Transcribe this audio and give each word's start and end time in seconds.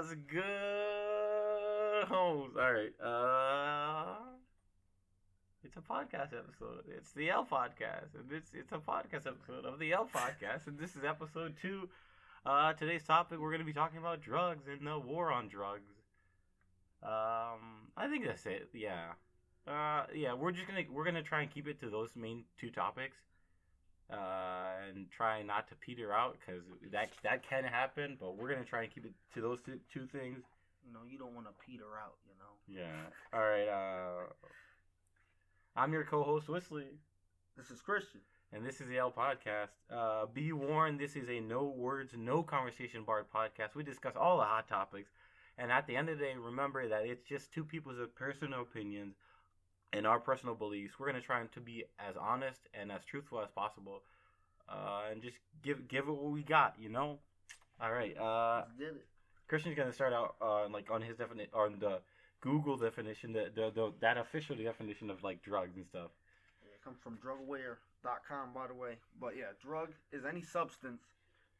Homes? 0.00 0.16
All 2.56 2.72
right. 2.72 2.94
Uh, 3.04 4.14
it's 5.62 5.76
a 5.76 5.80
podcast 5.80 6.32
episode. 6.32 6.84
It's 6.88 7.12
the 7.12 7.28
L 7.28 7.46
podcast, 7.50 8.14
and 8.14 8.32
it's 8.32 8.50
it's 8.54 8.72
a 8.72 8.78
podcast 8.78 9.26
episode 9.26 9.66
of 9.66 9.78
the 9.78 9.92
L 9.92 10.08
podcast, 10.10 10.66
and 10.68 10.78
this 10.78 10.96
is 10.96 11.04
episode 11.06 11.54
two. 11.60 11.90
Uh, 12.46 12.72
today's 12.72 13.02
topic 13.02 13.38
we're 13.38 13.50
going 13.50 13.60
to 13.60 13.66
be 13.66 13.74
talking 13.74 13.98
about 13.98 14.22
drugs 14.22 14.68
and 14.68 14.86
the 14.86 14.98
war 14.98 15.30
on 15.30 15.48
drugs. 15.48 15.92
Um, 17.02 17.90
I 17.94 18.08
think 18.08 18.24
that's 18.24 18.46
it. 18.46 18.70
Yeah. 18.72 19.10
Uh, 19.68 20.04
yeah, 20.14 20.32
we're 20.32 20.52
just 20.52 20.66
gonna 20.66 20.84
we're 20.90 21.04
gonna 21.04 21.22
try 21.22 21.42
and 21.42 21.50
keep 21.50 21.68
it 21.68 21.78
to 21.80 21.90
those 21.90 22.16
main 22.16 22.44
two 22.58 22.70
topics 22.70 23.18
uh, 24.12 24.88
and 24.88 25.06
try 25.10 25.42
not 25.42 25.68
to 25.68 25.74
peter 25.76 26.12
out 26.12 26.36
because 26.40 26.62
that 26.92 27.10
that 27.22 27.42
can 27.48 27.64
happen. 27.64 28.16
But 28.20 28.36
we're 28.36 28.48
gonna 28.52 28.64
try 28.64 28.82
and 28.82 28.92
keep 28.94 29.04
it 29.06 29.12
to 29.34 29.40
those 29.40 29.60
two, 29.62 29.78
two 29.92 30.06
things. 30.06 30.42
You 30.86 30.92
know, 30.92 31.00
you 31.08 31.18
don't 31.18 31.34
want 31.34 31.46
to 31.46 31.52
peter 31.64 31.84
out. 32.02 32.16
You 32.26 32.34
know. 32.38 32.80
Yeah. 32.82 33.10
All 33.32 33.40
right. 33.46 33.68
Uh, 33.68 34.24
I'm 35.76 35.92
your 35.92 36.04
co-host 36.04 36.48
Wisly, 36.48 36.86
This 37.56 37.70
is 37.70 37.80
Christian. 37.80 38.20
and 38.52 38.66
this 38.66 38.80
is 38.80 38.88
the 38.88 38.98
L 38.98 39.12
Podcast. 39.16 39.68
Uh, 39.94 40.26
be 40.26 40.52
warned, 40.52 40.98
this 40.98 41.14
is 41.16 41.28
a 41.28 41.40
no 41.40 41.64
words, 41.64 42.12
no 42.16 42.42
conversation 42.42 43.04
barred 43.04 43.26
podcast. 43.32 43.74
We 43.76 43.84
discuss 43.84 44.16
all 44.16 44.36
the 44.38 44.44
hot 44.44 44.68
topics, 44.68 45.10
and 45.56 45.70
at 45.70 45.86
the 45.86 45.94
end 45.96 46.08
of 46.08 46.18
the 46.18 46.24
day, 46.24 46.34
remember 46.36 46.88
that 46.88 47.06
it's 47.06 47.22
just 47.22 47.52
two 47.52 47.64
people's 47.64 47.98
personal 48.16 48.62
opinions 48.62 49.14
and 49.92 50.06
our 50.06 50.20
personal 50.20 50.54
beliefs. 50.54 50.94
We're 50.98 51.06
gonna 51.06 51.20
try 51.20 51.42
to 51.42 51.60
be 51.60 51.84
as 51.98 52.16
honest 52.16 52.60
and 52.74 52.92
as 52.92 53.04
truthful 53.04 53.40
as 53.40 53.50
possible, 53.50 54.02
uh, 54.68 55.02
and 55.10 55.22
just 55.22 55.36
give 55.62 55.88
give 55.88 56.08
it 56.08 56.12
what 56.12 56.30
we 56.30 56.42
got. 56.42 56.76
You 56.78 56.88
know. 56.88 57.18
All 57.80 57.92
right. 57.92 58.16
Uh, 58.16 58.62
Let's 58.66 58.78
get 58.78 58.88
it. 58.88 59.06
Christian's 59.48 59.76
gonna 59.76 59.92
start 59.92 60.12
out 60.12 60.36
uh, 60.40 60.68
like 60.68 60.90
on 60.90 61.02
his 61.02 61.16
definition 61.16 61.50
on 61.54 61.76
the 61.80 62.00
Google 62.40 62.76
definition, 62.76 63.32
the, 63.32 63.50
the 63.54 63.70
the 63.70 63.92
that 64.00 64.16
official 64.16 64.56
definition 64.56 65.10
of 65.10 65.22
like 65.22 65.42
drugs 65.42 65.76
and 65.76 65.86
stuff. 65.86 66.10
Yeah, 66.62 66.74
it 66.74 66.84
comes 66.84 66.98
from 67.02 67.18
drugaware.com, 67.18 68.54
by 68.54 68.66
the 68.66 68.74
way. 68.74 68.96
But 69.20 69.36
yeah, 69.36 69.52
drug 69.62 69.90
is 70.12 70.24
any 70.24 70.42
substance 70.42 71.02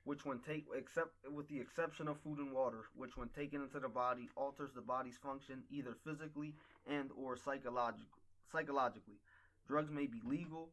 which, 0.04 0.24
when 0.24 0.38
take 0.38 0.66
except 0.76 1.10
with 1.30 1.48
the 1.48 1.60
exception 1.60 2.08
of 2.08 2.18
food 2.20 2.38
and 2.38 2.52
water, 2.52 2.84
which 2.96 3.16
when 3.16 3.28
taken 3.28 3.62
into 3.62 3.78
the 3.78 3.88
body 3.88 4.28
alters 4.36 4.70
the 4.74 4.80
body's 4.80 5.18
function 5.18 5.62
either 5.70 5.94
physically 6.04 6.54
and 6.86 7.10
or 7.16 7.36
psychologic, 7.36 8.06
psychologically. 8.52 9.14
Drugs 9.66 9.90
may 9.90 10.06
be 10.06 10.20
legal, 10.24 10.70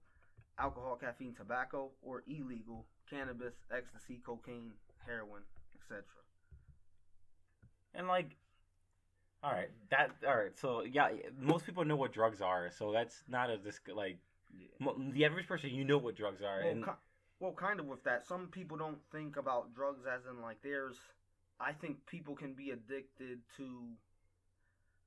alcohol, 0.60 0.98
caffeine, 1.00 1.36
tobacco, 1.36 1.92
or 2.02 2.24
illegal, 2.28 2.86
cannabis, 3.10 3.54
ecstasy, 3.72 4.22
cocaine, 4.26 4.72
heroin, 5.06 5.44
etc. 5.80 6.04
And 7.94 8.08
like, 8.08 8.36
all 9.44 9.52
right, 9.52 9.70
that 9.92 10.12
all 10.28 10.36
right. 10.36 10.58
So 10.58 10.84
yeah, 10.84 11.10
most 11.40 11.66
people 11.66 11.86
know 11.86 11.96
what 11.96 12.12
drugs 12.14 12.42
are, 12.42 12.70
so 12.72 12.92
that's 12.92 13.24
not 13.28 13.50
a 13.50 13.58
this 13.58 13.80
like 13.94 14.18
Yeah. 14.52 14.92
the 15.12 15.26
average 15.26 15.48
person. 15.48 15.70
You 15.70 15.84
know 15.84 15.98
what 15.98 16.16
drugs 16.16 16.42
are, 16.42 16.60
Well, 16.62 16.72
and 16.72 16.84
ki- 16.84 16.92
well, 17.40 17.54
kind 17.54 17.80
of 17.80 17.86
with 17.86 18.04
that. 18.06 18.26
Some 18.26 18.48
people 18.48 18.78
don't 18.78 19.00
think 19.12 19.38
about 19.38 19.74
drugs 19.76 20.06
as 20.06 20.26
in 20.26 20.42
like 20.42 20.62
there's. 20.64 20.98
I 21.60 21.74
think 21.74 22.06
people 22.06 22.36
can 22.36 22.54
be 22.54 22.70
addicted 22.72 23.40
to 23.58 23.94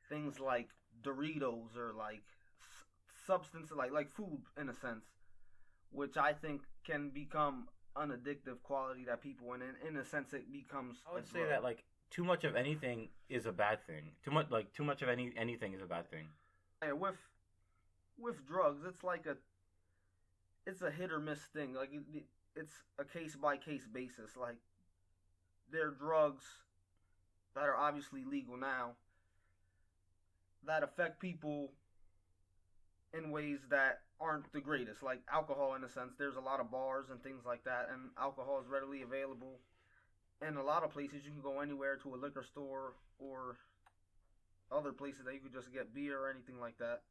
things 0.09 0.41
like 0.41 0.69
Doritos 1.03 1.77
or 1.77 1.93
like 1.97 2.23
substances 3.27 3.77
like 3.77 3.93
like 3.93 4.11
food 4.11 4.43
in 4.61 4.69
a 4.69 4.75
sense, 4.75 5.05
which 5.91 6.17
I 6.17 6.33
think 6.33 6.63
can 6.85 7.11
become 7.11 7.69
an 7.97 8.11
addictive 8.11 8.63
quality 8.63 9.05
that 9.05 9.21
people 9.23 9.53
and 9.53 9.63
in, 9.63 9.89
in 9.89 9.97
a 9.97 10.05
sense 10.05 10.33
it 10.33 10.53
becomes. 10.53 10.99
I 11.11 11.15
would 11.15 11.27
say 11.27 11.41
drug. 11.41 11.51
that 11.51 11.63
like 11.63 11.85
too 12.11 12.25
much 12.25 12.45
of 12.45 12.57
anything 12.57 13.09
is 13.29 13.47
a 13.47 13.53
bad 13.53 13.85
thing. 13.87 14.13
Too 14.25 14.31
much 14.31 14.51
like 14.51 14.73
too 14.73 14.85
much 14.85 15.03
of 15.03 15.09
any 15.09 15.33
anything 15.37 15.73
is 15.75 15.83
a 15.83 15.87
bad 15.87 16.11
thing. 16.11 16.27
Yeah, 16.83 16.93
with 16.93 17.17
with 18.19 18.47
drugs, 18.47 18.85
it's 18.87 19.03
like 19.05 19.27
a 19.27 19.37
it's 20.67 20.83
a 20.83 20.91
hit 20.91 21.11
or 21.11 21.19
miss 21.19 21.41
thing. 21.53 21.75
Like 21.75 21.91
it, 21.93 22.03
it- 22.15 22.27
it's 22.57 22.83
a 22.99 23.05
case 23.05 23.37
by 23.37 23.57
case 23.57 23.87
basis. 23.93 24.37
Like 24.37 24.57
there 25.71 25.87
are 25.87 25.93
drugs 25.93 26.45
that 27.55 27.63
are 27.63 27.77
obviously 27.77 28.25
legal 28.25 28.57
now 28.57 28.95
that 30.67 30.83
affect 30.83 31.21
people 31.21 31.71
in 33.13 33.31
ways 33.31 33.59
that 33.71 34.01
aren't 34.21 34.53
the 34.53 34.61
greatest. 34.61 35.03
Like 35.03 35.21
alcohol, 35.33 35.75
in 35.75 35.85
a 35.85 35.89
sense, 35.89 36.15
there's 36.19 36.37
a 36.37 36.41
lot 36.41 36.61
of 36.61 36.71
bars 36.71 37.07
and 37.11 37.23
things 37.23 37.43
like 37.47 37.65
that, 37.65 37.89
and 37.93 38.11
alcohol 38.19 38.61
is 38.61 38.69
readily 38.69 39.03
available. 39.03 39.61
In 40.47 40.57
a 40.57 40.63
lot 40.63 40.85
of 40.85 40.91
places, 40.91 41.25
you 41.25 41.33
can 41.33 41.43
go 41.43 41.61
anywhere 41.61 41.97
to 41.97 42.15
a 42.15 42.17
liquor 42.17 42.45
store 42.45 42.95
or 43.19 43.57
other 44.73 44.93
places 44.93 45.25
that 45.25 45.35
you 45.35 45.41
could 45.41 45.53
just 45.53 45.73
get 45.73 45.95
beer 45.95 46.19
or 46.19 46.31
anything 46.31 46.59
like 46.61 46.79
that. 46.79 47.03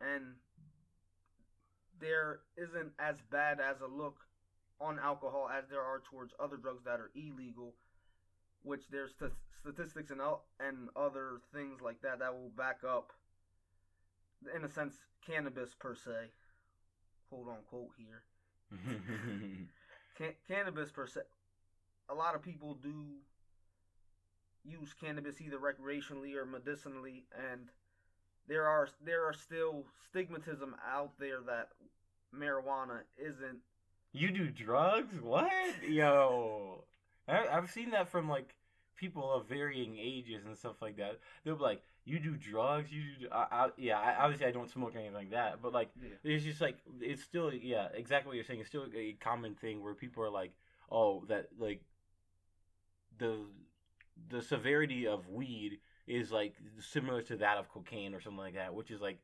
And 0.00 0.34
there 2.00 2.40
isn't 2.56 2.92
as 2.98 3.16
bad 3.30 3.60
as 3.60 3.80
a 3.80 3.86
look 3.86 4.16
on 4.80 4.98
alcohol 4.98 5.48
as 5.48 5.64
there 5.68 5.82
are 5.82 6.02
towards 6.10 6.32
other 6.38 6.56
drugs 6.56 6.84
that 6.84 7.00
are 7.00 7.10
illegal, 7.14 7.74
which 8.62 8.82
there's 8.90 9.10
st- 9.18 9.32
statistics 9.60 10.10
and, 10.10 10.20
and 10.60 10.88
other 10.94 11.40
things 11.52 11.80
like 11.80 12.00
that 12.02 12.20
that 12.20 12.32
will 12.32 12.50
back 12.56 12.78
up, 12.88 13.12
in 14.54 14.64
a 14.64 14.68
sense, 14.68 14.96
cannabis 15.26 15.74
per 15.78 15.94
se. 15.94 16.30
Quote 17.28 17.48
unquote 17.48 17.90
here. 17.96 18.22
Can- 20.16 20.34
cannabis 20.46 20.90
per 20.90 21.06
se. 21.06 21.20
A 22.10 22.14
lot 22.14 22.34
of 22.34 22.42
people 22.42 22.74
do 22.82 23.04
use 24.64 24.94
cannabis 24.98 25.40
either 25.40 25.58
recreationally 25.58 26.34
or 26.34 26.44
medicinally, 26.44 27.24
and 27.52 27.68
there 28.46 28.66
are 28.66 28.88
there 29.04 29.24
are 29.24 29.32
still 29.34 29.84
stigmatism 30.12 30.72
out 30.90 31.12
there 31.18 31.40
that 31.46 31.68
marijuana 32.34 33.00
isn't. 33.18 33.58
You 34.12 34.30
do 34.30 34.48
drugs? 34.48 35.20
What? 35.20 35.50
Yo, 35.86 36.84
I, 37.28 37.46
I've 37.48 37.70
seen 37.70 37.90
that 37.90 38.08
from 38.08 38.28
like 38.28 38.54
people 38.96 39.32
of 39.32 39.46
varying 39.46 39.96
ages 39.98 40.44
and 40.46 40.56
stuff 40.56 40.76
like 40.80 40.96
that. 40.96 41.18
They'll 41.44 41.56
be 41.56 41.62
like, 41.62 41.82
"You 42.08 42.18
do 42.18 42.36
drugs? 42.36 42.90
You 42.92 43.02
do?" 43.20 43.28
I, 43.30 43.46
I, 43.50 43.68
yeah, 43.76 43.98
I, 43.98 44.24
obviously 44.24 44.46
I 44.46 44.50
don't 44.50 44.70
smoke 44.70 44.92
anything 44.94 45.14
like 45.14 45.30
that, 45.30 45.60
but 45.62 45.72
like 45.72 45.90
Yeah. 46.02 46.10
it's 46.24 46.44
just 46.44 46.60
like 46.60 46.78
it's 47.00 47.22
still 47.22 47.52
yeah, 47.52 47.88
exactly 47.94 48.28
what 48.28 48.34
you're 48.36 48.44
saying. 48.44 48.60
It's 48.60 48.68
still 48.68 48.86
a 48.94 49.12
common 49.20 49.54
thing 49.54 49.82
where 49.82 49.94
people 49.94 50.22
are 50.24 50.30
like, 50.30 50.52
"Oh, 50.90 51.24
that 51.28 51.48
like 51.58 51.82
the 53.18 53.44
the 54.30 54.42
severity 54.42 55.06
of 55.06 55.28
weed 55.28 55.78
is 56.06 56.32
like 56.32 56.54
similar 56.78 57.22
to 57.22 57.36
that 57.36 57.58
of 57.58 57.68
cocaine 57.68 58.14
or 58.14 58.20
something 58.20 58.38
like 58.38 58.54
that," 58.54 58.74
which 58.74 58.90
is 58.90 59.00
like 59.00 59.18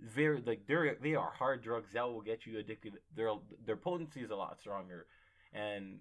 very 0.00 0.42
like 0.44 0.66
they're 0.66 0.96
they 1.00 1.14
are 1.14 1.30
hard 1.30 1.62
drugs 1.62 1.92
that 1.92 2.04
will 2.10 2.22
get 2.22 2.46
you 2.46 2.58
addicted. 2.58 2.94
Their 3.14 3.34
their 3.66 3.76
potency 3.76 4.20
is 4.20 4.30
a 4.30 4.36
lot 4.36 4.58
stronger, 4.58 5.06
and 5.52 5.98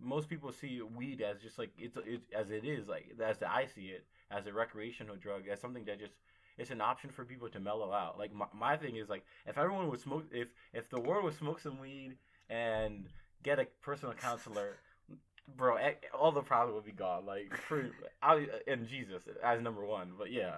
most 0.00 0.28
people 0.28 0.52
see 0.52 0.80
weed 0.82 1.20
as 1.20 1.40
just 1.40 1.58
like 1.58 1.70
it's, 1.78 1.96
it's 2.06 2.24
as 2.32 2.50
it 2.50 2.64
is 2.64 2.88
like 2.88 3.14
as 3.22 3.42
I 3.42 3.66
see 3.66 3.86
it 3.86 4.04
as 4.30 4.46
a 4.46 4.52
recreational 4.52 5.16
drug 5.16 5.48
as 5.48 5.60
something 5.60 5.84
that 5.84 6.00
just 6.00 6.14
it's 6.58 6.70
an 6.70 6.80
option 6.80 7.10
for 7.10 7.24
people 7.24 7.48
to 7.50 7.60
mellow 7.60 7.92
out. 7.92 8.18
Like 8.18 8.32
my, 8.32 8.46
my 8.54 8.76
thing 8.76 8.96
is 8.96 9.08
like 9.08 9.24
if 9.46 9.58
everyone 9.58 9.88
would 9.90 10.00
smoke 10.00 10.24
if 10.32 10.48
if 10.72 10.88
the 10.88 11.00
world 11.00 11.24
would 11.24 11.36
smoke 11.36 11.60
some 11.60 11.78
weed 11.80 12.16
and 12.48 13.06
get 13.42 13.58
a 13.58 13.66
personal 13.82 14.14
counselor. 14.14 14.76
Bro, 15.56 15.78
all 16.12 16.32
the 16.32 16.42
problems 16.42 16.74
would 16.74 16.84
be 16.84 16.90
gone. 16.90 17.24
Like, 17.24 17.56
for, 17.56 17.88
I, 18.20 18.48
and 18.66 18.88
Jesus 18.88 19.22
as 19.44 19.62
number 19.62 19.86
one. 19.86 20.14
But 20.18 20.32
yeah, 20.32 20.56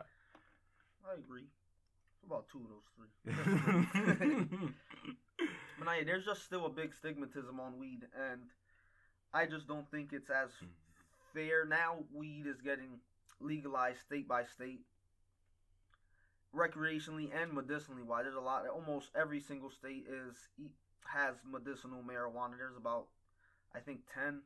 I 1.07 1.19
agree. 1.19 1.45
About 2.25 2.47
two 2.51 2.61
of 2.61 2.71
those 2.71 3.35
three. 4.25 4.69
But 5.79 5.97
yeah, 5.97 6.05
there's 6.05 6.25
just 6.25 6.45
still 6.45 6.67
a 6.67 6.71
big 6.71 6.93
stigmatism 6.93 7.59
on 7.61 7.79
weed, 7.79 8.01
and 8.15 8.41
I 9.33 9.47
just 9.47 9.69
don't 9.69 9.89
think 9.91 10.13
it's 10.13 10.31
as 10.31 10.51
mm. 10.51 10.69
fair. 11.33 11.65
Now, 11.65 11.99
weed 12.13 12.47
is 12.47 12.61
getting 12.61 12.99
legalized 13.41 14.01
state 14.01 14.29
by 14.29 14.45
state, 14.45 14.81
recreationally 16.55 17.31
and 17.41 17.53
medicinally. 17.53 18.03
Why 18.03 18.23
there's 18.23 18.35
a 18.35 18.41
lot. 18.41 18.67
Almost 18.69 19.11
every 19.15 19.41
single 19.41 19.71
state 19.71 20.07
is 20.09 20.37
has 21.05 21.37
medicinal 21.51 22.03
marijuana. 22.03 22.59
There's 22.59 22.77
about, 22.77 23.07
I 23.75 23.81
think, 23.81 24.01
10, 24.15 24.41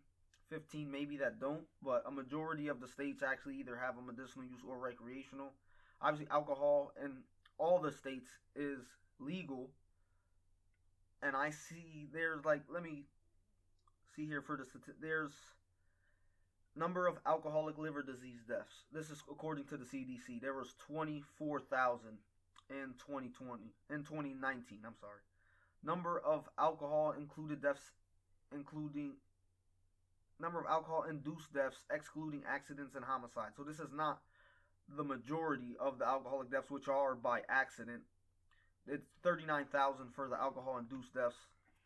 15 0.50 0.90
maybe 0.90 1.16
that 1.18 1.40
don't, 1.40 1.64
but 1.82 2.04
a 2.06 2.10
majority 2.10 2.68
of 2.68 2.80
the 2.80 2.88
states 2.88 3.22
actually 3.22 3.56
either 3.56 3.76
have 3.76 3.98
a 3.98 4.02
medicinal 4.02 4.44
use 4.44 4.60
or 4.68 4.78
recreational. 4.78 5.52
Obviously, 6.00 6.30
alcohol 6.30 6.92
in 7.02 7.18
all 7.58 7.78
the 7.80 7.92
states 7.92 8.28
is 8.56 8.80
legal 9.20 9.70
and 11.22 11.36
I 11.36 11.50
see 11.50 12.08
there's 12.12 12.44
like 12.44 12.62
let 12.68 12.82
me 12.82 13.04
see 14.14 14.26
here 14.26 14.42
for 14.42 14.56
the 14.56 14.66
there's 15.00 15.32
number 16.76 17.06
of 17.06 17.18
alcoholic 17.26 17.78
liver 17.78 18.02
disease 18.02 18.40
deaths. 18.48 18.84
This 18.92 19.10
is 19.10 19.22
according 19.30 19.64
to 19.66 19.76
the 19.76 19.84
CDC. 19.84 20.40
There 20.40 20.54
was 20.54 20.74
24,000 20.86 22.18
in 22.70 22.94
2020 22.98 23.62
in 23.90 24.04
2019, 24.04 24.78
I'm 24.86 24.94
sorry. 25.00 25.20
Number 25.84 26.20
of 26.20 26.48
alcohol 26.58 27.14
included 27.18 27.62
deaths 27.62 27.92
including 28.54 29.14
number 30.40 30.60
of 30.60 30.66
alcohol 30.66 31.04
induced 31.08 31.52
deaths 31.54 31.84
excluding 31.90 32.42
accidents 32.48 32.94
and 32.94 33.04
homicides. 33.04 33.56
So 33.56 33.62
this 33.62 33.78
is 33.78 33.92
not 33.94 34.20
the 34.96 35.04
majority 35.04 35.76
of 35.78 35.98
the 35.98 36.06
alcoholic 36.06 36.50
deaths 36.50 36.70
which 36.70 36.88
are 36.88 37.14
by 37.14 37.40
accident. 37.48 38.02
It's 38.86 39.06
39,000 39.22 40.12
for 40.14 40.28
the 40.28 40.36
alcohol 40.36 40.78
induced 40.78 41.14
deaths 41.14 41.36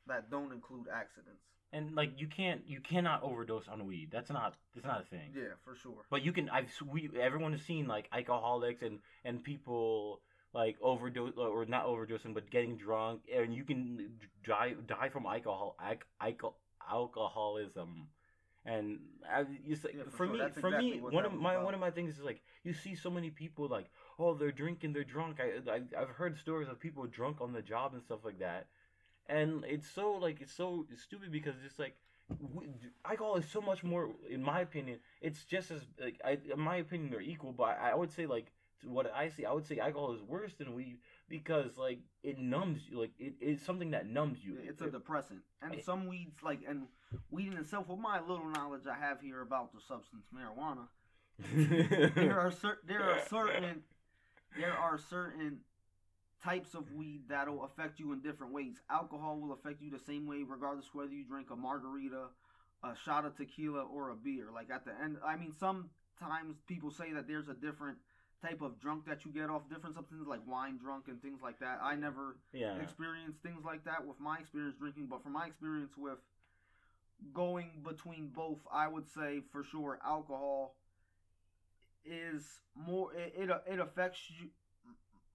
that 0.06 0.30
don't 0.30 0.52
include 0.52 0.86
accidents. 0.92 1.44
And 1.72 1.94
like 1.94 2.12
you 2.20 2.26
can't 2.28 2.62
you 2.66 2.80
cannot 2.80 3.22
overdose 3.22 3.68
on 3.68 3.86
weed. 3.86 4.08
That's 4.12 4.30
not 4.30 4.54
that's 4.74 4.86
not 4.86 5.02
a 5.02 5.04
thing. 5.04 5.32
Yeah, 5.34 5.54
for 5.64 5.74
sure. 5.74 6.04
But 6.10 6.24
you 6.24 6.32
can. 6.32 6.48
I've 6.48 6.70
we 6.86 7.10
everyone 7.20 7.52
has 7.52 7.62
seen 7.62 7.86
like 7.86 8.08
alcoholics 8.12 8.82
and 8.82 9.00
and 9.24 9.42
people 9.42 10.22
like 10.54 10.76
overdose 10.80 11.34
or 11.36 11.66
not 11.66 11.86
overdosing, 11.86 12.32
but 12.34 12.50
getting 12.50 12.76
drunk, 12.76 13.22
and 13.34 13.54
you 13.54 13.64
can 13.64 14.10
die 14.46 14.74
die 14.86 15.08
from 15.10 15.26
alcohol 15.26 15.76
alcohol 16.20 16.56
alcoholism. 16.88 18.08
And 18.64 18.98
I, 19.32 19.44
you 19.64 19.76
say, 19.76 19.90
Yeah, 19.96 20.02
for, 20.04 20.10
for 20.10 20.26
sure. 20.26 20.32
me, 20.34 20.38
That's 20.40 20.58
for 20.58 20.68
exactly 20.68 20.90
me, 20.92 21.00
one 21.00 21.24
of 21.24 21.32
my 21.34 21.52
about. 21.54 21.64
one 21.66 21.74
of 21.74 21.80
my 21.80 21.90
things 21.90 22.16
is 22.18 22.24
like 22.24 22.42
you 22.64 22.72
see 22.72 22.96
so 22.96 23.10
many 23.10 23.30
people 23.30 23.68
like, 23.68 23.86
oh, 24.18 24.34
they're 24.34 24.50
drinking, 24.50 24.92
they're 24.92 25.04
drunk. 25.04 25.38
I, 25.40 25.70
I 25.70 25.80
I've 26.00 26.08
heard 26.08 26.36
stories 26.38 26.68
of 26.68 26.80
people 26.80 27.06
drunk 27.06 27.40
on 27.40 27.52
the 27.52 27.62
job 27.62 27.94
and 27.94 28.02
stuff 28.02 28.20
like 28.24 28.40
that, 28.40 28.66
and 29.28 29.64
it's 29.64 29.88
so 29.88 30.12
like 30.12 30.40
it's 30.40 30.52
so 30.52 30.86
stupid 30.96 31.30
because 31.32 31.54
it's 31.64 31.78
like 31.78 31.96
we, 32.54 32.66
alcohol 33.04 33.36
is 33.36 33.48
so 33.48 33.60
much 33.60 33.84
more, 33.84 34.10
in 34.28 34.42
my 34.42 34.60
opinion. 34.60 34.98
It's 35.20 35.44
just 35.44 35.70
as 35.70 35.82
like 36.00 36.20
I, 36.24 36.38
in 36.52 36.60
my 36.60 36.76
opinion, 36.76 37.10
they're 37.10 37.20
equal, 37.20 37.52
but 37.52 37.78
I 37.80 37.94
would 37.94 38.12
say 38.12 38.26
like 38.26 38.52
what 38.84 39.10
I 39.14 39.28
see, 39.30 39.44
I 39.44 39.52
would 39.52 39.66
say 39.66 39.78
alcohol 39.78 40.12
is 40.14 40.22
worse 40.22 40.52
than 40.54 40.74
weed 40.74 40.98
because 41.28 41.76
like 41.78 42.00
it 42.22 42.38
numbs 42.38 42.82
you, 42.88 43.00
like 43.00 43.12
it, 43.18 43.34
it's 43.40 43.64
something 43.64 43.90
that 43.92 44.06
numbs 44.08 44.38
you. 44.44 44.56
It's 44.62 44.82
a 44.82 44.90
depressant, 44.90 45.40
and 45.62 45.74
It- 45.74 45.84
some 45.84 46.06
weeds 46.06 46.42
like 46.42 46.60
and 46.68 46.86
weed 47.30 47.52
in 47.52 47.58
itself. 47.58 47.88
With 47.88 47.98
my 48.00 48.20
little 48.20 48.46
knowledge 48.50 48.86
I 48.86 48.98
have 48.98 49.20
here 49.20 49.40
about 49.40 49.72
the 49.72 49.80
substance 49.80 50.26
marijuana, 50.34 50.88
there 52.14 52.38
are 52.40 52.50
cer- 52.50 52.78
there 52.86 53.02
are 53.02 53.20
certain 53.28 53.82
there 54.58 54.72
are 54.76 54.98
certain 54.98 55.58
types 56.42 56.74
of 56.74 56.92
weed 56.92 57.22
that'll 57.28 57.64
affect 57.64 57.98
you 57.98 58.12
in 58.12 58.20
different 58.20 58.52
ways. 58.52 58.76
Alcohol 58.90 59.38
will 59.40 59.52
affect 59.52 59.82
you 59.82 59.90
the 59.90 59.98
same 59.98 60.26
way, 60.26 60.42
regardless 60.46 60.86
whether 60.92 61.12
you 61.12 61.24
drink 61.24 61.50
a 61.50 61.56
margarita, 61.56 62.26
a 62.84 62.94
shot 63.04 63.24
of 63.24 63.36
tequila, 63.36 63.82
or 63.82 64.10
a 64.10 64.14
beer. 64.14 64.48
Like 64.52 64.70
at 64.70 64.84
the 64.84 64.92
end, 65.02 65.16
I 65.24 65.36
mean, 65.36 65.52
sometimes 65.52 66.56
people 66.66 66.90
say 66.90 67.12
that 67.12 67.26
there's 67.26 67.48
a 67.48 67.54
different 67.54 67.98
type 68.42 68.60
of 68.60 68.78
drunk 68.78 69.06
that 69.06 69.24
you 69.24 69.32
get 69.32 69.48
off 69.48 69.62
different 69.68 69.96
substances, 69.96 70.26
like 70.26 70.40
wine 70.46 70.78
drunk 70.78 71.04
and 71.08 71.20
things 71.22 71.40
like 71.42 71.58
that. 71.60 71.80
I 71.82 71.96
never 71.96 72.36
yeah. 72.52 72.76
experience 72.76 73.36
things 73.42 73.64
like 73.64 73.84
that 73.84 74.06
with 74.06 74.20
my 74.20 74.38
experience 74.38 74.76
drinking, 74.78 75.06
but 75.08 75.22
from 75.22 75.32
my 75.32 75.46
experience 75.46 75.92
with 75.96 76.18
going 77.32 77.70
between 77.82 78.28
both, 78.28 78.58
I 78.72 78.88
would 78.88 79.08
say 79.08 79.40
for 79.52 79.64
sure 79.64 79.98
alcohol 80.04 80.76
is 82.04 82.60
more 82.76 83.12
it 83.14 83.34
it, 83.36 83.50
it 83.66 83.80
affects 83.80 84.20
you 84.38 84.48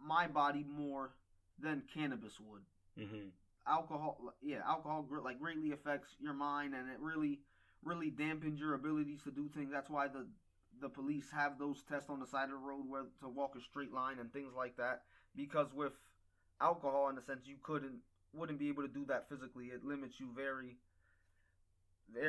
my 0.06 0.28
body 0.28 0.64
more 0.68 1.12
than 1.60 1.84
cannabis 1.94 2.40
would. 2.40 2.64
hmm 2.98 3.28
Alcohol, 3.68 4.34
yeah, 4.42 4.62
alcohol 4.68 5.06
like 5.24 5.40
greatly 5.40 5.72
affects 5.72 6.16
your 6.20 6.34
mind, 6.34 6.74
and 6.74 6.90
it 6.90 7.00
really 7.00 7.40
really 7.84 8.10
dampens 8.12 8.60
your 8.60 8.74
abilities 8.74 9.22
to 9.24 9.32
do 9.32 9.48
things. 9.50 9.72
That's 9.72 9.90
why 9.90 10.08
the 10.08 10.26
the 10.82 10.90
police 10.90 11.30
have 11.32 11.60
those 11.60 11.84
tests 11.84 12.10
on 12.10 12.20
the 12.20 12.26
side 12.26 12.46
of 12.46 12.52
the 12.52 12.56
road 12.58 12.88
where 12.88 13.06
to 13.22 13.30
walk 13.30 13.56
a 13.56 13.62
straight 13.62 13.94
line 13.94 14.20
and 14.20 14.34
things 14.34 14.54
like 14.56 14.78
that. 14.78 15.04
Because 15.36 15.74
with 15.74 15.94
alcohol, 16.60 17.10
in 17.10 17.18
a 17.18 17.22
sense, 17.22 17.42
you 17.46 17.58
couldn't 17.62 18.00
wouldn't 18.34 18.60
be 18.60 18.70
able 18.70 18.84
to 18.84 18.90
do 18.90 19.06
that 19.06 19.30
physically. 19.30 19.68
It 19.68 19.84
limits 19.84 20.20
you 20.20 20.30
very 20.36 20.78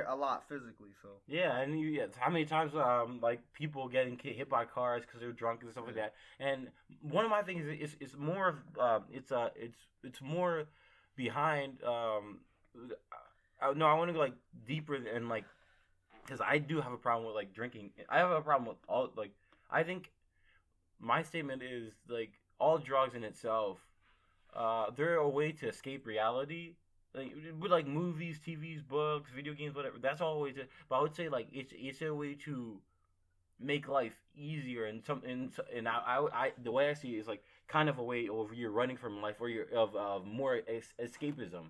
a 0.08 0.14
lot 0.14 0.48
physically. 0.48 0.90
So 1.00 1.08
Yeah, 1.26 1.58
and 1.58 1.78
you, 1.78 1.88
yeah, 1.88 2.06
how 2.18 2.30
many 2.30 2.44
times 2.44 2.74
um 2.74 3.20
like 3.22 3.40
people 3.52 3.88
getting 3.88 4.18
hit 4.18 4.48
by 4.48 4.64
cars 4.64 5.02
because 5.04 5.20
they're 5.20 5.32
drunk 5.32 5.62
and 5.62 5.70
stuff 5.72 5.84
like 5.86 5.96
that. 5.96 6.14
And 6.38 6.68
one 7.00 7.24
of 7.24 7.30
my 7.30 7.42
things 7.42 7.66
is 7.66 7.96
it's, 8.00 8.16
more 8.16 8.48
of 8.48 8.56
um 8.78 9.04
it's 9.10 9.32
uh 9.32 9.50
it's 9.56 9.78
it's 10.02 10.20
more 10.20 10.64
behind 11.16 11.82
um 11.84 12.40
uh, 13.60 13.72
no 13.74 13.86
I 13.86 13.94
want 13.94 14.08
to 14.08 14.12
go 14.12 14.18
like 14.18 14.34
deeper 14.66 14.94
and 14.94 15.28
like 15.28 15.44
because 16.24 16.40
I 16.40 16.58
do 16.58 16.80
have 16.80 16.92
a 16.92 16.96
problem 16.96 17.26
with 17.26 17.34
like 17.34 17.52
drinking. 17.52 17.90
I 18.08 18.18
have 18.18 18.30
a 18.30 18.40
problem 18.40 18.68
with 18.68 18.78
all 18.88 19.10
like 19.16 19.32
I 19.70 19.82
think 19.82 20.10
my 21.00 21.22
statement 21.22 21.62
is 21.62 21.92
like 22.08 22.32
all 22.58 22.78
drugs 22.78 23.14
in 23.14 23.24
itself 23.24 23.78
uh 24.54 24.86
they're 24.96 25.16
a 25.16 25.28
way 25.28 25.50
to 25.50 25.66
escape 25.66 26.06
reality 26.06 26.74
like 27.14 27.34
with 27.60 27.70
like 27.70 27.86
movies, 27.86 28.38
TVs, 28.44 28.82
books, 28.82 29.30
video 29.34 29.54
games, 29.54 29.74
whatever. 29.74 29.98
That's 30.00 30.20
always 30.20 30.56
it. 30.56 30.70
But 30.88 30.96
I 30.96 31.02
would 31.02 31.14
say 31.14 31.28
like 31.28 31.48
it's 31.52 31.72
it's 31.76 32.02
a 32.02 32.14
way 32.14 32.34
to 32.46 32.78
make 33.60 33.88
life 33.88 34.16
easier 34.36 34.86
and 34.86 35.04
some 35.04 35.22
and 35.26 35.52
and 35.74 35.88
I, 35.88 35.98
I, 36.06 36.44
I 36.46 36.52
the 36.62 36.72
way 36.72 36.88
I 36.90 36.94
see 36.94 37.16
it 37.16 37.20
is 37.20 37.28
like 37.28 37.42
kind 37.68 37.88
of 37.88 37.98
a 37.98 38.02
way 38.02 38.28
of 38.28 38.52
you're 38.54 38.70
running 38.72 38.96
from 38.96 39.20
life 39.22 39.36
or 39.40 39.48
you're 39.48 39.70
of 39.74 40.26
more 40.26 40.60
es- 40.68 40.94
escapism. 41.02 41.66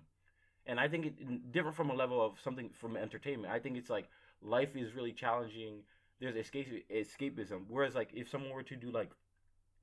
And 0.65 0.79
I 0.79 0.87
think 0.87 1.05
it 1.07 1.51
different 1.51 1.75
from 1.75 1.89
a 1.89 1.93
level 1.95 2.25
of 2.25 2.39
something 2.41 2.69
from 2.79 2.97
entertainment. 2.97 3.53
I 3.53 3.59
think 3.59 3.77
it's 3.77 3.89
like 3.89 4.07
life 4.41 4.75
is 4.75 4.93
really 4.95 5.11
challenging. 5.13 5.81
There's 6.19 6.35
escape 6.35 6.69
escapism. 6.91 7.63
Whereas 7.67 7.95
like 7.95 8.09
if 8.13 8.29
someone 8.29 8.51
were 8.51 8.63
to 8.63 8.75
do 8.75 8.91
like 8.91 9.11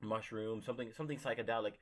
mushrooms, 0.01 0.65
something 0.65 0.91
something 0.95 1.17
psychedelic, 1.17 1.73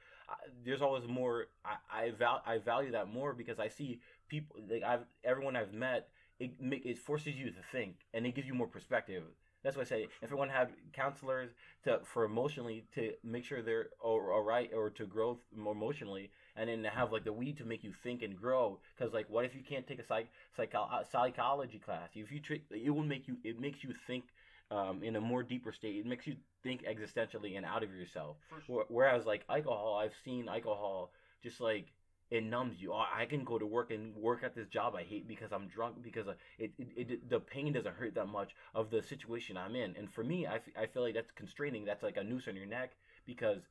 there's 0.65 0.81
always 0.81 1.07
more. 1.07 1.47
I 1.65 2.05
I, 2.05 2.11
val- 2.11 2.43
I 2.45 2.57
value 2.57 2.91
that 2.91 3.07
more 3.11 3.33
because 3.33 3.59
I 3.59 3.67
see 3.67 3.99
people 4.27 4.57
like 4.69 4.83
I've 4.83 5.05
everyone 5.23 5.55
I've 5.55 5.73
met. 5.73 6.09
It 6.39 6.61
make, 6.61 6.85
it 6.85 6.97
forces 6.97 7.35
you 7.35 7.47
to 7.51 7.61
think 7.73 7.97
and 8.13 8.25
it 8.25 8.33
gives 8.33 8.47
you 8.47 8.53
more 8.53 8.67
perspective. 8.67 9.23
That's 9.61 9.75
why 9.75 9.81
I 9.81 9.85
say 9.85 10.03
if 10.03 10.09
everyone 10.23 10.47
have 10.49 10.69
counselors 10.93 11.49
to 11.83 11.99
for 12.05 12.23
emotionally 12.23 12.85
to 12.95 13.11
make 13.23 13.43
sure 13.43 13.61
they're 13.61 13.89
all, 14.01 14.19
right 14.41 14.71
or 14.73 14.89
to 14.91 15.05
grow 15.05 15.39
more 15.53 15.73
emotionally, 15.73 16.31
and 16.55 16.69
then 16.69 16.81
to 16.83 16.89
have 16.89 17.11
like 17.11 17.25
the 17.25 17.33
weed 17.33 17.57
to 17.57 17.65
make 17.65 17.83
you 17.83 17.93
think 18.03 18.21
and 18.21 18.39
grow. 18.39 18.79
Because 18.97 19.13
like, 19.13 19.29
what 19.29 19.43
if 19.43 19.53
you 19.53 19.61
can't 19.67 19.85
take 19.85 19.99
a 19.99 20.05
psych, 20.05 20.29
psycho, 20.55 20.83
uh, 20.83 21.03
psychology 21.11 21.77
class? 21.77 22.11
If 22.15 22.31
you 22.31 22.39
trick, 22.39 22.61
it 22.71 22.89
will 22.89 23.03
make 23.03 23.27
you. 23.27 23.35
It 23.43 23.59
makes 23.59 23.83
you 23.83 23.93
think 24.07 24.25
um, 24.71 25.03
in 25.03 25.15
a 25.15 25.21
more 25.21 25.43
deeper 25.43 25.71
state. 25.71 25.95
It 25.97 26.05
makes 26.05 26.27
you 26.27 26.35
think 26.63 26.83
existentially 26.83 27.57
and 27.57 27.65
out 27.65 27.83
of 27.83 27.93
yourself. 27.93 28.37
sure. 28.65 28.85
Whereas 28.89 29.25
like 29.25 29.43
alcohol, 29.49 29.99
I've 30.01 30.15
seen 30.23 30.47
alcohol 30.47 31.11
just 31.43 31.59
like 31.59 31.87
it 32.29 32.43
numbs 32.43 32.79
you. 32.79 32.93
Oh, 32.93 33.03
I 33.13 33.25
can 33.25 33.43
go 33.43 33.57
to 33.57 33.65
work 33.65 33.91
and 33.91 34.15
work 34.15 34.43
at 34.43 34.55
this 34.55 34.67
job 34.67 34.95
I 34.95 35.03
hate 35.03 35.27
because 35.27 35.51
I'm 35.51 35.67
drunk 35.67 36.03
because 36.03 36.27
it, 36.59 36.71
it, 36.77 36.87
it 36.95 37.29
the 37.29 37.39
pain 37.39 37.73
doesn't 37.73 37.95
hurt 37.95 38.15
that 38.15 38.27
much 38.27 38.51
of 38.75 38.91
the 38.91 39.01
situation 39.01 39.57
I'm 39.57 39.75
in. 39.75 39.95
And 39.97 40.11
for 40.13 40.23
me, 40.23 40.45
I, 40.45 40.55
f- 40.55 40.75
I 40.79 40.85
feel 40.85 41.01
like 41.01 41.15
that's 41.15 41.31
constraining. 41.31 41.85
That's 41.85 42.03
like 42.03 42.17
a 42.17 42.23
noose 42.23 42.47
on 42.47 42.55
your 42.55 42.67
neck 42.67 42.91
because 43.25 43.61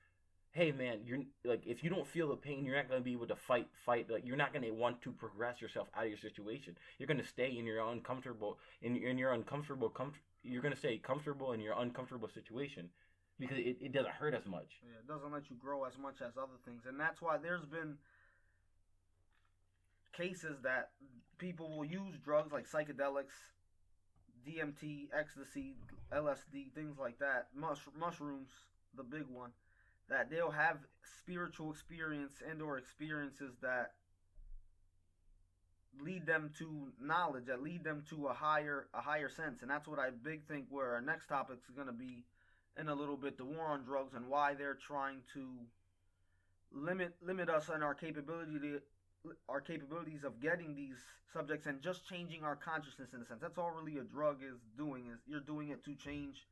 hey 0.53 0.73
man, 0.73 0.99
you're 1.05 1.21
like 1.45 1.63
if 1.67 1.85
you 1.85 1.91
don't 1.91 2.07
feel 2.07 2.29
the 2.29 2.37
pain, 2.37 2.65
you're 2.65 2.75
not 2.75 2.89
gonna 2.89 3.01
be 3.01 3.13
able 3.13 3.29
to 3.29 3.37
fight 3.37 3.69
fight. 3.87 4.11
Like 4.11 4.27
you're 4.27 4.37
not 4.37 4.53
gonna 4.53 4.73
want 4.75 5.03
to 5.03 5.13
progress 5.13 5.61
yourself 5.61 5.89
out 5.97 6.05
of 6.05 6.09
your 6.09 6.19
situation. 6.19 6.77
You're 6.99 7.07
gonna 7.07 7.25
stay 7.25 7.57
in 7.57 7.65
your 7.65 7.81
uncomfortable 7.87 8.59
in 8.83 8.97
in 8.97 9.19
your 9.19 9.33
uncomfortable 9.33 9.89
comfort. 9.89 10.21
You're 10.43 10.63
gonna 10.63 10.77
stay 10.77 10.99
comfortable 10.99 11.53
in 11.53 11.61
your 11.61 11.75
uncomfortable 11.79 12.29
situation 12.29 12.89
because 13.39 13.59
it, 13.59 13.77
it 13.81 13.93
doesn't 13.93 14.13
hurt 14.13 14.35
as 14.35 14.47
much. 14.47 14.81
Yeah, 14.83 14.99
it 14.99 15.09
doesn't 15.09 15.33
let 15.33 15.51
you 15.51 15.57
grow 15.57 15.85
as 15.85 15.99
much 15.99 16.21
as 16.21 16.37
other 16.37 16.59
things, 16.65 16.83
and 16.87 16.99
that's 16.99 17.21
why 17.21 17.39
there's 17.39 17.65
been 17.65 17.97
cases 20.13 20.59
that 20.63 20.91
people 21.39 21.77
will 21.77 21.85
use 21.85 22.17
drugs 22.25 22.53
like 22.53 22.69
psychedelics, 22.69 23.39
DMT, 24.47 25.09
ecstasy, 25.17 25.77
LSD, 26.13 26.73
things 26.75 26.99
like 26.99 27.19
that, 27.19 27.49
mush- 27.55 27.87
mushrooms, 27.99 28.49
the 28.97 29.03
big 29.03 29.25
one, 29.29 29.51
that 30.09 30.31
they'll 30.31 30.51
have 30.51 30.79
spiritual 31.21 31.71
experience 31.71 32.43
and 32.49 32.61
or 32.63 32.79
experiences 32.79 33.55
that 33.63 33.93
lead 36.03 36.27
them 36.27 36.51
to 36.59 36.89
knowledge, 37.01 37.47
that 37.47 37.63
lead 37.63 37.85
them 37.85 38.05
to 38.11 38.27
a 38.27 38.33
higher 38.33 38.87
a 38.95 39.01
higher 39.01 39.29
sense, 39.29 39.63
and 39.63 39.71
that's 39.71 39.89
what 39.89 39.99
I 39.99 40.11
big 40.11 40.47
think 40.47 40.67
where 40.71 40.95
our 40.95 41.01
next 41.01 41.27
topic 41.27 41.59
is 41.69 41.75
going 41.75 41.87
to 41.87 41.93
be 41.93 42.25
in 42.79 42.89
a 42.89 42.95
little 42.95 43.17
bit 43.17 43.37
the 43.37 43.45
war 43.45 43.67
on 43.67 43.85
drugs 43.85 44.15
and 44.15 44.29
why 44.29 44.55
they're 44.55 44.79
trying 44.87 45.19
to 45.35 45.45
limit 46.73 47.15
limit 47.23 47.49
us 47.49 47.69
and 47.69 47.83
our 47.83 47.95
capability 47.95 48.59
to 48.59 48.81
our 49.49 49.61
capabilities 49.61 50.25
of 50.25 50.41
getting 50.41 50.75
these 50.75 50.97
subjects 51.33 51.67
and 51.67 51.83
just 51.83 52.09
changing 52.09 52.45
our 52.45 52.57
consciousness 52.57 53.13
in 53.13 53.21
a 53.21 53.27
sense. 53.27 53.41
That's 53.41 53.59
all 53.59 53.71
really 53.71 53.99
a 53.99 54.05
drug 54.05 54.39
is 54.43 54.59
doing 54.77 55.07
is 55.13 55.19
you're 55.27 55.41
doing 55.41 55.71
it 55.71 55.85
to 55.85 55.95
change 55.95 56.47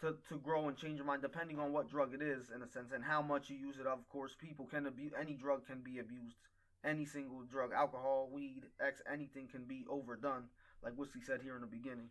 to, 0.00 0.14
to 0.28 0.38
grow 0.38 0.68
and 0.68 0.76
change 0.76 0.96
your 0.96 1.06
mind 1.06 1.22
depending 1.22 1.58
on 1.58 1.72
what 1.72 1.90
drug 1.90 2.14
it 2.14 2.22
is 2.22 2.50
in 2.54 2.62
a 2.62 2.68
sense 2.68 2.92
and 2.94 3.04
how 3.04 3.20
much 3.20 3.50
you 3.50 3.56
use 3.56 3.76
it. 3.78 3.86
Of 3.86 4.08
course 4.08 4.34
people 4.40 4.66
can 4.66 4.86
abuse 4.86 5.12
any 5.20 5.34
drug 5.34 5.66
can 5.66 5.80
be 5.80 5.98
abused 5.98 6.36
any 6.84 7.04
single 7.04 7.42
drug 7.50 7.72
alcohol 7.72 8.28
weed 8.32 8.62
x 8.80 9.02
anything 9.12 9.48
can 9.48 9.64
be 9.64 9.84
overdone 9.90 10.44
like 10.82 10.96
Wisly 10.96 11.20
said 11.24 11.40
here 11.42 11.56
in 11.56 11.60
the 11.60 11.66
beginning 11.66 12.10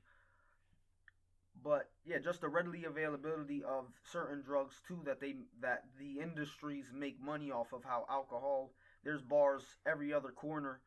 but 1.64 1.90
yeah, 2.06 2.18
just 2.20 2.42
the 2.42 2.50
readily 2.50 2.86
availability 2.86 3.64
of 3.64 3.86
certain 4.12 4.42
drugs 4.42 4.82
too 4.88 5.00
that 5.06 5.20
they 5.20 5.36
that 5.62 5.84
the 6.00 6.22
industries 6.22 6.86
make 6.94 7.22
money 7.22 7.52
off 7.52 7.74
of. 7.74 7.84
How 7.84 8.06
alcohol, 8.10 8.72
there's 9.04 9.22
bars 9.22 9.64
every 9.86 10.14
other 10.14 10.30
corner, 10.30 10.82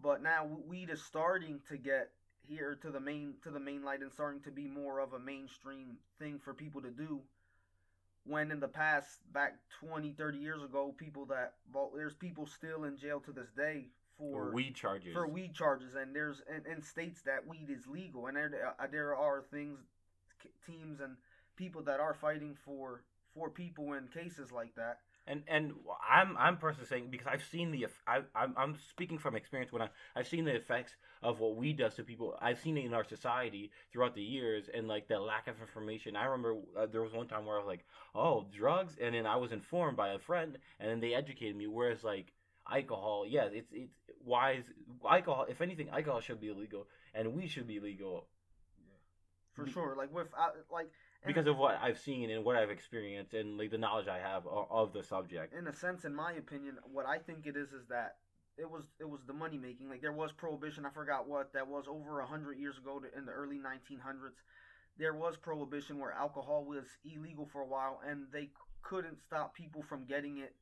but 0.00 0.22
now 0.22 0.48
weed 0.66 0.90
is 0.90 1.02
starting 1.02 1.60
to 1.68 1.76
get 1.76 2.10
here 2.46 2.78
to 2.82 2.90
the 2.90 3.00
main 3.00 3.34
to 3.42 3.50
the 3.50 3.60
main 3.60 3.84
light 3.84 4.00
and 4.00 4.12
starting 4.12 4.40
to 4.42 4.50
be 4.50 4.66
more 4.66 4.98
of 4.98 5.12
a 5.12 5.18
mainstream 5.18 5.98
thing 6.18 6.40
for 6.42 6.54
people 6.54 6.82
to 6.82 6.90
do 6.90 7.20
when 8.24 8.50
in 8.50 8.60
the 8.60 8.68
past 8.68 9.18
back 9.32 9.54
20 9.80 10.12
30 10.12 10.38
years 10.38 10.62
ago 10.62 10.94
people 10.96 11.26
that 11.26 11.54
well, 11.72 11.90
there's 11.94 12.14
people 12.14 12.46
still 12.46 12.84
in 12.84 12.96
jail 12.96 13.20
to 13.20 13.32
this 13.32 13.50
day 13.56 13.86
for 14.18 14.52
weed 14.52 14.74
charges. 14.74 15.12
for 15.12 15.26
weed 15.26 15.54
charges 15.54 15.94
and 15.94 16.14
there's 16.14 16.42
in, 16.48 16.70
in 16.70 16.82
states 16.82 17.22
that 17.22 17.46
weed 17.46 17.68
is 17.68 17.86
legal 17.86 18.26
and 18.26 18.36
there 18.36 18.74
uh, 18.78 18.86
there 18.90 19.16
are 19.16 19.42
things 19.50 19.78
teams 20.66 21.00
and 21.00 21.16
people 21.56 21.82
that 21.82 22.00
are 22.00 22.14
fighting 22.14 22.56
for 22.64 23.02
for 23.34 23.48
people 23.48 23.94
in 23.94 24.08
cases 24.08 24.52
like 24.52 24.74
that 24.76 24.98
And 25.26 25.42
and 25.46 25.72
I'm 26.08 26.36
I'm 26.36 26.56
personally 26.56 26.88
saying 26.88 27.08
because 27.10 27.28
I've 27.28 27.44
seen 27.44 27.70
the 27.70 27.86
I 28.06 28.22
I'm 28.34 28.54
I'm 28.56 28.76
speaking 28.90 29.18
from 29.18 29.36
experience 29.36 29.72
when 29.72 29.82
I 29.82 29.88
I've 30.16 30.26
seen 30.26 30.44
the 30.44 30.54
effects 30.54 30.96
of 31.22 31.38
what 31.38 31.56
weed 31.56 31.78
does 31.78 31.94
to 31.94 32.02
people. 32.02 32.36
I've 32.40 32.58
seen 32.58 32.76
it 32.76 32.84
in 32.84 32.92
our 32.92 33.04
society 33.04 33.70
throughout 33.92 34.16
the 34.16 34.22
years 34.22 34.68
and 34.72 34.88
like 34.88 35.06
the 35.06 35.20
lack 35.20 35.46
of 35.46 35.60
information. 35.60 36.16
I 36.16 36.24
remember 36.24 36.56
uh, 36.76 36.86
there 36.86 37.02
was 37.02 37.12
one 37.12 37.28
time 37.28 37.46
where 37.46 37.54
I 37.54 37.58
was 37.60 37.68
like, 37.68 37.84
"Oh, 38.14 38.46
drugs," 38.52 38.96
and 39.00 39.14
then 39.14 39.26
I 39.26 39.36
was 39.36 39.52
informed 39.52 39.96
by 39.96 40.08
a 40.08 40.18
friend, 40.18 40.58
and 40.80 40.90
then 40.90 41.00
they 41.00 41.14
educated 41.14 41.54
me. 41.54 41.68
Whereas 41.68 42.02
like 42.02 42.32
alcohol, 42.68 43.24
yeah, 43.26 43.44
it's 43.44 43.70
it's 43.72 43.92
why 44.24 44.52
is 44.52 44.64
alcohol? 45.08 45.46
If 45.48 45.60
anything, 45.60 45.88
alcohol 45.90 46.20
should 46.20 46.40
be 46.40 46.48
illegal, 46.48 46.88
and 47.14 47.32
weed 47.32 47.48
should 47.48 47.68
be 47.68 47.78
legal 47.78 48.26
for 49.54 49.64
Be- 49.64 49.72
sure 49.72 49.94
like 49.96 50.12
with 50.12 50.28
uh, 50.38 50.48
like 50.70 50.90
because 51.26 51.46
of 51.46 51.56
what 51.56 51.78
I've 51.82 51.98
seen 51.98 52.30
and 52.30 52.44
what 52.44 52.56
I've 52.56 52.70
experienced 52.70 53.34
and 53.34 53.58
like 53.58 53.70
the 53.70 53.78
knowledge 53.78 54.08
I 54.08 54.18
have 54.18 54.46
of, 54.46 54.66
of 54.70 54.92
the 54.92 55.02
subject. 55.02 55.54
in 55.54 55.66
a 55.66 55.72
sense, 55.72 56.04
in 56.04 56.14
my 56.14 56.32
opinion, 56.32 56.78
what 56.90 57.06
I 57.06 57.18
think 57.18 57.46
it 57.46 57.56
is 57.56 57.72
is 57.72 57.86
that 57.88 58.16
it 58.58 58.68
was 58.70 58.84
it 59.00 59.08
was 59.08 59.20
the 59.26 59.32
money 59.32 59.58
making. 59.58 59.88
Like 59.88 60.02
there 60.02 60.12
was 60.12 60.32
prohibition. 60.32 60.84
I 60.84 60.90
forgot 60.90 61.28
what 61.28 61.52
that 61.54 61.68
was 61.68 61.84
over 61.88 62.20
a 62.20 62.26
hundred 62.26 62.58
years 62.58 62.78
ago 62.78 63.00
to, 63.00 63.18
in 63.18 63.24
the 63.24 63.32
early 63.32 63.56
1900s. 63.56 64.42
There 64.98 65.14
was 65.14 65.36
prohibition 65.36 65.98
where 65.98 66.12
alcohol 66.12 66.64
was 66.64 66.84
illegal 67.04 67.48
for 67.50 67.62
a 67.62 67.66
while, 67.66 68.00
and 68.06 68.26
they 68.30 68.50
couldn't 68.82 69.18
stop 69.24 69.54
people 69.54 69.82
from 69.82 70.04
getting 70.04 70.38
it. 70.38 70.54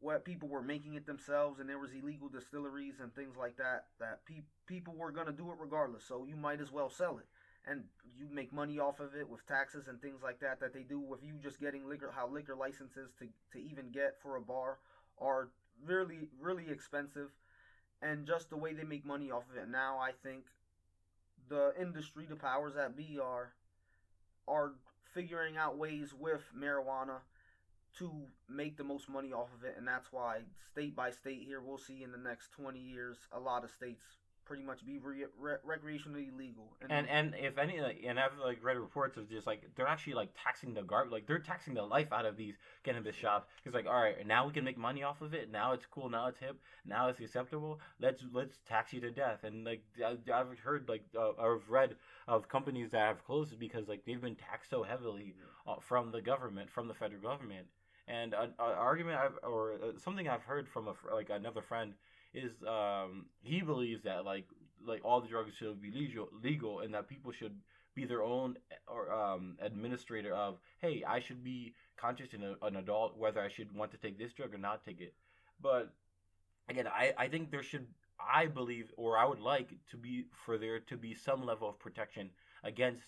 What 0.00 0.24
people 0.24 0.48
were 0.48 0.62
making 0.62 0.94
it 0.94 1.06
themselves, 1.06 1.60
and 1.60 1.68
there 1.68 1.78
was 1.78 1.92
illegal 1.92 2.28
distilleries 2.28 3.00
and 3.00 3.14
things 3.14 3.36
like 3.38 3.58
that. 3.58 3.84
That 4.00 4.24
pe- 4.24 4.42
people 4.66 4.94
were 4.96 5.12
gonna 5.12 5.32
do 5.32 5.50
it 5.50 5.58
regardless. 5.60 6.04
So 6.04 6.24
you 6.24 6.36
might 6.36 6.60
as 6.60 6.72
well 6.72 6.90
sell 6.90 7.18
it 7.18 7.26
and 7.70 7.84
you 8.18 8.26
make 8.30 8.52
money 8.52 8.78
off 8.78 9.00
of 9.00 9.14
it 9.14 9.28
with 9.28 9.46
taxes 9.46 9.88
and 9.88 10.00
things 10.02 10.20
like 10.22 10.40
that 10.40 10.60
that 10.60 10.74
they 10.74 10.82
do 10.82 10.98
with 11.00 11.20
you 11.22 11.34
just 11.42 11.60
getting 11.60 11.88
liquor 11.88 12.12
how 12.14 12.28
liquor 12.28 12.54
licenses 12.54 13.10
to, 13.18 13.26
to 13.52 13.58
even 13.64 13.90
get 13.92 14.16
for 14.22 14.36
a 14.36 14.40
bar 14.40 14.78
are 15.18 15.48
really 15.86 16.28
really 16.40 16.68
expensive. 16.70 17.30
And 18.02 18.26
just 18.26 18.48
the 18.48 18.56
way 18.56 18.72
they 18.72 18.84
make 18.84 19.04
money 19.04 19.30
off 19.30 19.44
of 19.50 19.56
it 19.62 19.68
now 19.68 19.98
i 19.98 20.10
think 20.22 20.44
the 21.48 21.72
industry 21.80 22.26
the 22.28 22.36
powers 22.36 22.74
that 22.74 22.96
be 22.96 23.18
are 23.22 23.52
are 24.48 24.72
figuring 25.14 25.56
out 25.56 25.78
ways 25.78 26.14
with 26.18 26.42
marijuana 26.56 27.18
to 27.98 28.10
make 28.48 28.76
the 28.76 28.84
most 28.84 29.08
money 29.08 29.32
off 29.32 29.48
of 29.58 29.64
it. 29.64 29.74
And 29.76 29.86
that's 29.86 30.12
why 30.12 30.40
state 30.72 30.94
by 30.94 31.10
state 31.10 31.42
here 31.44 31.60
we'll 31.60 31.78
see 31.78 32.02
in 32.02 32.12
the 32.12 32.18
next 32.18 32.50
20 32.52 32.78
years 32.78 33.16
a 33.32 33.40
lot 33.40 33.64
of 33.64 33.70
states 33.70 34.04
pretty 34.50 34.64
much 34.64 34.84
be 34.84 34.98
re- 34.98 35.26
re- 35.38 35.62
recreationally 35.64 36.36
legal. 36.36 36.72
And 36.90 37.08
and 37.08 37.36
if 37.38 37.56
any 37.56 37.80
like, 37.80 38.02
and 38.04 38.18
I've 38.18 38.36
like 38.44 38.58
read 38.64 38.76
reports 38.78 39.16
of 39.16 39.30
just 39.30 39.46
like 39.46 39.62
they're 39.76 39.86
actually 39.86 40.14
like 40.14 40.30
taxing 40.42 40.74
the 40.74 40.82
garbage 40.82 41.12
like 41.12 41.26
they're 41.28 41.38
taxing 41.38 41.74
the 41.74 41.84
life 41.84 42.12
out 42.12 42.26
of 42.26 42.36
these 42.36 42.56
cannabis 42.82 43.14
shops. 43.14 43.46
Because 43.62 43.76
like 43.76 43.86
all 43.86 44.02
right 44.02 44.26
now 44.26 44.48
we 44.48 44.52
can 44.52 44.64
make 44.64 44.76
money 44.76 45.04
off 45.04 45.20
of 45.20 45.34
it. 45.34 45.52
Now 45.52 45.72
it's 45.72 45.86
cool. 45.86 46.10
Now 46.10 46.26
it's 46.26 46.40
hip. 46.40 46.58
Now 46.84 47.08
it's 47.08 47.20
acceptable. 47.20 47.78
Let's 48.00 48.24
let's 48.32 48.58
tax 48.68 48.92
you 48.92 49.00
to 49.02 49.12
death. 49.12 49.44
And 49.44 49.64
like 49.64 49.84
I, 50.04 50.16
I've 50.34 50.58
heard 50.58 50.88
like 50.88 51.04
uh, 51.16 51.30
I've 51.40 51.68
read 51.68 51.94
of 52.26 52.48
companies 52.48 52.90
that 52.90 53.06
have 53.06 53.24
closed 53.24 53.56
because 53.56 53.86
like 53.86 54.04
they've 54.04 54.20
been 54.20 54.34
taxed 54.34 54.70
so 54.70 54.82
heavily 54.82 55.36
uh, 55.68 55.76
from 55.80 56.10
the 56.10 56.20
government 56.20 56.70
from 56.70 56.88
the 56.88 56.94
federal 56.94 57.22
government. 57.22 57.68
And 58.08 58.34
an 58.34 58.50
an 58.58 58.74
argument 58.76 59.16
I've 59.20 59.38
or 59.48 59.74
uh, 59.74 59.98
something 60.02 60.28
I've 60.28 60.42
heard 60.42 60.68
from 60.68 60.88
a 60.88 60.94
like 61.14 61.30
another 61.30 61.62
friend 61.62 61.94
is 62.34 62.52
um 62.66 63.26
he 63.42 63.60
believes 63.60 64.02
that 64.04 64.24
like 64.24 64.46
like 64.86 65.00
all 65.04 65.20
the 65.20 65.28
drugs 65.28 65.52
should 65.58 65.80
be 65.80 65.90
legal 65.90 66.28
legal 66.42 66.80
and 66.80 66.94
that 66.94 67.08
people 67.08 67.32
should 67.32 67.56
be 67.94 68.04
their 68.04 68.22
own 68.22 68.56
or 68.86 69.12
um 69.12 69.56
administrator 69.60 70.34
of 70.34 70.58
hey 70.80 71.02
I 71.06 71.20
should 71.20 71.42
be 71.42 71.74
conscious 71.96 72.32
in 72.32 72.42
a, 72.42 72.54
an 72.64 72.76
adult 72.76 73.18
whether 73.18 73.40
I 73.40 73.48
should 73.48 73.74
want 73.74 73.90
to 73.92 73.98
take 73.98 74.18
this 74.18 74.32
drug 74.32 74.54
or 74.54 74.58
not 74.58 74.84
take 74.84 75.00
it. 75.00 75.14
But 75.60 75.92
again 76.68 76.86
I 76.86 77.12
I 77.18 77.28
think 77.28 77.50
there 77.50 77.62
should 77.62 77.86
I 78.18 78.46
believe 78.46 78.92
or 78.96 79.18
I 79.18 79.24
would 79.24 79.40
like 79.40 79.70
to 79.90 79.96
be 79.96 80.26
for 80.44 80.58
there 80.58 80.80
to 80.80 80.96
be 80.96 81.14
some 81.14 81.44
level 81.44 81.68
of 81.68 81.78
protection 81.78 82.30
against 82.62 83.04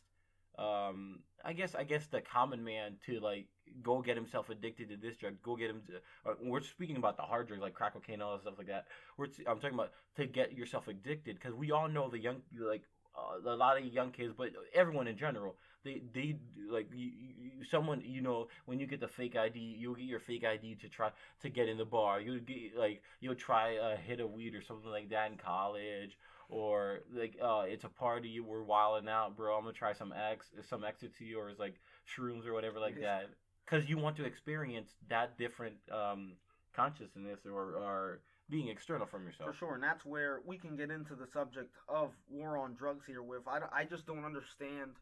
um 0.58 1.20
I 1.44 1.52
guess 1.52 1.74
I 1.74 1.84
guess 1.84 2.06
the 2.06 2.20
common 2.20 2.64
man 2.64 2.96
to 3.06 3.20
like 3.20 3.46
go 3.82 4.02
get 4.02 4.16
himself 4.16 4.50
addicted 4.50 4.88
to 4.90 4.96
this 4.96 5.16
drug, 5.16 5.34
go 5.42 5.56
get 5.56 5.70
him. 5.70 5.82
To, 5.86 6.30
uh, 6.30 6.34
we're 6.42 6.60
speaking 6.60 6.96
about 6.96 7.16
the 7.16 7.22
hard 7.22 7.48
drugs 7.48 7.62
like 7.62 7.74
crack 7.74 7.94
cocaine, 7.94 8.20
all 8.20 8.32
that 8.32 8.42
stuff 8.42 8.54
like 8.58 8.66
that. 8.68 8.86
We're 9.16 9.26
I'm 9.46 9.58
talking 9.58 9.74
about 9.74 9.92
to 10.16 10.26
get 10.26 10.52
yourself 10.52 10.88
addicted 10.88 11.36
because 11.36 11.54
we 11.54 11.70
all 11.70 11.88
know 11.88 12.08
the 12.08 12.18
young 12.18 12.42
like 12.58 12.82
uh, 13.16 13.50
a 13.50 13.56
lot 13.56 13.78
of 13.78 13.84
young 13.84 14.10
kids, 14.10 14.34
but 14.36 14.50
everyone 14.74 15.06
in 15.06 15.16
general. 15.16 15.56
They 15.84 16.00
they 16.14 16.36
like 16.70 16.88
you, 16.94 17.10
you, 17.10 17.64
someone 17.68 18.02
you 18.04 18.20
know 18.20 18.46
when 18.66 18.78
you 18.78 18.86
get 18.86 19.00
the 19.00 19.08
fake 19.08 19.34
ID, 19.34 19.58
you'll 19.58 19.96
get 19.96 20.04
your 20.04 20.20
fake 20.20 20.44
ID 20.44 20.76
to 20.76 20.88
try 20.88 21.10
to 21.40 21.48
get 21.48 21.68
in 21.68 21.76
the 21.76 21.84
bar. 21.84 22.20
You'll 22.20 22.38
get 22.38 22.76
like 22.78 23.02
you'll 23.20 23.34
try 23.34 23.72
a 23.72 23.96
hit 23.96 24.20
of 24.20 24.30
weed 24.30 24.54
or 24.54 24.62
something 24.62 24.90
like 24.90 25.10
that 25.10 25.32
in 25.32 25.38
college 25.38 26.16
or 26.52 27.00
like 27.14 27.34
uh 27.42 27.62
it's 27.66 27.84
a 27.84 27.88
party 27.88 28.38
we're 28.38 28.62
wilding 28.62 29.08
out 29.08 29.34
bro 29.34 29.56
i'm 29.56 29.62
gonna 29.62 29.72
try 29.72 29.92
some 29.94 30.12
x 30.12 30.50
some 30.68 30.84
ecstasy 30.84 31.34
or 31.34 31.48
it's 31.48 31.58
like 31.58 31.80
shrooms 32.06 32.46
or 32.46 32.52
whatever 32.52 32.78
like 32.78 33.00
that 33.00 33.30
because 33.64 33.88
you 33.88 33.98
want 33.98 34.16
to 34.16 34.24
experience 34.24 34.90
that 35.08 35.38
different 35.38 35.76
um 35.92 36.32
consciousness 36.74 37.40
or 37.46 37.74
or 37.76 38.20
being 38.50 38.68
external 38.68 39.06
from 39.06 39.24
yourself. 39.24 39.50
For 39.50 39.56
sure, 39.56 39.74
and 39.74 39.82
that's 39.82 40.04
where 40.04 40.40
we 40.44 40.58
can 40.58 40.76
get 40.76 40.90
into 40.90 41.14
the 41.14 41.26
subject 41.26 41.74
of 41.88 42.12
war 42.28 42.58
on 42.58 42.74
drugs 42.74 43.06
here. 43.06 43.22
With 43.22 43.46
I, 43.46 43.60
I 43.72 43.84
just 43.84 44.06
don't 44.06 44.24
understand 44.24 44.92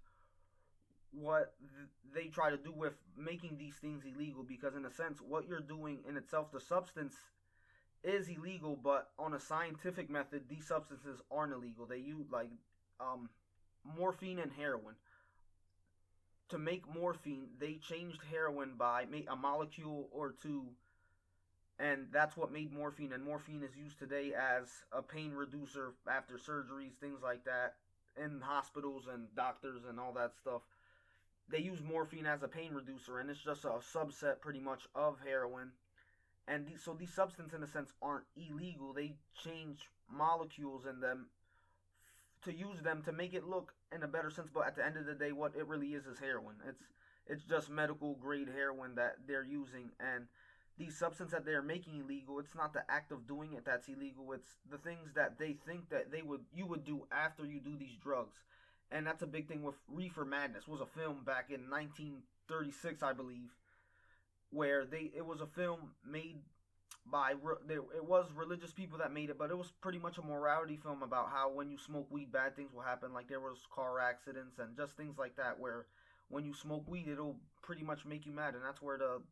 what 1.13 1.55
th- 1.61 1.89
they 2.15 2.31
try 2.31 2.51
to 2.51 2.57
do 2.57 2.73
with 2.73 2.95
making 3.17 3.57
these 3.59 3.75
things 3.77 4.05
illegal 4.05 4.45
because, 4.45 4.75
in 4.77 4.85
a 4.85 4.91
sense, 4.91 5.19
what 5.21 5.49
you're 5.49 5.61
doing 5.61 5.99
in 6.09 6.17
itself, 6.17 6.53
the 6.53 6.61
substance 6.61 7.17
is 8.05 8.29
illegal, 8.29 8.79
but 8.83 9.09
on 9.19 9.35
a 9.35 9.41
scientific 9.41 10.09
method, 10.09 10.43
these 10.49 10.67
substances 10.67 11.21
aren't 11.31 11.53
illegal. 11.53 11.87
They 11.87 11.99
use 11.99 12.27
like 12.31 12.51
um, 13.01 13.29
morphine 13.85 14.39
and 14.39 14.53
heroin. 14.53 14.95
To 16.51 16.59
make 16.59 16.93
morphine, 16.93 17.49
they 17.59 17.75
changed 17.75 18.21
heroin 18.31 18.75
by 18.77 19.07
a 19.29 19.37
molecule 19.37 20.09
or 20.13 20.35
two 20.43 20.67
and 21.81 22.09
that's 22.13 22.37
what 22.37 22.53
made 22.53 22.73
morphine 22.73 23.13
and 23.13 23.25
morphine 23.25 23.63
is 23.63 23.75
used 23.75 23.99
today 23.99 24.33
as 24.35 24.69
a 24.93 25.01
pain 25.01 25.33
reducer 25.33 25.95
after 26.07 26.35
surgeries 26.35 26.93
things 27.01 27.21
like 27.23 27.43
that 27.45 27.77
in 28.23 28.41
hospitals 28.43 29.05
and 29.13 29.35
doctors 29.35 29.81
and 29.89 29.99
all 29.99 30.13
that 30.13 30.33
stuff. 30.41 30.61
They 31.49 31.61
use 31.61 31.81
morphine 31.81 32.27
as 32.27 32.43
a 32.43 32.49
pain 32.49 32.75
reducer 32.75 33.19
and 33.19 33.31
it's 33.31 33.43
just 33.43 33.65
a 33.65 33.79
subset 33.95 34.41
pretty 34.41 34.61
much 34.61 34.83
of 34.95 35.17
heroin. 35.27 35.71
And 36.47 36.67
these, 36.67 36.83
so 36.85 36.95
these 36.99 37.15
substances 37.15 37.55
in 37.55 37.63
a 37.63 37.67
sense 37.67 37.93
aren't 38.03 38.27
illegal. 38.37 38.93
They 38.93 39.15
change 39.43 39.79
molecules 40.13 40.85
in 40.85 41.01
them 41.01 41.27
to 42.45 42.53
use 42.53 42.83
them 42.83 43.03
to 43.05 43.13
make 43.13 43.33
it 43.33 43.47
look 43.47 43.73
in 43.95 44.03
a 44.03 44.09
better 44.09 44.31
sense 44.31 44.49
but 44.53 44.67
at 44.67 44.77
the 44.77 44.85
end 44.85 44.97
of 44.97 45.07
the 45.07 45.15
day 45.15 45.33
what 45.33 45.55
it 45.57 45.67
really 45.67 45.89
is 45.89 46.07
is 46.07 46.19
heroin. 46.19 46.57
It's 46.69 46.83
it's 47.27 47.45
just 47.45 47.71
medical 47.71 48.15
grade 48.15 48.49
heroin 48.49 48.95
that 48.97 49.17
they're 49.27 49.45
using 49.45 49.91
and 50.01 50.27
these 50.79 50.97
substances 50.97 51.33
that 51.33 51.45
they're 51.45 51.63
making 51.63 51.99
illegal 51.99 52.39
it's 52.39 52.55
not 52.55 52.73
the 52.73 52.83
act 52.89 53.13
of 53.13 53.27
doing 53.27 53.53
it 53.55 53.65
that's 53.65 53.89
illegal 53.89 54.33
it's 54.33 54.57
the 54.71 54.79
things 54.79 55.13
that 55.15 55.39
they 55.39 55.57
think 55.67 55.89
that 55.91 56.11
they 56.11 56.23
would 56.23 56.41
you 56.55 56.67
would 56.67 56.85
do 56.85 57.07
after 57.13 57.45
you 57.45 57.61
do 57.61 57.77
these 57.79 57.97
drugs. 58.03 58.37
And 58.93 59.07
that's 59.07 59.23
a 59.23 59.27
big 59.27 59.47
thing 59.47 59.63
with 59.63 59.77
reefer 59.89 60.25
madness. 60.25 60.67
Was 60.67 60.81
a 60.81 60.87
film 60.87 61.23
back 61.25 61.51
in 61.51 61.71
1936 61.71 63.03
i 63.03 63.13
believe 63.13 63.51
where 64.51 64.85
they 64.85 65.11
it 65.15 65.25
was 65.25 65.41
a 65.41 65.47
film 65.47 65.93
made 66.05 66.39
by 67.07 67.33
it 67.69 68.05
was 68.05 68.27
religious 68.35 68.73
people 68.73 68.99
that 68.99 69.13
made 69.13 69.31
it 69.31 69.39
but 69.39 69.51
it 69.51 69.59
was 69.59 69.73
pretty 69.81 69.99
much 69.99 70.19
a 70.19 70.23
morality 70.23 70.77
film 70.77 71.03
about 71.03 71.31
how 71.31 71.51
when 71.51 71.71
you 71.71 71.79
smoke 71.79 72.07
weed 72.11 72.31
bad 72.31 72.55
things 72.55 72.73
will 72.73 72.83
happen. 72.83 73.13
Like 73.13 73.29
there 73.29 73.41
was 73.41 73.67
car 73.75 73.99
accidents 73.99 74.59
and 74.59 74.77
just 74.77 74.97
things 74.97 75.19
like 75.19 75.37
that 75.37 75.59
where 75.59 75.87
when 76.29 76.45
you 76.45 76.55
smoke 76.55 76.85
weed 76.89 77.09
it'll 77.09 77.37
pretty 77.63 77.83
much 77.83 78.05
make 78.05 78.27
you 78.27 78.33
mad. 78.33 78.55
And 78.55 78.65
that's 78.65 78.83
where 78.83 78.99
the 78.99 79.23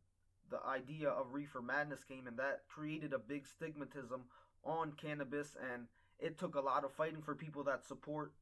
the 0.50 0.58
idea 0.66 1.10
of 1.10 1.32
reefer 1.32 1.60
madness 1.60 2.04
came 2.04 2.26
and 2.26 2.38
that 2.38 2.62
created 2.68 3.12
a 3.12 3.18
big 3.18 3.44
stigmatism 3.44 4.20
on 4.64 4.92
cannabis 4.92 5.56
and 5.72 5.84
it 6.18 6.38
took 6.38 6.54
a 6.54 6.60
lot 6.60 6.84
of 6.84 6.92
fighting 6.92 7.22
for 7.22 7.34
people 7.34 7.62
that 7.64 7.84
support 7.84 8.32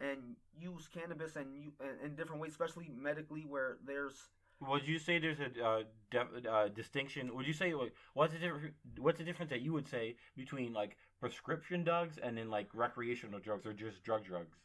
and 0.00 0.36
use 0.58 0.88
cannabis 0.92 1.36
and 1.36 1.72
in 2.04 2.14
different 2.14 2.40
ways 2.40 2.52
especially 2.52 2.88
medically 2.96 3.44
where 3.46 3.76
there's 3.84 4.30
would 4.60 4.86
you 4.86 4.98
say 4.98 5.18
there's 5.18 5.40
a 5.40 5.64
uh, 5.64 5.82
def- 6.10 6.46
uh, 6.48 6.68
distinction 6.68 7.34
would 7.34 7.46
you 7.46 7.52
say 7.52 7.74
like, 7.74 7.92
what's 8.14 8.32
the 8.32 8.38
difference 8.38 8.74
what's 8.98 9.18
the 9.18 9.24
difference 9.24 9.50
that 9.50 9.60
you 9.62 9.72
would 9.72 9.88
say 9.88 10.16
between 10.36 10.72
like 10.72 10.96
prescription 11.20 11.84
drugs 11.84 12.18
and 12.22 12.36
then 12.36 12.50
like 12.50 12.68
recreational 12.74 13.40
drugs 13.40 13.66
or 13.66 13.72
just 13.72 14.02
drug 14.02 14.24
drugs 14.24 14.56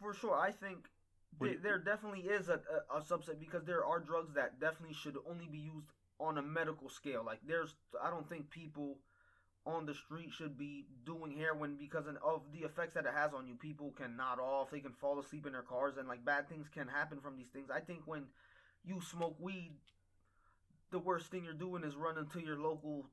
for 0.00 0.14
sure. 0.14 0.34
I 0.38 0.50
think 0.52 0.88
th- 1.40 1.54
you- 1.54 1.58
there 1.62 1.78
definitely 1.78 2.20
is 2.20 2.48
a, 2.48 2.60
a, 2.90 2.98
a 2.98 3.00
subset 3.00 3.38
because 3.40 3.64
there 3.64 3.84
are 3.84 3.98
drugs 4.00 4.34
that 4.34 4.60
definitely 4.60 4.94
should 4.94 5.16
only 5.28 5.46
be 5.46 5.58
used 5.58 5.92
on 6.20 6.38
a 6.38 6.42
medical 6.42 6.88
scale. 6.88 7.22
Like 7.24 7.40
there's, 7.46 7.74
I 8.02 8.10
don't 8.10 8.28
think 8.28 8.50
people 8.50 8.98
on 9.66 9.86
the 9.86 9.94
street 9.94 10.32
should 10.32 10.56
be 10.56 10.86
doing 11.04 11.32
heroin 11.36 11.76
because 11.78 12.06
of- 12.06 12.16
of 12.24 12.42
the 12.52 12.60
effects 12.60 12.94
that 12.94 13.04
it 13.06 13.12
has 13.14 13.34
on 13.34 13.46
you. 13.46 13.54
People 13.54 13.92
can 13.92 14.16
nod 14.16 14.38
off, 14.40 14.70
they 14.70 14.80
can 14.80 14.92
fall 14.92 15.18
asleep 15.18 15.46
in 15.46 15.52
their 15.52 15.62
cars, 15.62 15.96
and 15.98 16.08
like 16.08 16.24
bad 16.24 16.48
things 16.48 16.68
can 16.68 16.88
happen 16.88 17.20
from 17.20 17.36
these 17.36 17.48
things. 17.48 17.70
I 17.70 17.80
think 17.80 18.02
when 18.06 18.24
you 18.88 19.00
smoke 19.00 19.36
weed, 19.38 19.72
the 20.90 20.98
worst 20.98 21.30
thing 21.30 21.44
you're 21.44 21.52
doing 21.52 21.84
is 21.84 21.94
running 21.94 22.26
to 22.32 22.40
your 22.40 22.58
local 22.58 23.06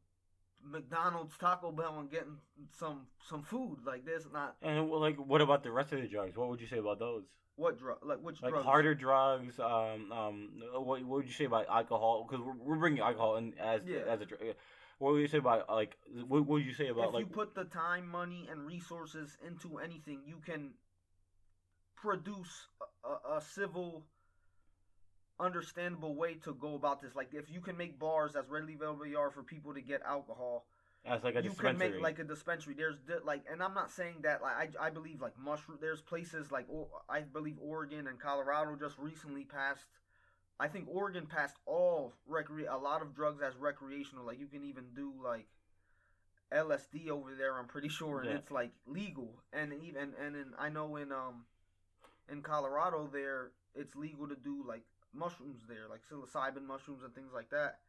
McDonald's, 0.64 1.38
Taco 1.38 1.72
Bell, 1.72 2.00
and 2.00 2.10
getting 2.10 2.38
some 2.80 3.08
some 3.30 3.44
food. 3.44 3.80
Like 3.86 4.06
this, 4.06 4.24
not 4.34 4.56
And 4.62 4.90
well, 4.90 5.02
like, 5.02 5.18
what 5.18 5.42
about 5.42 5.64
the 5.64 5.72
rest 5.72 5.92
of 5.94 6.02
the 6.02 6.08
drugs? 6.08 6.38
What 6.38 6.50
would 6.50 6.62
you 6.62 6.68
say 6.68 6.78
about 6.78 7.00
those? 7.00 7.24
what 7.58 7.80
drug, 7.80 8.00
like 8.04 8.18
which 8.20 8.42
Like 8.42 8.52
drugs? 8.52 8.66
harder 8.66 8.96
drugs. 8.96 9.60
Um, 9.60 10.12
um, 10.12 10.50
what, 10.74 11.02
what 11.04 11.08
would 11.08 11.26
you 11.26 11.32
say 11.32 11.46
about 11.46 11.68
alcohol? 11.70 12.28
Because 12.30 12.44
we're, 12.46 12.54
we're 12.54 12.76
bringing 12.78 13.00
alcohol 13.00 13.38
in 13.38 13.54
as 13.60 13.82
Yeah. 13.86 14.00
as 14.10 14.20
a. 14.22 14.26
drug. 14.26 14.42
What 15.00 15.14
would 15.14 15.22
you 15.22 15.28
say 15.28 15.38
about 15.38 15.70
like? 15.70 15.96
What, 16.28 16.46
would 16.48 16.66
you 16.66 16.74
say 16.74 16.88
about 16.88 17.10
if 17.10 17.14
like? 17.14 17.20
you 17.28 17.28
put 17.28 17.54
the 17.56 17.66
time, 17.66 18.08
money, 18.10 18.48
and 18.52 18.66
resources 18.66 19.38
into 19.46 19.78
anything, 19.78 20.22
you 20.26 20.38
can 20.46 20.72
produce 21.96 22.68
a, 23.04 23.08
a, 23.34 23.38
a 23.38 23.42
civil, 23.42 24.06
understandable 25.40 26.16
way 26.16 26.36
to 26.36 26.54
go 26.54 26.76
about 26.76 27.02
this. 27.02 27.16
Like 27.16 27.34
if 27.34 27.50
you 27.50 27.62
can 27.62 27.78
make 27.78 28.00
bars 28.00 28.36
as 28.36 28.50
readily 28.50 28.76
available 28.76 29.06
are 29.18 29.32
for 29.32 29.44
people 29.44 29.74
to 29.74 29.82
get 29.82 30.02
alcohol, 30.06 30.66
as 31.06 31.24
like 31.24 31.36
a 31.36 31.44
you 31.44 31.52
can 31.52 31.78
make 31.78 32.00
like 32.00 32.20
a 32.20 32.24
dispensary. 32.24 32.74
There's 32.74 32.98
di- 33.08 33.24
like, 33.24 33.44
and 33.52 33.62
I'm 33.62 33.74
not 33.74 33.92
saying 33.92 34.22
that 34.24 34.42
like 34.42 34.76
I, 34.80 34.88
I 34.88 34.90
believe 34.90 35.22
like 35.22 35.38
mushroom. 35.38 35.78
There's 35.80 36.02
places 36.02 36.52
like 36.52 36.68
O- 36.72 36.90
I 37.10 37.22
believe 37.22 37.58
Oregon 37.62 38.08
and 38.08 38.20
Colorado 38.20 38.76
just 38.76 38.98
recently 38.98 39.44
passed. 39.44 39.86
I 40.60 40.68
think 40.68 40.88
Oregon 40.90 41.26
passed 41.28 41.58
all 41.66 42.14
recre 42.30 42.66
a 42.70 42.78
lot 42.78 43.02
of 43.02 43.14
drugs 43.14 43.42
as 43.42 43.56
recreational. 43.58 44.26
Like 44.26 44.40
you 44.40 44.48
can 44.48 44.64
even 44.64 44.86
do 44.96 45.14
like 45.24 45.48
LSD 46.52 47.10
over 47.10 47.36
there. 47.36 47.58
I'm 47.58 47.68
pretty 47.68 47.90
sure, 48.00 48.22
and 48.22 48.32
Yeah. 48.32 48.38
it's 48.38 48.52
like 48.52 48.72
legal. 48.88 49.44
And 49.54 49.74
even 49.74 50.14
and 50.20 50.36
in 50.36 50.54
I 50.58 50.70
know 50.70 50.96
in 50.96 51.12
um 51.12 51.46
in 52.32 52.42
Colorado 52.42 53.08
there 53.12 53.52
it's 53.76 53.96
legal 53.96 54.28
to 54.28 54.36
do 54.36 54.64
like 54.68 54.84
mushrooms 55.16 55.62
there, 55.68 55.88
like 55.90 56.02
psilocybin 56.10 56.66
mushrooms 56.66 57.04
and 57.04 57.14
things 57.14 57.32
like 57.34 57.50
that. 57.50 57.80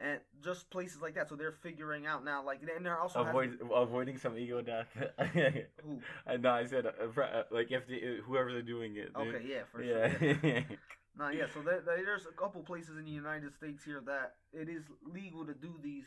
And 0.00 0.18
just 0.42 0.68
places 0.70 1.00
like 1.00 1.14
that, 1.14 1.28
so 1.28 1.36
they're 1.36 1.52
figuring 1.52 2.06
out 2.06 2.24
now. 2.24 2.44
Like, 2.44 2.60
and 2.74 2.84
there 2.84 2.98
also 2.98 3.20
Avoid 3.24 3.60
avoiding 3.72 4.18
some 4.18 4.36
ego 4.36 4.60
death. 4.60 4.88
Who? 5.34 6.00
And 6.26 6.42
no, 6.42 6.50
I 6.50 6.64
said 6.64 6.86
uh, 6.86 7.20
uh, 7.20 7.42
like 7.52 7.70
if 7.70 7.86
the, 7.86 8.18
whoever's 8.26 8.64
doing 8.64 8.96
it. 8.96 9.14
they- 9.14 9.20
Okay, 9.20 9.44
yeah, 9.46 9.62
for 9.70 9.82
sure. 9.82 10.40
yeah. 10.42 10.60
Nah, 11.18 11.28
yeah. 11.28 11.44
So 11.52 11.60
there- 11.60 11.82
there's 11.84 12.24
a 12.26 12.32
couple 12.32 12.62
places 12.62 12.96
in 12.96 13.04
the 13.04 13.10
United 13.10 13.54
States 13.54 13.84
here 13.84 14.02
that 14.06 14.36
it 14.52 14.68
is 14.68 14.82
legal 15.04 15.44
to 15.44 15.52
do 15.54 15.74
these, 15.82 16.06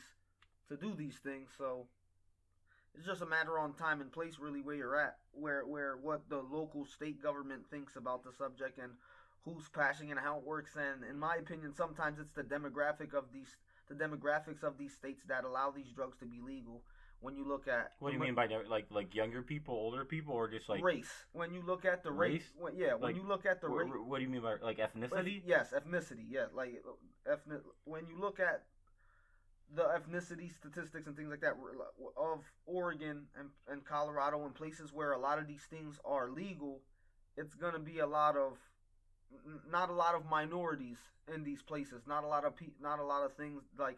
to 0.68 0.76
do 0.76 0.94
these 0.96 1.18
things. 1.24 1.50
So 1.58 1.86
it's 2.96 3.06
just 3.06 3.22
a 3.22 3.26
matter 3.26 3.60
on 3.60 3.74
time 3.76 4.02
and 4.02 4.12
place, 4.12 4.40
really, 4.40 4.62
where 4.62 4.76
you're 4.76 5.00
at, 5.00 5.20
where 5.32 5.62
where 5.66 5.96
what 5.96 6.28
the 6.28 6.40
local 6.40 6.86
state 6.86 7.22
government 7.22 7.70
thinks 7.70 7.96
about 7.96 8.24
the 8.24 8.34
subject 8.34 8.78
and 8.80 8.92
who's 9.46 9.70
passing 9.70 10.12
and 10.12 10.20
how 10.20 10.38
it 10.38 10.44
works. 10.44 10.76
And 10.76 11.04
in 11.10 11.18
my 11.18 11.36
opinion, 11.36 11.74
sometimes 11.74 12.20
it's 12.20 12.34
the 12.34 12.44
demographic 12.44 13.14
of 13.14 13.26
these, 13.32 13.58
the 13.88 13.96
demographics 13.96 14.64
of 14.64 14.78
these 14.78 14.94
states 14.94 15.24
that 15.28 15.44
allow 15.44 15.72
these 15.72 15.92
drugs 15.96 16.18
to 16.20 16.26
be 16.26 16.42
legal. 16.42 16.82
When 17.22 17.36
you 17.36 17.48
look 17.48 17.68
at 17.68 17.94
what 18.00 18.10
do 18.10 18.16
you 18.16 18.22
mean 18.22 18.36
by 18.36 18.46
that? 18.48 18.70
like 18.70 18.88
like 18.92 19.16
younger 19.16 19.42
people, 19.42 19.74
older 19.74 20.06
people, 20.06 20.36
or 20.36 20.48
just 20.48 20.68
like 20.70 20.84
race? 20.84 21.10
When 21.32 21.54
you 21.54 21.64
look 21.66 21.86
at 21.86 22.04
the 22.04 22.12
race, 22.12 22.34
Race? 22.34 22.52
when, 22.56 22.76
yeah. 22.76 22.94
When 22.94 23.16
you 23.16 23.24
look 23.24 23.46
at 23.46 23.62
the 23.62 23.70
race. 23.70 23.88
wh- 23.90 24.08
what 24.08 24.18
do 24.18 24.24
you 24.24 24.30
mean 24.30 24.42
by 24.42 24.56
like 24.62 24.78
ethnicity? 24.78 25.42
Yes, 25.44 25.74
ethnicity. 25.74 26.26
Yeah, 26.30 26.48
like 26.54 26.84
ethnic. 27.26 27.62
When 27.86 28.06
you 28.08 28.20
look 28.20 28.40
at 28.40 28.64
the 29.74 29.84
ethnicity 29.84 30.54
statistics 30.54 31.08
and 31.08 31.16
things 31.16 31.30
like 31.30 31.42
that 31.42 31.56
of 32.18 32.44
Oregon 32.66 33.26
and, 33.40 33.50
and 33.68 33.84
Colorado 33.86 34.46
and 34.46 34.54
places 34.54 34.94
where 34.94 35.14
a 35.14 35.20
lot 35.20 35.40
of 35.40 35.48
these 35.48 35.64
things 35.70 36.00
are 36.06 36.30
legal, 36.30 36.82
it's 37.38 37.56
gonna 37.56 37.80
be 37.80 38.00
a 38.00 38.08
lot 38.08 38.38
of 38.38 38.60
not 39.72 39.90
a 39.90 39.94
lot 39.94 40.16
of 40.16 40.26
minorities 40.30 40.98
in 41.34 41.44
these 41.44 41.62
places. 41.62 42.04
Not 42.08 42.24
a 42.24 42.28
lot 42.28 42.46
of 42.46 42.56
pe- 42.56 42.74
not 42.82 43.00
a 43.00 43.04
lot 43.04 43.24
of 43.26 43.34
things 43.34 43.64
like 43.78 43.98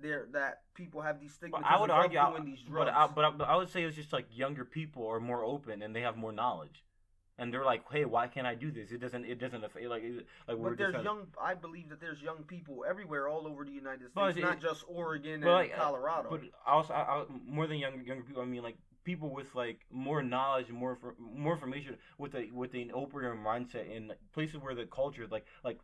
there 0.00 0.26
that 0.32 0.62
people 0.74 1.00
have 1.00 1.20
these 1.20 1.32
stigmas 1.32 1.62
I 1.64 1.80
would 1.80 1.90
argue, 1.90 2.20
doing 2.20 2.44
these 2.44 2.60
drugs. 2.60 2.90
but 2.90 2.94
I, 2.94 3.06
but 3.06 3.24
I, 3.24 3.30
but 3.30 3.48
I 3.48 3.56
would 3.56 3.70
say 3.70 3.82
it's 3.84 3.96
just 3.96 4.12
like 4.12 4.26
younger 4.30 4.64
people 4.64 5.06
are 5.08 5.20
more 5.20 5.42
open 5.44 5.80
and 5.82 5.96
they 5.96 6.02
have 6.02 6.16
more 6.18 6.32
knowledge, 6.32 6.84
and 7.38 7.52
they're 7.52 7.64
like, 7.64 7.82
hey, 7.90 8.04
why 8.04 8.26
can't 8.26 8.46
I 8.46 8.54
do 8.54 8.70
this? 8.70 8.90
It 8.92 9.00
doesn't 9.00 9.24
it 9.24 9.38
doesn't 9.38 9.64
affect 9.64 9.86
like 9.86 10.02
it- 10.02 10.26
like 10.46 10.56
we're 10.58 10.70
But 10.70 10.78
there's 10.78 11.04
young. 11.04 11.26
I 11.42 11.54
believe 11.54 11.88
that 11.88 12.00
there's 12.00 12.20
young 12.20 12.42
people 12.44 12.84
everywhere, 12.86 13.26
all 13.28 13.46
over 13.46 13.64
the 13.64 13.70
United 13.72 14.10
States, 14.10 14.36
it- 14.36 14.42
not 14.42 14.60
just 14.60 14.84
Oregon 14.86 15.42
and 15.42 15.44
like, 15.44 15.72
uh, 15.72 15.82
Colorado. 15.82 16.28
But 16.30 16.42
also, 16.66 16.92
I, 16.92 17.00
I, 17.00 17.24
more 17.46 17.66
than 17.66 17.78
younger 17.78 18.02
younger 18.02 18.24
people, 18.24 18.42
I 18.42 18.46
mean 18.46 18.62
like 18.62 18.76
people 19.06 19.30
with 19.30 19.54
like 19.54 19.86
more 19.90 20.22
knowledge 20.22 20.68
and 20.68 20.76
more 20.76 20.96
for, 21.00 21.14
more 21.18 21.54
information 21.54 21.96
with 22.18 22.34
a 22.34 22.50
with 22.52 22.74
an 22.74 22.90
opener 22.92 23.34
mindset 23.34 23.88
in 23.90 24.12
places 24.34 24.56
where 24.60 24.74
the 24.74 24.84
culture 24.84 25.22
is 25.22 25.30
like 25.30 25.46
like 25.64 25.78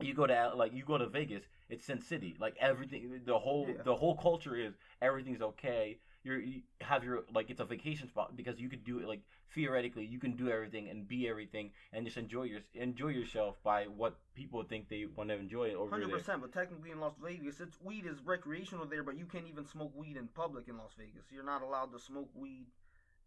you 0.00 0.12
go 0.14 0.26
to 0.26 0.52
like 0.54 0.74
you 0.74 0.84
go 0.84 0.98
to 0.98 1.06
Vegas, 1.06 1.44
it's 1.68 1.84
Sin 1.84 2.02
City. 2.02 2.36
Like 2.38 2.56
everything, 2.60 3.20
the 3.24 3.38
whole 3.38 3.66
Yeah. 3.68 3.82
the 3.84 3.94
whole 3.94 4.16
culture 4.16 4.56
is 4.56 4.74
everything's 5.00 5.40
okay. 5.40 5.98
You're, 6.22 6.40
you 6.40 6.60
have 6.82 7.02
your 7.02 7.22
like 7.34 7.48
it's 7.48 7.60
a 7.60 7.64
vacation 7.64 8.08
spot 8.08 8.36
because 8.36 8.60
you 8.60 8.68
could 8.68 8.84
do 8.84 8.98
it 8.98 9.08
like 9.08 9.20
theoretically 9.54 10.04
you 10.04 10.18
can 10.18 10.36
do 10.36 10.50
everything 10.50 10.88
and 10.88 11.08
be 11.08 11.26
everything 11.28 11.70
and 11.92 12.04
just 12.04 12.18
enjoy 12.18 12.42
your 12.42 12.60
enjoy 12.74 13.08
yourself 13.08 13.56
by 13.64 13.84
what 13.84 14.18
people 14.34 14.62
think 14.62 14.88
they 14.88 15.06
want 15.16 15.30
to 15.30 15.36
enjoy 15.36 15.64
it 15.68 15.76
over 15.76 15.90
Hundred 15.90 16.10
there. 16.10 16.18
percent, 16.18 16.42
but 16.42 16.52
technically 16.52 16.90
in 16.90 17.00
Las 17.00 17.14
Vegas, 17.22 17.60
it's 17.60 17.80
weed 17.82 18.04
is 18.04 18.18
recreational 18.24 18.84
there, 18.84 19.02
but 19.02 19.16
you 19.16 19.24
can't 19.24 19.46
even 19.48 19.66
smoke 19.66 19.92
weed 19.96 20.16
in 20.16 20.28
public 20.28 20.68
in 20.68 20.76
Las 20.76 20.92
Vegas. 20.98 21.24
You're 21.30 21.44
not 21.44 21.62
allowed 21.62 21.92
to 21.92 21.98
smoke 21.98 22.28
weed 22.34 22.66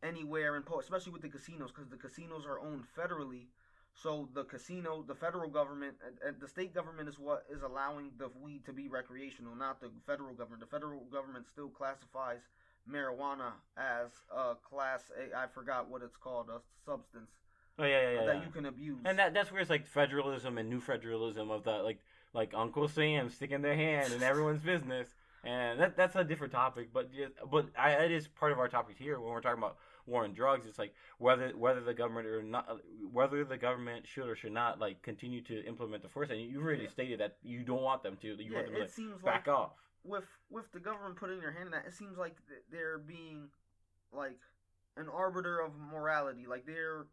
anywhere 0.03 0.55
in, 0.55 0.63
po- 0.63 0.79
especially 0.79 1.13
with 1.13 1.21
the 1.23 1.29
casinos, 1.29 1.71
because 1.71 1.89
the 1.89 1.97
casinos 1.97 2.45
are 2.45 2.59
owned 2.59 2.83
federally. 2.97 3.47
So 3.95 4.27
the 4.33 4.43
casino, 4.43 5.03
the 5.07 5.13
federal 5.13 5.49
government, 5.49 5.95
and 6.25 6.39
the 6.39 6.47
state 6.47 6.73
government 6.73 7.07
is 7.09 7.19
what 7.19 7.45
is 7.49 7.61
allowing 7.61 8.11
the 8.17 8.29
weed 8.41 8.65
to 8.65 8.73
be 8.73 8.87
recreational, 8.87 9.55
not 9.55 9.81
the 9.81 9.91
federal 10.07 10.33
government. 10.33 10.61
The 10.61 10.75
federal 10.75 11.01
government 11.11 11.45
still 11.47 11.69
classifies 11.69 12.41
marijuana 12.89 13.53
as 13.77 14.11
a 14.35 14.55
class 14.55 15.11
A. 15.17 15.37
I 15.37 15.47
forgot 15.47 15.89
what 15.89 16.01
it's 16.01 16.17
called, 16.17 16.49
a 16.49 16.59
substance 16.85 17.29
Oh 17.79 17.85
yeah, 17.85 18.01
yeah, 18.01 18.11
yeah. 18.11 18.25
that 18.25 18.35
yeah. 18.37 18.43
you 18.43 18.51
can 18.51 18.65
abuse. 18.65 18.99
And 19.05 19.17
that 19.17 19.33
that's 19.33 19.51
where 19.51 19.61
it's 19.61 19.69
like 19.69 19.87
federalism 19.87 20.57
and 20.57 20.69
new 20.69 20.79
federalism 20.79 21.49
of 21.49 21.63
the 21.63 21.71
like 21.71 21.99
like 22.33 22.53
Uncle 22.53 22.87
Sam 22.87 23.29
sticking 23.29 23.61
their 23.61 23.75
hand 23.75 24.13
in 24.13 24.21
everyone's 24.21 24.61
business. 24.63 25.07
And 25.43 25.79
that 25.79 25.97
that's 25.97 26.15
a 26.15 26.23
different 26.23 26.53
topic, 26.53 26.89
but 26.93 27.11
just, 27.13 27.33
but 27.51 27.67
I, 27.77 27.91
it 27.93 28.11
is 28.11 28.27
part 28.27 28.53
of 28.53 28.59
our 28.59 28.69
topic 28.69 28.95
here 28.97 29.19
when 29.19 29.33
we're 29.33 29.41
talking 29.41 29.57
about 29.57 29.77
war 30.05 30.23
on 30.23 30.33
drugs. 30.33 30.65
It's 30.65 30.79
like 30.79 30.93
whether 31.17 31.49
whether 31.49 31.81
the 31.81 31.93
government 31.93 32.27
or 32.27 32.43
not 32.43 32.77
whether 33.11 33.43
the 33.43 33.57
government 33.57 34.07
should 34.07 34.29
or 34.29 34.35
should 34.35 34.53
not 34.53 34.79
like 34.79 35.01
continue 35.01 35.41
to 35.41 35.65
implement 35.65 36.03
the 36.03 36.09
force. 36.09 36.29
And 36.29 36.39
you've 36.39 36.63
already 36.63 36.83
Yeah. 36.83 36.89
stated 36.89 37.19
that 37.19 37.37
you 37.43 37.63
don't 37.63 37.81
want 37.81 38.03
them 38.03 38.17
to. 38.21 38.27
You 38.27 38.35
yeah, 38.51 38.55
want 38.55 38.67
them 38.67 38.75
to 38.75 38.81
it 38.83 39.09
like, 39.15 39.23
back 39.23 39.47
like 39.47 39.55
off. 39.57 39.71
With 40.03 40.25
with 40.49 40.71
the 40.71 40.79
government 40.79 41.15
putting 41.15 41.39
their 41.39 41.51
hand 41.51 41.65
in 41.67 41.71
that, 41.71 41.85
it 41.87 41.93
seems 41.93 42.17
like 42.17 42.35
they're 42.71 42.97
being 42.97 43.49
like 44.11 44.39
an 44.97 45.07
arbiter 45.09 45.59
of 45.59 45.71
morality. 45.91 46.45
Like 46.47 46.65
they're 46.65 47.05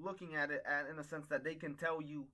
looking 0.00 0.34
at 0.34 0.50
it 0.50 0.62
at, 0.66 0.88
in 0.90 0.98
a 0.98 1.04
sense 1.04 1.26
that 1.28 1.44
they 1.44 1.54
can 1.54 1.74
tell 1.74 2.00
you 2.00 2.26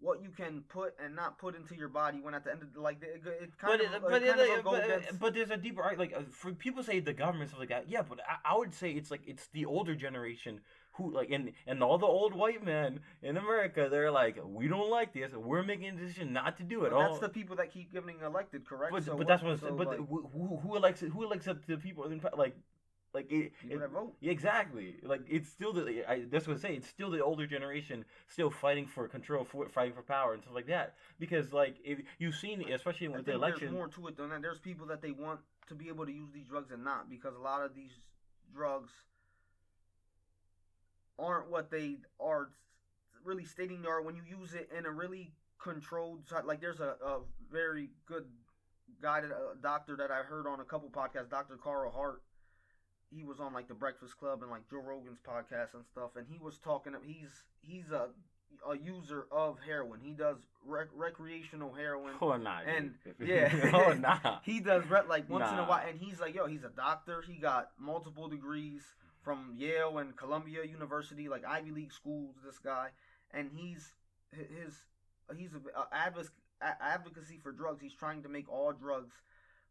what 0.00 0.22
you 0.22 0.30
can 0.30 0.62
put 0.68 0.94
and 1.02 1.14
not 1.14 1.38
put 1.38 1.54
into 1.54 1.74
your 1.74 1.88
body. 1.88 2.20
When 2.20 2.34
at 2.34 2.44
the 2.44 2.52
end 2.52 2.62
of 2.62 2.72
the, 2.72 2.80
like 2.80 3.02
it, 3.02 3.22
it 3.26 3.58
kind 3.58 3.78
But, 3.78 3.86
of, 3.86 3.92
it 3.94 4.02
but, 4.02 4.10
kind 4.10 4.24
it, 4.24 4.58
of 4.58 4.64
but, 4.64 4.84
against- 4.84 5.20
but 5.20 5.34
there's 5.34 5.50
a 5.50 5.56
deeper. 5.56 5.94
Like 5.98 6.14
uh, 6.16 6.22
for 6.30 6.52
people 6.52 6.82
say 6.82 7.00
the 7.00 7.12
government 7.12 7.50
stuff 7.50 7.60
like 7.60 7.68
that. 7.68 7.88
Yeah, 7.88 8.02
but 8.02 8.18
I, 8.20 8.54
I 8.54 8.58
would 8.58 8.74
say 8.74 8.90
it's 8.92 9.10
like 9.10 9.22
it's 9.26 9.48
the 9.52 9.66
older 9.66 9.94
generation 9.94 10.60
who 10.92 11.12
like 11.12 11.30
and 11.30 11.52
and 11.66 11.82
all 11.82 11.98
the 11.98 12.06
old 12.06 12.34
white 12.34 12.64
men 12.64 13.00
in 13.22 13.36
America. 13.36 13.88
They're 13.90 14.10
like, 14.10 14.38
we 14.44 14.68
don't 14.68 14.90
like 14.90 15.12
this. 15.12 15.32
We're 15.32 15.62
making 15.62 15.88
a 15.88 15.92
decision 15.92 16.32
not 16.32 16.56
to 16.58 16.62
do 16.62 16.84
it. 16.84 16.90
but 16.90 16.96
all. 16.96 17.08
that's 17.08 17.20
the 17.20 17.28
people 17.28 17.56
that 17.56 17.72
keep 17.72 17.92
getting 17.92 18.16
elected, 18.24 18.66
correct? 18.66 18.92
but, 18.92 19.04
So 19.04 19.16
but 19.16 19.26
that's 19.26 19.42
what. 19.42 19.60
So. 19.60 19.74
But 19.74 19.88
like, 19.88 19.98
who, 19.98 20.60
who 20.62 20.76
elects 20.76 21.00
who 21.00 21.22
elects 21.24 21.48
up 21.48 21.64
the 21.66 21.76
people 21.76 22.04
in 22.04 22.20
like 22.36 22.56
like 23.12 23.30
it, 23.30 23.52
it- 23.68 23.80
exactly. 24.22 24.96
Like 25.02 25.22
it's 25.28 25.48
still 25.48 25.72
the 25.72 26.04
I, 26.08 26.24
that's 26.30 26.46
what 26.46 26.56
I 26.56 26.60
say. 26.60 26.74
It's 26.74 26.88
still 26.88 27.10
the 27.10 27.22
older 27.22 27.46
generation 27.46 28.04
still 28.28 28.50
fighting 28.50 28.86
for 28.86 29.08
control, 29.08 29.44
for, 29.44 29.68
fighting 29.68 29.94
for 29.94 30.02
power 30.02 30.34
and 30.34 30.42
stuff 30.42 30.54
like 30.54 30.68
that. 30.68 30.94
Because 31.18 31.52
like 31.52 31.76
if 31.84 31.98
you've 32.18 32.36
seen, 32.36 32.64
especially 32.72 33.08
with 33.08 33.26
the 33.26 33.32
election, 33.32 33.60
there's 33.60 33.72
more 33.72 33.88
to 33.88 34.08
it 34.08 34.16
than 34.16 34.30
that. 34.30 34.42
There's 34.42 34.60
people 34.60 34.86
that 34.86 35.02
they 35.02 35.10
want 35.10 35.40
to 35.68 35.74
be 35.74 35.88
able 35.88 36.06
to 36.06 36.12
use 36.12 36.30
these 36.32 36.46
drugs 36.46 36.70
and 36.70 36.84
not 36.84 37.10
because 37.10 37.34
a 37.34 37.42
lot 37.42 37.64
of 37.64 37.74
these 37.74 37.92
drugs 38.54 38.90
aren't 41.20 41.50
what 41.50 41.70
they 41.70 41.98
are 42.18 42.50
really 43.24 43.44
stating 43.44 43.82
they 43.82 43.88
are 43.88 44.02
when 44.02 44.16
you 44.16 44.22
use 44.28 44.54
it 44.54 44.70
in 44.76 44.86
a 44.86 44.90
really 44.90 45.32
controlled 45.62 46.20
like 46.44 46.60
there's 46.60 46.80
a, 46.80 46.96
a 47.04 47.20
very 47.52 47.90
good 48.06 48.24
guy 49.02 49.20
that 49.20 49.30
a 49.30 49.60
doctor 49.62 49.96
that 49.96 50.10
I 50.10 50.22
heard 50.22 50.46
on 50.46 50.60
a 50.60 50.64
couple 50.64 50.88
podcasts 50.88 51.28
Dr. 51.28 51.56
Carl 51.62 51.90
Hart 51.90 52.22
he 53.10 53.24
was 53.24 53.40
on 53.40 53.52
like 53.52 53.68
the 53.68 53.74
Breakfast 53.74 54.16
Club 54.18 54.42
and 54.42 54.50
like 54.50 54.68
Joe 54.70 54.82
Rogan's 54.86 55.18
podcast 55.18 55.74
and 55.74 55.84
stuff, 55.84 56.10
and 56.16 56.26
he 56.28 56.38
was 56.38 56.58
talking. 56.58 56.92
He's 57.04 57.42
he's 57.60 57.90
a 57.90 58.08
a 58.68 58.76
user 58.76 59.26
of 59.32 59.58
heroin. 59.66 60.00
He 60.02 60.12
does 60.12 60.36
rec- 60.64 60.88
recreational 60.94 61.72
heroin. 61.72 62.14
Oh 62.20 62.36
nah, 62.36 62.60
And 62.60 62.94
yeah, 63.18 63.52
oh 63.72 63.94
nah. 63.94 64.38
he 64.44 64.60
does 64.60 64.84
re- 64.88 65.00
like 65.08 65.28
once 65.28 65.50
in 65.50 65.58
a 65.58 65.64
while, 65.64 65.84
and 65.86 65.98
he's 65.98 66.20
like, 66.20 66.34
yo, 66.34 66.46
he's 66.46 66.64
a 66.64 66.68
doctor. 66.68 67.22
He 67.26 67.34
got 67.34 67.70
multiple 67.78 68.28
degrees 68.28 68.82
from 69.22 69.54
Yale 69.56 69.98
and 69.98 70.16
Columbia 70.16 70.64
University, 70.64 71.28
like 71.28 71.44
Ivy 71.44 71.70
League 71.70 71.92
schools. 71.92 72.36
This 72.44 72.58
guy, 72.58 72.88
and 73.32 73.50
he's 73.54 73.92
his 74.32 74.84
he's 75.36 75.52
a, 75.54 75.58
a 75.78 75.86
advoc- 75.94 76.30
a- 76.60 76.82
advocacy 76.82 77.38
for 77.42 77.52
drugs. 77.52 77.82
He's 77.82 77.94
trying 77.94 78.22
to 78.22 78.28
make 78.28 78.48
all 78.48 78.72
drugs 78.72 79.14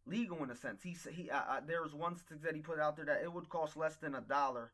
legal 0.06 0.44
in 0.44 0.52
a 0.52 0.56
sense. 0.56 0.84
He 0.84 0.96
he 1.12 1.30
uh, 1.30 1.62
there 1.66 1.82
was 1.82 1.94
one 1.94 2.16
statistic 2.16 2.44
that 2.44 2.56
he 2.56 2.62
put 2.62 2.80
out 2.80 2.96
there 2.96 3.06
that 3.06 3.22
it 3.24 3.32
would 3.32 3.50
cost 3.50 3.78
less 3.78 3.96
than 3.96 4.16
a 4.16 4.22
dollar 4.22 4.72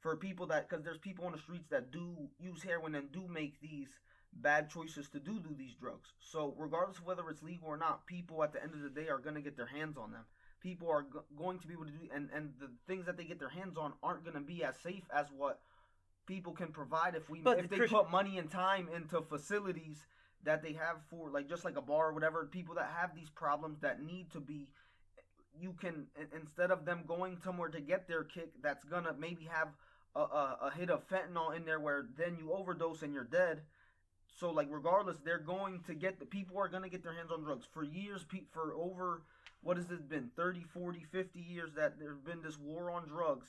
for 0.00 0.16
people 0.16 0.46
that 0.46 0.68
because 0.68 0.84
there's 0.84 0.98
people 0.98 1.24
on 1.26 1.32
the 1.32 1.38
streets 1.38 1.68
that 1.70 1.90
do 1.90 2.28
use 2.38 2.62
heroin 2.62 2.94
and 2.94 3.10
do 3.12 3.26
make 3.28 3.60
these 3.60 3.88
bad 4.32 4.70
choices 4.70 5.08
to 5.10 5.18
do 5.18 5.40
do 5.40 5.54
these 5.56 5.74
drugs. 5.74 6.10
So 6.20 6.54
regardless 6.56 6.98
of 6.98 7.06
whether 7.06 7.28
it's 7.30 7.42
legal 7.42 7.68
or 7.68 7.76
not, 7.76 8.06
people 8.06 8.42
at 8.44 8.52
the 8.52 8.62
end 8.62 8.74
of 8.74 8.82
the 8.82 8.90
day 8.90 9.08
are 9.08 9.18
to 9.18 9.40
get 9.40 9.56
their 9.56 9.66
hands 9.66 9.96
on 9.96 10.12
them. 10.12 10.24
People 10.60 10.90
are 10.90 11.02
go- 11.02 11.24
going 11.36 11.58
to 11.60 11.66
be 11.66 11.74
able 11.74 11.84
to 11.84 11.90
do 11.90 12.08
and 12.14 12.28
and 12.34 12.52
the 12.60 12.68
things 12.86 13.06
that 13.06 13.16
they 13.16 13.24
get 13.24 13.38
their 13.38 13.48
hands 13.48 13.76
on 13.76 13.92
aren't 14.02 14.24
going 14.24 14.34
to 14.34 14.40
be 14.40 14.64
as 14.64 14.76
safe 14.78 15.04
as 15.14 15.26
what 15.36 15.60
people 16.26 16.52
can 16.52 16.68
provide 16.68 17.14
if 17.14 17.28
we 17.30 17.40
But 17.40 17.58
if 17.60 17.70
they 17.70 17.76
Christian- 17.78 17.98
put 17.98 18.10
money 18.10 18.38
and 18.38 18.50
time 18.50 18.88
into 18.94 19.22
facilities 19.22 20.04
that 20.44 20.62
they 20.62 20.72
have 20.74 20.96
for 21.10 21.30
like 21.30 21.48
just 21.48 21.64
like 21.64 21.76
a 21.76 21.82
bar 21.82 22.08
or 22.08 22.12
whatever 22.12 22.44
people 22.46 22.74
that 22.76 22.90
have 23.00 23.14
these 23.14 23.30
problems 23.30 23.80
that 23.80 24.02
need 24.02 24.30
to 24.32 24.40
be 24.40 24.68
you 25.60 25.72
can 25.80 26.06
instead 26.32 26.70
of 26.70 26.84
them 26.84 27.02
going 27.06 27.36
somewhere 27.42 27.68
to 27.68 27.80
get 27.80 28.06
their 28.06 28.24
kick 28.24 28.50
that's 28.62 28.84
gonna 28.84 29.12
maybe 29.18 29.44
have 29.50 29.68
a, 30.14 30.20
a, 30.20 30.58
a 30.62 30.70
hit 30.76 30.90
of 30.90 31.08
fentanyl 31.08 31.54
in 31.56 31.64
there 31.64 31.80
where 31.80 32.06
then 32.16 32.36
you 32.38 32.52
overdose 32.52 33.02
and 33.02 33.12
you're 33.14 33.24
dead. 33.24 33.62
So 34.38 34.50
like 34.50 34.68
regardless 34.70 35.16
they're 35.24 35.38
going 35.38 35.82
to 35.86 35.94
get 35.94 36.18
the 36.20 36.26
people 36.26 36.58
are 36.58 36.68
going 36.68 36.82
to 36.84 36.88
get 36.88 37.02
their 37.02 37.12
hands 37.14 37.30
on 37.32 37.42
drugs. 37.42 37.66
For 37.72 37.82
years 37.82 38.24
pe- 38.24 38.44
for 38.52 38.72
over 38.74 39.22
what 39.68 39.76
has 39.76 39.90
it 39.90 40.08
been 40.08 40.30
30 40.34 40.62
40 40.72 41.04
50 41.12 41.40
years 41.40 41.74
that 41.76 41.98
there's 42.00 42.18
been 42.20 42.40
this 42.40 42.58
war 42.58 42.90
on 42.90 43.06
drugs 43.06 43.48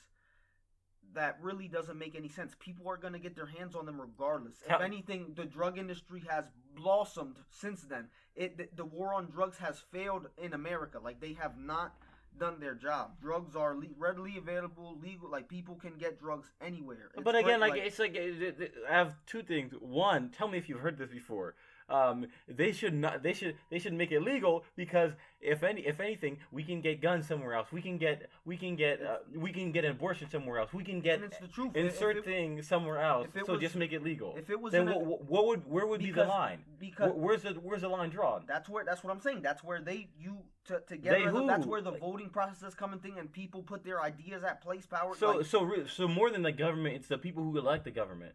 that 1.16 1.38
really 1.42 1.68
doesn't 1.70 1.98
make 1.98 2.14
any 2.14 2.28
sense. 2.28 2.56
People 2.60 2.88
are 2.88 2.98
going 2.98 3.14
to 3.14 3.20
get 3.20 3.36
their 3.36 3.48
hands 3.48 3.74
on 3.74 3.86
them 3.88 4.00
regardless. 4.00 4.56
If 4.68 4.80
anything 4.82 5.34
the 5.36 5.46
drug 5.46 5.80
industry 5.80 6.22
has 6.30 6.44
blossomed 6.76 7.38
since 7.50 7.84
then. 7.84 8.10
It 8.36 8.58
the, 8.58 8.68
the 8.76 8.86
war 8.86 9.14
on 9.14 9.28
drugs 9.32 9.58
has 9.60 9.82
failed 9.92 10.28
in 10.38 10.54
america. 10.54 11.00
Like 11.02 11.22
they 11.22 11.34
have 11.34 11.58
not 11.58 11.96
done 12.38 12.60
their 12.60 12.76
job. 12.76 13.22
Drugs 13.22 13.56
are 13.56 13.74
le- 13.76 13.96
readily 13.98 14.38
available 14.38 15.00
legal 15.02 15.32
like 15.32 15.48
people 15.48 15.76
can 15.76 15.98
get 15.98 16.20
drugs 16.20 16.52
anywhere. 16.60 17.12
It's 17.14 17.24
but 17.24 17.36
again, 17.36 17.60
great, 17.60 17.72
like, 17.72 17.82
it's 17.82 18.00
like 18.00 18.16
uh, 18.18 18.20
it- 18.22 18.74
I 18.90 18.94
have 18.94 19.16
two 19.26 19.42
things. 19.42 19.74
One, 19.80 20.32
tell 20.38 20.50
me 20.50 20.58
if 20.58 20.68
you've 20.68 20.82
heard 20.82 20.98
this 20.98 21.10
before. 21.10 21.56
Um, 21.90 22.28
they 22.48 22.72
should 22.72 22.94
not. 22.94 23.24
They 23.24 23.34
should. 23.34 23.56
They 23.70 23.80
should 23.80 23.94
make 23.94 24.12
it 24.12 24.22
legal 24.22 24.64
because 24.76 25.12
if 25.42 25.64
any, 25.64 25.82
if 25.82 26.00
anything, 26.00 26.38
we 26.52 26.64
can 26.64 26.82
get 26.82 27.02
guns 27.02 27.28
somewhere 27.28 27.54
else. 27.54 27.72
We 27.72 27.82
can 27.82 27.98
get. 27.98 28.30
We 28.46 28.58
can 28.58 28.76
get. 28.76 29.02
Uh, 29.02 29.18
we 29.36 29.52
can 29.52 29.72
get 29.72 29.86
an 29.86 29.92
abortion 29.92 30.30
somewhere 30.30 30.60
else. 30.60 30.72
We 30.74 30.84
can 30.84 31.02
get 31.02 31.16
and 31.16 31.24
it's 31.26 31.40
the 31.40 31.48
truth 31.48 31.76
insert 31.76 32.18
it- 32.18 32.26
things 32.26 32.68
somewhere 32.68 33.00
else. 33.00 33.28
So 33.46 33.54
was- 33.54 33.62
just 33.62 33.76
make 33.76 33.92
it 33.92 34.04
legal. 34.04 34.36
if 34.38 34.50
it 34.50 34.60
was 34.60 34.72
then 34.72 34.88
a- 34.88 34.98
what, 34.98 35.24
what 35.26 35.48
would 35.48 35.68
where 35.70 35.88
would 35.88 36.02
be 36.02 36.12
the 36.12 36.26
line? 36.26 36.64
because 36.80 37.12
where's 37.16 37.42
the 37.42 37.54
where's 37.54 37.82
the 37.82 37.90
line 37.90 38.10
drawn? 38.10 38.44
That's 38.48 38.70
where 38.70 38.86
that's 38.86 39.04
what 39.04 39.12
I'm 39.12 39.22
saying. 39.22 39.42
That's 39.42 39.64
where 39.64 39.82
they 39.82 40.10
you 40.20 40.38
to, 40.66 40.82
to 40.88 40.98
get 40.98 41.12
They 41.12 41.24
of- 41.26 41.48
that's 41.48 41.66
where 41.66 41.82
the 41.82 41.92
Like- 41.92 42.02
voting 42.02 42.30
process 42.30 42.76
come 42.76 42.94
in 42.94 43.00
thing 43.00 43.18
and 43.18 43.32
people 43.32 43.64
put 43.64 43.84
their 43.84 44.02
ideas 44.02 44.44
at 44.44 44.62
place 44.62 44.86
power. 44.86 45.16
So 45.16 45.38
like, 45.38 45.46
so 45.48 45.86
so 45.88 46.08
more 46.08 46.30
than 46.30 46.44
the 46.44 46.52
government, 46.52 46.96
it's 46.96 47.08
the 47.08 47.18
people 47.18 47.44
who 47.44 47.58
elect 47.58 47.84
the 47.86 47.92
government. 47.92 48.34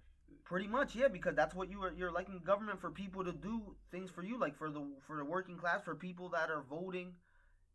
Pretty 0.55 0.69
much, 0.69 0.95
yeah, 0.95 1.09
because 1.09 1.35
that's 1.35 1.53
what 1.53 1.69
you 1.69 1.83
are 1.83 1.93
you're 1.99 2.11
electing 2.11 2.41
government 2.47 2.81
for 2.81 2.89
people 2.89 3.25
to 3.25 3.33
do 3.33 3.75
things 3.91 4.09
for 4.09 4.23
you, 4.23 4.39
like 4.39 4.57
for 4.57 4.71
the 4.71 4.87
for 5.05 5.17
the 5.17 5.25
working 5.25 5.57
class, 5.57 5.83
for 5.83 5.97
people 5.97 6.29
that 6.29 6.49
are 6.49 6.63
voting 6.71 7.13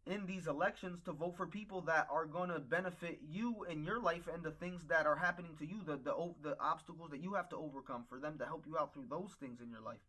in 0.05 0.25
these 0.25 0.47
elections 0.47 1.01
to 1.03 1.11
vote 1.11 1.35
for 1.35 1.45
people 1.45 1.81
that 1.81 2.07
are 2.09 2.25
going 2.25 2.49
to 2.49 2.57
benefit 2.57 3.19
you 3.29 3.65
in 3.69 3.83
your 3.83 3.99
life 3.99 4.29
and 4.33 4.41
the 4.43 4.51
things 4.51 4.85
that 4.85 5.05
are 5.05 5.17
happening 5.17 5.57
to 5.59 5.65
you, 5.65 5.81
the 5.85 5.97
the 5.97 6.13
the 6.41 6.55
obstacles 6.61 7.09
that 7.11 7.21
you 7.21 7.33
have 7.33 7.49
to 7.49 7.57
overcome 7.57 8.05
for 8.07 8.17
them 8.17 8.37
to 8.37 8.45
help 8.45 8.63
you 8.65 8.77
out 8.77 8.93
through 8.93 9.07
those 9.09 9.35
things 9.41 9.59
in 9.59 9.69
your 9.69 9.81
life. 9.81 9.99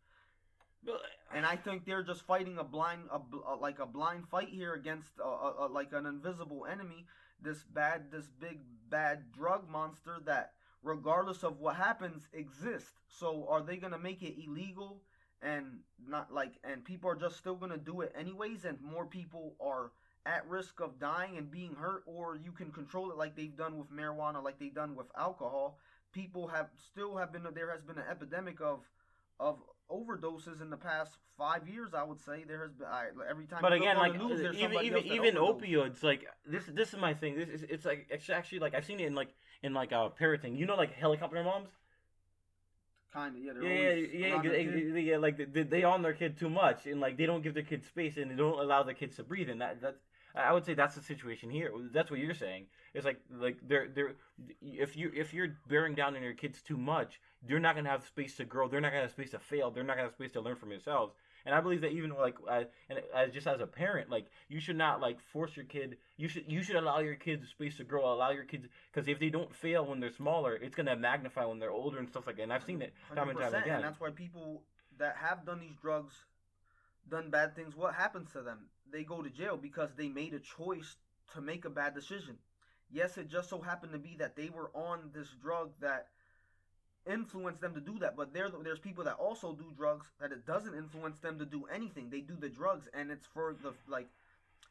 And 1.35 1.45
I 1.45 1.57
think 1.57 1.83
they're 1.85 2.03
just 2.03 2.25
fighting 2.25 2.57
a 2.57 2.63
blind, 2.63 3.01
a, 3.11 3.19
a, 3.53 3.55
like 3.55 3.79
a 3.79 3.85
blind 3.85 4.29
fight 4.29 4.47
here 4.47 4.75
against 4.75 5.11
a, 5.19 5.23
a, 5.23 5.49
a, 5.59 5.67
like 5.67 5.91
an 5.91 6.05
invisible 6.05 6.65
enemy. 6.71 7.05
This 7.41 7.63
bad, 7.63 8.11
this 8.11 8.27
big 8.39 8.59
bad 8.89 9.31
drug 9.33 9.69
monster 9.69 10.19
that, 10.25 10.53
regardless 10.83 11.43
of 11.43 11.59
what 11.59 11.75
happens, 11.75 12.27
exist. 12.33 12.99
So 13.07 13.47
are 13.49 13.61
they 13.61 13.77
gonna 13.77 13.99
make 13.99 14.21
it 14.21 14.41
illegal 14.43 15.01
and 15.41 15.79
not 16.07 16.31
like, 16.33 16.53
and 16.63 16.83
people 16.83 17.09
are 17.09 17.15
just 17.15 17.37
still 17.37 17.55
gonna 17.55 17.77
do 17.77 18.01
it 18.01 18.13
anyways, 18.17 18.65
and 18.65 18.81
more 18.81 19.05
people 19.05 19.55
are 19.59 19.91
at 20.25 20.47
risk 20.47 20.79
of 20.79 20.99
dying 20.99 21.37
and 21.37 21.49
being 21.49 21.73
hurt, 21.75 22.03
or 22.05 22.35
you 22.35 22.51
can 22.51 22.71
control 22.71 23.11
it 23.11 23.17
like 23.17 23.35
they've 23.35 23.57
done 23.57 23.77
with 23.77 23.91
marijuana, 23.91 24.43
like 24.43 24.59
they've 24.59 24.73
done 24.73 24.95
with 24.95 25.07
alcohol. 25.17 25.79
People 26.13 26.47
have 26.47 26.69
still 26.91 27.17
have 27.17 27.31
been 27.31 27.47
there 27.53 27.71
has 27.71 27.83
been 27.83 27.97
an 27.97 28.05
epidemic 28.09 28.61
of 28.61 28.81
of 29.39 29.57
overdoses 29.91 30.61
in 30.61 30.69
the 30.69 30.77
past 30.77 31.17
five 31.37 31.67
years. 31.67 31.93
I 31.93 32.03
would 32.03 32.19
say 32.19 32.43
there 32.47 32.61
has 32.61 32.73
been 32.73 32.87
I, 32.87 33.07
every 33.29 33.45
time. 33.45 33.59
But 33.61 33.73
again, 33.73 33.97
like 33.97 34.17
news, 34.17 34.39
even 34.55 34.73
even 34.83 35.05
even 35.05 35.35
opioids, 35.35 36.03
like 36.03 36.25
this 36.45 36.63
this 36.65 36.93
is 36.93 36.99
my 36.99 37.13
thing. 37.13 37.35
This 37.35 37.49
is 37.49 37.63
it's 37.63 37.85
like 37.85 38.07
it's 38.09 38.29
actually 38.29 38.59
like 38.59 38.73
I've 38.73 38.85
seen 38.85 38.99
it 38.99 39.07
in 39.07 39.15
like 39.15 39.29
in 39.63 39.73
like 39.73 39.91
a 39.91 40.09
parroting. 40.09 40.55
You 40.55 40.65
know, 40.65 40.75
like 40.75 40.93
helicopter 40.93 41.43
moms. 41.43 41.69
Kind 43.13 43.35
of, 43.35 43.43
yeah. 43.43 43.53
They're 43.53 43.63
Yeah, 43.63 43.89
always 43.89 44.09
yeah, 44.13 44.27
yeah, 44.41 44.51
yeah, 44.51 44.99
yeah, 44.99 45.17
Like 45.17 45.53
they, 45.53 45.63
they 45.63 45.83
on 45.83 46.01
their 46.01 46.13
kid 46.13 46.37
too 46.37 46.49
much, 46.49 46.85
and 46.85 47.01
like 47.01 47.17
they 47.17 47.25
don't 47.25 47.41
give 47.43 47.53
their 47.53 47.63
kids 47.63 47.85
space, 47.87 48.15
and 48.15 48.31
they 48.31 48.35
don't 48.35 48.57
allow 48.57 48.83
the 48.83 48.93
kids 48.93 49.17
to 49.17 49.23
breathe. 49.23 49.49
And 49.49 49.59
that 49.59 49.81
that 49.81 49.97
I 50.35 50.53
would 50.53 50.65
say 50.65 50.73
that's 50.73 50.95
the 50.95 51.01
situation 51.01 51.49
here. 51.49 51.71
That's 51.93 52.09
what 52.09 52.19
you're 52.19 52.33
saying. 52.33 52.65
It's 52.93 53.05
like 53.05 53.19
like 53.31 53.57
they're 53.67 53.87
they're 53.93 54.13
if 54.61 54.95
you 54.95 55.11
if 55.13 55.33
you're 55.33 55.57
bearing 55.67 55.95
down 55.95 56.15
on 56.15 56.23
your 56.23 56.33
kids 56.33 56.61
too 56.61 56.77
much, 56.77 57.19
they're 57.47 57.59
not 57.59 57.75
gonna 57.75 57.89
have 57.89 58.05
space 58.05 58.35
to 58.37 58.45
grow. 58.45 58.67
They're 58.67 58.81
not 58.81 58.91
gonna 58.91 59.03
have 59.03 59.11
space 59.11 59.31
to 59.31 59.39
fail. 59.39 59.71
They're 59.71 59.83
not 59.83 59.93
gonna 59.97 60.07
have 60.07 60.13
space 60.13 60.31
to 60.33 60.41
learn 60.41 60.55
from 60.55 60.69
themselves. 60.69 61.13
And 61.45 61.55
I 61.55 61.61
believe 61.61 61.81
that 61.81 61.91
even 61.91 62.11
like 62.11 62.35
uh, 62.47 62.63
and 62.89 62.99
as 63.15 63.31
just 63.33 63.47
as 63.47 63.61
a 63.61 63.67
parent, 63.67 64.09
like 64.09 64.27
you 64.47 64.59
should 64.59 64.75
not 64.75 65.01
like 65.01 65.19
force 65.19 65.55
your 65.55 65.65
kid. 65.65 65.97
You 66.17 66.27
should 66.27 66.45
you 66.47 66.61
should 66.63 66.75
allow 66.75 66.99
your 66.99 67.15
kids 67.15 67.49
space 67.49 67.77
to 67.77 67.83
grow. 67.83 68.13
Allow 68.13 68.31
your 68.31 68.43
kids 68.45 68.67
because 68.93 69.07
if 69.07 69.19
they 69.19 69.29
don't 69.29 69.53
fail 69.53 69.85
when 69.85 69.99
they're 69.99 70.11
smaller, 70.11 70.55
it's 70.55 70.75
gonna 70.75 70.95
magnify 70.95 71.45
when 71.45 71.59
they're 71.59 71.71
older 71.71 71.97
and 71.97 72.07
stuff 72.09 72.27
like 72.27 72.37
that. 72.37 72.43
And 72.43 72.53
I've 72.53 72.63
seen 72.63 72.81
it 72.81 72.93
time 73.15 73.29
and 73.29 73.37
time 73.39 73.51
again. 73.63 73.75
And 73.75 73.83
that's 73.83 73.99
why 73.99 74.11
people 74.11 74.61
that 74.99 75.15
have 75.17 75.45
done 75.45 75.59
these 75.59 75.75
drugs, 75.81 76.13
done 77.09 77.29
bad 77.31 77.55
things, 77.55 77.75
what 77.75 77.95
happens 77.95 78.31
to 78.33 78.41
them? 78.41 78.59
They 78.91 79.03
go 79.03 79.21
to 79.21 79.29
jail 79.29 79.57
because 79.57 79.89
they 79.95 80.09
made 80.09 80.33
a 80.33 80.39
choice 80.39 80.95
to 81.33 81.41
make 81.41 81.65
a 81.65 81.69
bad 81.69 81.95
decision. 81.95 82.37
Yes, 82.91 83.17
it 83.17 83.29
just 83.29 83.49
so 83.49 83.61
happened 83.61 83.93
to 83.93 83.99
be 83.99 84.15
that 84.19 84.35
they 84.35 84.49
were 84.49 84.69
on 84.73 85.11
this 85.13 85.29
drug 85.41 85.71
that 85.79 86.07
influenced 87.05 87.61
them 87.61 87.73
to 87.73 87.79
do 87.79 87.97
that. 87.99 88.17
But 88.17 88.33
there, 88.33 88.49
there's 88.63 88.79
people 88.79 89.03
that 89.05 89.15
also 89.15 89.53
do 89.53 89.65
drugs 89.77 90.07
that 90.19 90.31
it 90.31 90.45
doesn't 90.45 90.75
influence 90.75 91.19
them 91.19 91.39
to 91.39 91.45
do 91.45 91.65
anything. 91.73 92.09
They 92.09 92.19
do 92.19 92.35
the 92.39 92.49
drugs, 92.49 92.87
and 92.93 93.11
it's 93.11 93.25
for 93.25 93.55
the 93.61 93.73
like. 93.87 94.07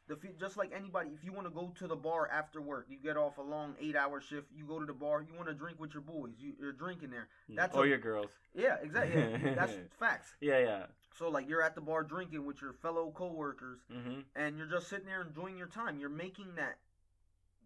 The, 0.07 0.17
just 0.39 0.57
like 0.57 0.73
anybody, 0.75 1.11
if 1.13 1.23
you 1.23 1.31
want 1.31 1.47
to 1.47 1.53
go 1.53 1.71
to 1.77 1.87
the 1.87 1.95
bar 1.95 2.27
after 2.29 2.59
work, 2.59 2.87
you 2.89 2.97
get 2.97 3.17
off 3.17 3.37
a 3.37 3.41
long 3.41 3.75
eight-hour 3.79 4.19
shift. 4.19 4.47
You 4.53 4.65
go 4.65 4.79
to 4.79 4.85
the 4.85 4.93
bar. 4.93 5.21
You 5.21 5.33
want 5.35 5.47
to 5.47 5.53
drink 5.53 5.79
with 5.79 5.93
your 5.93 6.01
boys. 6.01 6.31
You, 6.39 6.53
you're 6.59 6.73
drinking 6.73 7.11
there. 7.11 7.27
That's 7.47 7.77
or 7.77 7.85
a- 7.85 7.87
your 7.87 7.97
girls. 7.97 8.31
Yeah, 8.53 8.77
exactly. 8.81 9.21
Yeah, 9.21 9.53
that's 9.55 9.73
facts. 9.99 10.35
Yeah, 10.41 10.59
yeah. 10.59 10.83
So 11.21 11.29
like 11.29 11.47
you're 11.47 11.61
at 11.61 11.75
the 11.75 11.81
bar 11.81 12.01
drinking 12.01 12.47
with 12.47 12.63
your 12.63 12.73
fellow 12.73 13.11
coworkers, 13.13 13.77
Mm-hmm. 13.93 14.21
and 14.35 14.57
you're 14.57 14.65
just 14.65 14.87
sitting 14.89 15.05
there 15.05 15.21
enjoying 15.21 15.55
your 15.55 15.67
time. 15.67 15.99
You're 15.99 16.09
making 16.09 16.55
that 16.55 16.79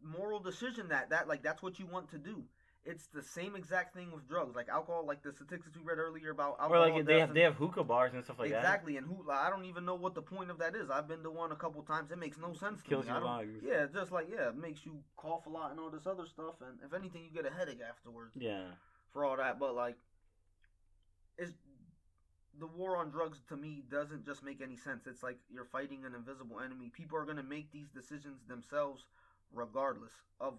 moral 0.03 0.41
decision 0.41 0.89
that 0.89 1.09
that 1.11 1.29
like 1.29 1.41
that's 1.41 1.63
what 1.63 1.79
you 1.79 1.85
want 1.85 2.09
to 2.11 2.17
do. 2.17 2.43
It's 2.83 3.07
the 3.07 3.23
same 3.23 3.55
exact 3.55 3.95
thing 3.95 4.11
with 4.11 4.27
drugs, 4.27 4.57
like 4.57 4.67
alcohol, 4.67 5.05
like 5.07 5.23
the 5.23 5.31
statistics 5.31 5.75
we 5.77 5.83
read 5.83 5.99
earlier 5.99 6.31
about 6.31 6.57
alcohol. 6.59 6.83
Or 6.83 6.89
like 6.91 7.05
they 7.05 7.21
have 7.21 7.29
and- 7.29 7.37
they 7.37 7.41
have 7.43 7.55
hookah 7.55 7.85
bars 7.85 8.11
and 8.13 8.25
stuff 8.25 8.39
like 8.39 8.51
that. 8.51 8.57
exactly, 8.57 8.97
and 8.97 9.07
who 9.07 9.25
I 9.31 9.49
don't 9.49 9.63
even 9.65 9.85
know 9.85 9.95
what 9.95 10.15
the 10.15 10.21
point 10.21 10.51
of 10.51 10.57
that 10.59 10.75
is. 10.75 10.89
I've 10.89 11.07
been 11.07 11.23
to 11.23 11.31
one 11.31 11.53
a 11.53 11.55
couple 11.55 11.81
times. 11.83 12.11
It 12.11 12.19
makes 12.19 12.37
no 12.37 12.51
sense. 12.55 12.83
To 12.83 12.89
Kills. 12.89 13.07
Your 13.07 13.21
lungs. 13.21 13.63
Yeah, 13.65 13.85
just 13.93 14.11
like 14.11 14.27
yeah, 14.29 14.49
it 14.49 14.57
makes 14.57 14.85
you 14.85 14.99
cough 15.15 15.45
a 15.45 15.49
lot 15.49 15.71
and 15.71 15.79
all 15.79 15.89
this 15.89 16.05
other 16.05 16.25
stuff, 16.25 16.55
and 16.59 16.77
if 16.85 16.93
anything, 16.93 17.23
you 17.23 17.31
get 17.31 17.49
a 17.49 17.55
headache 17.55 17.79
afterwards 17.89 18.33
Yeah. 18.35 18.65
for 19.13 19.23
all 19.23 19.37
that, 19.37 19.59
but 19.59 19.73
like, 19.75 19.95
it's 21.37 21.53
the 22.59 22.67
war 22.67 22.97
on 22.97 23.09
drugs 23.09 23.39
to 23.49 23.57
me 23.57 23.83
doesn't 23.89 24.25
just 24.25 24.43
make 24.43 24.61
any 24.61 24.77
sense. 24.77 25.07
It's 25.07 25.23
like 25.23 25.37
you're 25.49 25.65
fighting 25.65 26.05
an 26.05 26.13
invisible 26.15 26.59
enemy. 26.59 26.89
People 26.93 27.17
are 27.17 27.25
gonna 27.25 27.43
make 27.43 27.71
these 27.71 27.87
decisions 27.89 28.39
themselves, 28.47 29.03
regardless 29.53 30.11
of 30.39 30.55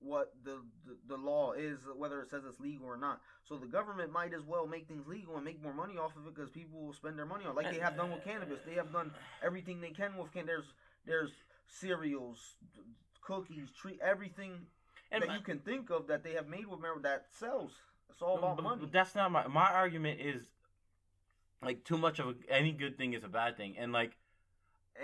what 0.00 0.32
the, 0.44 0.58
the 0.86 0.96
the 1.08 1.16
law 1.16 1.52
is, 1.52 1.78
whether 1.96 2.20
it 2.20 2.28
says 2.28 2.42
it's 2.46 2.60
legal 2.60 2.86
or 2.86 2.96
not. 2.96 3.20
So 3.42 3.56
the 3.56 3.66
government 3.66 4.12
might 4.12 4.34
as 4.34 4.42
well 4.44 4.66
make 4.66 4.86
things 4.88 5.06
legal 5.06 5.36
and 5.36 5.44
make 5.44 5.62
more 5.62 5.72
money 5.74 5.96
off 5.96 6.16
of 6.16 6.26
it 6.26 6.34
because 6.34 6.50
people 6.50 6.80
will 6.80 6.92
spend 6.92 7.18
their 7.18 7.26
money 7.26 7.44
on, 7.46 7.54
like 7.54 7.70
they 7.70 7.78
have 7.78 7.96
done 7.96 8.10
with 8.10 8.24
cannabis. 8.24 8.60
They 8.66 8.74
have 8.74 8.92
done 8.92 9.10
everything 9.42 9.80
they 9.80 9.90
can 9.90 10.16
with 10.16 10.32
can. 10.32 10.46
There's 10.46 10.72
there's 11.06 11.30
cereals, 11.66 12.38
cookies, 13.22 13.68
treat 13.80 14.00
everything 14.00 14.66
And 15.12 15.22
that 15.22 15.28
my- 15.28 15.36
you 15.36 15.42
can 15.42 15.58
think 15.60 15.90
of 15.90 16.06
that 16.08 16.22
they 16.24 16.32
have 16.32 16.48
made 16.48 16.66
with 16.66 16.80
marijuana 16.80 17.02
that 17.02 17.26
sells. 17.38 17.72
It's 18.10 18.22
all 18.22 18.38
about 18.38 18.56
But- 18.56 18.62
money. 18.62 18.80
but 18.82 18.92
that's 18.92 19.14
not 19.14 19.30
my 19.30 19.46
my 19.48 19.70
argument. 19.72 20.20
Is 20.20 20.44
like 21.64 21.84
too 21.84 21.98
much 21.98 22.18
of 22.18 22.28
a, 22.28 22.34
any 22.48 22.72
good 22.72 22.96
thing 22.98 23.14
is 23.14 23.24
a 23.24 23.28
bad 23.28 23.56
thing, 23.56 23.76
and 23.78 23.92
like 23.92 24.16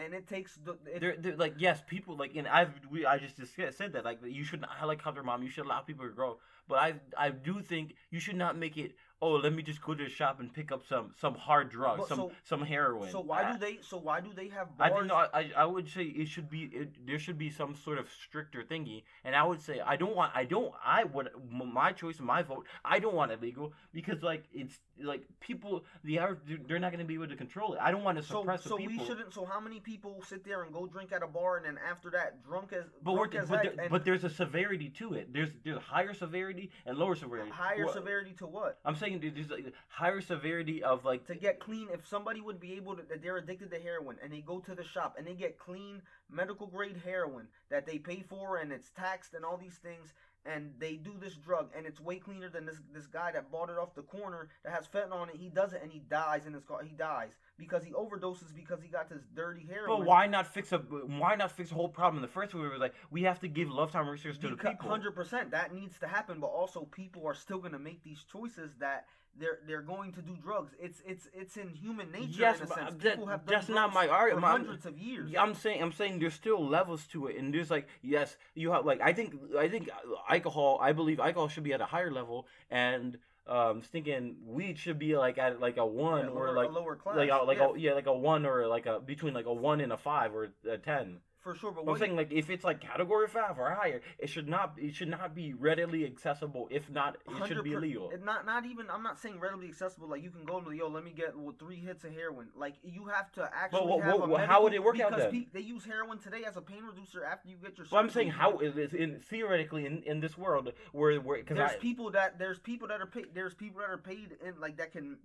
and 0.05 0.14
it 0.14 0.29
takes 0.29 0.57
the 0.57 0.73
it, 0.87 1.01
they're, 1.01 1.16
they're 1.18 1.37
like 1.37 1.55
yes, 1.59 1.83
people 1.87 2.16
like 2.16 2.35
and 2.37 2.46
I've 2.49 2.73
we 2.90 3.07
I 3.07 3.18
just 3.18 3.37
dis- 3.37 3.77
said 3.77 3.92
that 3.92 4.05
like 4.05 4.20
you 4.25 4.44
should 4.44 4.61
not 4.61 4.70
Hunter 5.03 5.23
mom. 5.23 5.42
You 5.42 5.51
should 5.51 5.66
allow 5.66 5.81
people 5.81 6.07
to 6.07 6.12
grow, 6.12 6.38
but 6.68 6.79
I 6.79 6.94
I 7.16 7.31
do 7.31 7.61
think 7.61 7.94
you 8.11 8.20
should 8.20 8.37
not 8.37 8.57
make 8.57 8.77
it. 8.79 8.92
Oh, 9.23 9.33
let 9.33 9.53
me 9.53 9.63
just 9.63 9.83
go 9.83 9.95
to 9.95 10.05
the 10.05 10.09
shop 10.09 10.41
and 10.41 10.51
pick 10.53 10.73
up 10.73 10.83
some 10.89 11.13
some 11.21 11.35
hard 11.35 11.71
drugs, 11.71 12.09
some 12.09 12.17
so- 12.17 12.33
some 12.43 12.63
heroin. 12.63 13.11
so 13.11 13.21
why 13.21 13.45
I- 13.45 13.53
do 13.53 13.59
they 13.59 13.79
so 13.83 13.99
why 13.99 14.21
do 14.21 14.33
they 14.33 14.49
have 14.49 14.77
Bars? 14.79 14.93
I 14.93 14.99
think 14.99 15.13
I 15.57 15.63
I 15.63 15.65
would 15.67 15.89
say 15.91 16.05
it 16.05 16.27
should 16.27 16.49
be 16.49 16.63
it, 16.65 17.07
there 17.07 17.19
should 17.19 17.37
be 17.37 17.51
some 17.51 17.75
sort 17.75 17.99
of 17.99 18.09
stricter 18.11 18.63
thingy, 18.63 19.03
and 19.25 19.37
I 19.37 19.43
would 19.45 19.61
say 19.61 19.81
I 19.81 19.97
don't 19.97 20.17
want 20.17 20.33
I 20.35 20.45
don't 20.45 20.73
I 20.83 21.05
would 21.05 21.29
my 21.51 21.93
choice 21.93 22.19
my 22.19 22.43
vote 22.43 22.67
I 22.83 22.99
don't 22.99 23.15
want 23.15 23.31
it 23.31 23.43
legal 23.43 23.75
because 23.93 24.23
like 24.23 24.45
it's 24.55 24.81
like 25.03 25.25
people 25.41 25.85
the 26.03 26.19
they're 26.67 26.79
not 26.79 26.91
going 26.91 27.01
to 27.01 27.09
be 27.09 27.15
able 27.15 27.29
to 27.29 27.37
control 27.37 27.75
it. 27.75 27.81
I 27.83 27.91
don't 27.91 28.05
want 28.05 28.17
to 28.17 28.23
suppress 28.25 28.65
so 28.65 28.71
the 28.71 28.87
people. 28.87 28.99
we 28.99 29.07
shouldn't. 29.07 29.35
So 29.35 29.45
how 29.45 29.61
many 29.61 29.81
people 29.81 30.23
sit 30.27 30.45
there 30.45 30.63
and 30.63 30.73
go 30.73 30.87
drink 30.87 31.13
at 31.13 31.23
a 31.23 31.27
bar 31.27 31.59
and 31.59 31.67
then 31.67 31.79
after 31.91 32.11
that 32.11 32.43
drunk 32.43 32.73
as 32.73 32.85
but 33.03 33.15
drunk 33.15 33.35
as 33.35 33.51
but, 33.51 33.65
heck 33.65 33.77
there- 33.77 33.89
but 33.91 34.05
there's 34.05 34.25
a 34.25 34.31
severity 34.31 34.89
to 34.91 35.13
it. 35.15 35.31
There's 35.33 35.51
there's 35.63 35.79
higher 35.79 36.15
severity 36.15 36.71
and 36.87 36.97
lower 36.97 37.15
severity. 37.15 37.51
higher 37.51 37.85
Well, 37.85 37.95
severity 37.95 38.33
to 38.39 38.47
what? 38.47 38.79
I'm 38.85 38.95
saying 38.95 39.10
there's 39.18 39.51
like 39.51 39.73
higher 39.88 40.20
severity 40.20 40.83
of 40.83 41.05
like 41.05 41.27
to 41.27 41.35
get 41.35 41.61
clean. 41.61 41.88
If 41.92 42.07
somebody 42.07 42.40
would 42.40 42.61
be 42.61 42.75
able 42.75 42.96
to 42.96 43.03
that 43.03 43.23
they're 43.23 43.38
addicted 43.38 43.70
to 43.70 43.81
heroin 43.81 44.16
and 44.23 44.33
they 44.33 44.40
go 44.40 44.61
to 44.61 44.75
the 44.75 44.85
shop 44.85 45.16
and 45.18 45.27
they 45.27 45.35
get 45.35 45.59
clean 45.59 46.03
medical 46.31 46.66
grade 46.66 47.01
heroin 47.05 47.46
that 47.70 47.87
they 47.87 47.99
pay 47.99 48.23
for 48.29 48.59
and 48.59 48.73
it's 48.73 48.90
taxed 48.90 49.35
and 49.35 49.44
all 49.44 49.57
these 49.57 49.79
things 49.83 50.12
and 50.46 50.73
they 50.79 50.94
do 50.94 51.12
this 51.20 51.35
drug 51.35 51.68
and 51.77 51.87
it's 51.87 52.01
way 52.01 52.16
cleaner 52.16 52.49
than 52.49 52.64
this 52.64 52.81
this 52.94 53.07
guy 53.07 53.31
that 53.33 53.51
bought 53.51 53.68
it 53.68 53.77
off 53.77 53.94
the 53.94 54.03
corner 54.03 54.49
that 54.64 54.73
has 54.73 54.87
fentanyl 54.87 55.20
on 55.20 55.29
it 55.29 55.37
he 55.37 55.49
does 55.49 55.73
it 55.73 55.83
and 55.83 55.92
he 55.92 55.99
dies 55.99 56.46
in 56.46 56.55
his 56.55 56.64
car 56.64 56.83
he 56.83 56.94
dies 56.94 57.33
because 57.61 57.85
he 57.85 57.92
overdoses 57.92 58.55
because 58.57 58.81
he 58.83 58.88
got 58.88 59.09
this 59.09 59.23
dirty 59.37 59.64
heroin 59.68 60.01
But 60.01 60.07
why 60.07 60.27
not 60.27 60.53
fix 60.53 60.73
a 60.73 60.79
why 60.79 61.37
not 61.37 61.53
fix 61.53 61.68
the 61.68 61.77
whole 61.77 61.88
problem 61.88 62.16
in 62.16 62.23
the 62.23 62.33
first 62.33 62.51
place? 62.53 62.64
It 62.64 62.70
was 62.70 62.81
like 62.81 62.94
we 63.11 63.23
have 63.25 63.38
to 63.40 63.49
give 63.49 63.70
lifetime 63.70 64.09
research 64.09 64.40
to 64.40 64.49
the 64.49 64.57
people. 64.57 64.88
Hundred 64.88 65.14
percent, 65.14 65.51
that 65.53 65.73
needs 65.73 65.99
to 66.01 66.09
happen. 66.09 66.40
But 66.40 66.49
also, 66.49 66.88
people 66.90 67.27
are 67.27 67.35
still 67.35 67.59
going 67.59 67.73
to 67.73 67.79
make 67.79 68.03
these 68.03 68.25
choices 68.33 68.73
that 68.81 69.05
they're 69.38 69.59
they're 69.66 69.83
going 69.83 70.12
to 70.12 70.23
do 70.23 70.37
drugs. 70.42 70.73
It's 70.81 71.03
it's 71.07 71.29
it's 71.35 71.57
in 71.59 71.68
human 71.68 72.11
nature. 72.11 72.40
Yes, 72.40 72.59
in 72.59 72.64
a 72.64 72.66
but 72.66 72.79
sense. 72.79 72.90
that- 73.03 73.16
people 73.16 73.27
have 73.27 73.44
done 73.44 73.55
that's 73.55 73.68
not 73.68 73.92
my 73.92 74.09
argument. 74.09 74.44
for 74.44 74.51
hundreds 74.51 74.87
of 74.87 74.99
years. 74.99 75.33
I'm 75.38 75.55
saying 75.55 75.83
I'm 75.83 75.92
saying 75.92 76.18
there's 76.18 76.35
still 76.35 76.66
levels 76.66 77.07
to 77.09 77.27
it, 77.27 77.37
and 77.37 77.53
there's 77.53 77.70
like 77.70 77.87
yes, 78.03 78.37
you 78.55 78.73
have 78.73 78.87
like 78.87 79.01
I 79.03 79.12
think 79.12 79.35
I 79.59 79.68
think 79.68 79.90
alcohol. 80.29 80.79
I 80.81 80.92
believe 80.92 81.20
alcohol 81.20 81.49
should 81.49 81.64
be 81.64 81.75
at 81.75 81.81
a 81.81 81.87
higher 81.87 82.11
level, 82.11 82.46
and 82.70 83.18
um, 83.51 83.83
thinking 83.83 84.37
weed 84.47 84.79
should 84.79 84.99
be 84.99 85.17
like 85.17 85.37
at 85.39 85.61
like 85.61 85.77
a 85.77 85.85
one 85.87 86.25
Yeah, 86.27 86.31
or 86.31 86.47
lower- 86.47 86.53
like 86.55 86.69
a 86.69 86.73
lower 86.73 86.97
class. 86.97 87.17
like 87.17 87.31
a, 87.31 87.37
like 87.45 87.59
yeah, 87.59 87.67
a 87.75 87.79
yeah 87.79 87.93
like 87.95 88.07
a 88.07 88.13
one 88.17 88.47
or 88.47 88.67
like 88.69 88.87
a 88.87 89.01
between 89.01 89.35
like 89.35 89.47
a 89.47 89.53
one 89.53 89.81
and 89.81 89.93
a 89.93 89.97
five 89.99 90.35
or 90.35 90.53
a 90.69 90.79
ten. 90.79 91.19
For 91.40 91.55
sure. 91.55 91.72
But 91.72 91.90
I'm 91.90 91.98
saying 91.98 92.16
like 92.16 92.31
if 92.31 92.50
it's 92.50 92.64
like 92.64 92.81
category 92.81 93.26
five 93.29 93.59
or 93.59 93.70
higher, 93.70 94.00
it 94.18 94.29
should 94.29 94.48
not 94.48 94.74
it 94.76 94.94
should 94.94 95.09
not 95.09 95.35
be 95.35 95.55
readily 95.55 96.05
accessible. 96.05 96.68
If 96.70 96.90
not, 96.90 97.16
it 97.26 97.48
should 97.48 97.64
be 97.64 97.70
100% 97.70 97.76
illegal. 97.76 98.12
Not 98.22 98.46
not 98.46 98.66
even. 98.66 98.90
I'm 98.90 99.03
not 99.03 99.18
saying 99.18 99.40
readily 99.40 99.68
accessible. 99.68 100.09
Like 100.09 100.22
you 100.22 100.31
can 100.31 100.44
go 100.44 100.61
to 100.61 100.70
yo, 100.72 100.88
let 100.88 101.05
me 101.05 101.12
get 101.12 101.37
well, 101.37 101.55
three 101.59 101.76
hits 101.76 102.05
of 102.05 102.12
heroin. 102.12 102.48
Like 102.57 102.74
you 102.83 103.07
have 103.07 103.33
to 103.33 103.50
actually 103.55 104.00
have 104.00 104.20
what- 104.20 104.42
a 104.42 104.46
how 104.46 104.62
would 104.62 104.74
it 104.74 104.83
work 104.83 105.00
out 105.00 105.12
because 105.12 105.33
they 105.53 105.61
use 105.61 105.85
heroin 105.85 106.18
today 106.18 106.44
as 106.46 106.57
a 106.57 106.61
pain 106.61 106.85
reducer 106.85 107.24
after 107.24 107.48
you 107.48 107.57
get 107.57 107.79
your. 107.79 107.87
Well, 107.90 108.00
I'm 108.03 108.11
saying 108.11 108.31
how 108.31 108.59
is 108.59 108.94
in 108.94 109.20
theoretically 109.20 109.87
in, 109.87 110.03
in 110.03 110.20
this 110.20 110.37
world 110.37 110.72
where 110.92 111.18
where 111.20 111.38
because 111.38 111.57
there's 111.57 111.72
I 111.72 111.76
people 111.76 112.11
that 112.12 112.38
there's 112.38 112.59
people 112.59 112.88
that 112.88 113.00
are 113.00 113.07
paid 113.07 113.26
there's 113.35 113.55
people 113.55 113.81
that 113.81 113.90
are 113.90 113.98
paid 113.98 114.37
in 114.44 114.61
like 114.61 114.76
that 114.76 114.92
can 114.92 115.18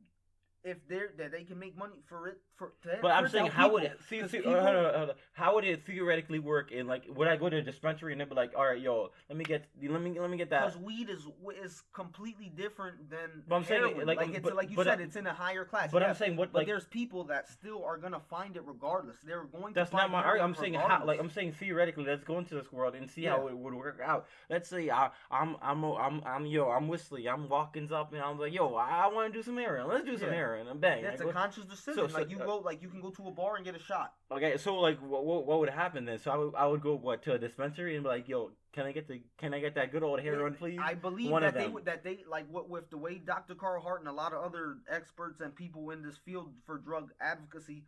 if 0.66 0.78
they're 0.90 1.12
that 1.18 1.32
they 1.32 1.44
can 1.44 1.60
make 1.60 1.78
money 1.78 2.02
for 2.10 2.28
it 2.28 2.40
for 2.58 2.74
to, 2.82 2.98
But 3.02 3.12
I'm 3.12 3.28
saying 3.28 3.48
how 3.48 3.72
would 3.72 3.84
it 3.84 4.00
see, 4.10 4.28
see, 4.28 4.38
people- 4.40 4.54
hold 4.54 4.66
on, 4.76 4.94
hold 4.96 5.10
on. 5.12 5.16
how 5.34 5.54
would 5.56 5.64
it 5.64 5.86
theoretically 5.86 6.40
work 6.40 6.72
in 6.72 6.88
like 6.88 7.04
would 7.08 7.28
I 7.28 7.36
go 7.36 7.50
to 7.50 7.58
a 7.58 7.62
dispensary 7.62 8.12
and 8.14 8.20
they'd 8.20 8.28
be 8.30 8.36
like, 8.36 8.52
all 8.58 8.66
right, 8.66 8.82
yo, 8.82 9.12
let 9.30 9.38
me 9.38 9.46
get 9.46 9.66
let 9.88 10.02
me 10.02 10.20
let 10.20 10.30
me 10.30 10.38
get 10.38 10.50
that. 10.50 10.66
because 10.66 10.78
weed 10.82 11.10
is 11.10 11.28
is 11.64 11.84
completely 11.94 12.52
different 12.56 13.10
than 13.12 13.44
But 13.48 13.56
I'm 13.58 13.64
saying, 13.64 13.82
heroin. 13.84 14.08
like, 14.08 14.18
like, 14.18 14.30
it's 14.30 14.40
but- 14.40 14.56
like 14.56 14.72
you 14.72 14.76
but, 14.76 14.88
said 14.88 15.00
uh, 15.00 15.04
it's 15.04 15.16
in 15.16 15.28
a 15.28 15.34
higher 15.34 15.66
class 15.66 15.92
But 15.92 16.02
I'm 16.02 16.16
saying 16.16 16.36
what 16.36 16.54
like 16.54 16.66
there's 16.66 16.86
people 16.86 17.26
that 17.26 17.48
still 17.48 17.84
are 17.86 17.98
gonna 17.98 18.20
find 18.20 18.56
it 18.56 18.64
regardless 18.66 19.18
they're 19.24 19.44
going 19.44 19.74
that's 19.74 19.94
not 19.94 20.10
my 20.10 20.24
argument. 20.24 20.58
I'm 20.58 20.64
saying 20.64 20.74
how 20.74 21.06
like 21.06 21.20
I'm 21.20 21.30
saying 21.30 21.54
theoretically. 21.54 22.06
Let's 22.06 22.24
go 22.24 22.40
into 22.40 22.56
this 22.56 22.72
world 22.72 22.96
and 22.96 23.10
see 23.10 23.26
how 23.26 23.48
it 23.48 23.56
would 23.58 23.74
work 23.74 24.00
out. 24.04 24.26
Let's 24.50 24.68
say 24.68 24.90
I, 24.90 25.10
I'm 25.30 25.58
I'm 25.62 25.84
I'm 25.84 26.24
I'm 26.26 26.46
yo 26.48 26.70
I'm 26.72 26.88
Wisly. 26.88 27.28
I'm 27.28 27.48
walking 27.50 27.92
up 27.94 28.14
and 28.14 28.22
I'm 28.22 28.40
like 28.40 28.54
yo 28.54 28.74
I, 28.76 29.08
want 29.08 29.32
to 29.32 29.38
do 29.40 29.44
some 29.44 29.58
heroin. 29.58 29.88
Let's 29.88 30.06
do 30.06 30.18
some 30.18 30.30
Yeah. 30.30 30.36
heroin 30.36 30.55
and 30.56 30.82
bang. 30.82 31.04
that's 31.04 31.22
a 31.22 31.26
go- 31.26 31.32
conscious 31.32 31.66
decision 31.66 32.10
so, 32.10 32.18
like 32.18 32.30
you 32.30 32.40
uh, 32.40 32.46
go 32.46 32.58
like 32.58 32.82
you 32.82 32.90
can 32.90 33.02
go 33.02 33.10
to 33.10 33.28
a 33.28 33.32
bar 33.32 33.56
and 33.56 33.66
get 33.66 33.76
a 33.76 33.80
shot 33.80 34.14
Okay, 34.32 34.58
so 34.58 34.76
like, 34.76 35.00
what, 35.02 35.24
what 35.24 35.46
what 35.46 35.60
would 35.60 35.70
happen 35.70 36.06
then? 36.06 36.18
So 36.18 36.32
I 36.32 36.38
would, 36.38 36.56
I 36.56 36.66
would 36.66 36.82
go 36.82 36.96
what 36.96 37.22
to 37.24 37.34
a 37.34 37.38
dispensary 37.38 37.96
and 37.96 38.04
be 38.04 38.10
like, 38.10 38.28
"Yo, 38.28 38.52
can 38.74 38.88
I 38.88 38.92
get 38.92 39.08
the 39.08 39.22
can 39.38 39.54
I 39.54 39.60
get 39.60 39.76
that 39.76 39.92
good 39.92 40.02
old 40.02 40.20
heroin, 40.20 40.56
please?" 40.56 40.80
I 40.82 40.96
believe 40.96 41.30
One 41.30 41.44
that 41.44 41.54
they 41.54 41.68
would 41.68 41.86
that 41.86 42.04
they 42.04 42.20
like 42.28 42.48
what 42.50 42.68
with 42.68 42.90
the 42.90 42.98
way 42.98 43.16
Dr. 43.16 43.54
Carl 43.54 43.82
Hart 43.82 44.00
and 44.00 44.10
a 44.10 44.14
lot 44.14 44.34
of 44.34 44.44
other 44.44 44.78
experts 44.90 45.42
and 45.42 45.56
people 45.56 45.92
in 45.92 46.02
this 46.02 46.18
field 46.18 46.54
for 46.66 46.80
drug 46.80 47.12
advocacy 47.22 47.84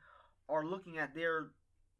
are 0.47 0.63
looking 0.63 0.99
at 0.99 1.15
their 1.15 1.47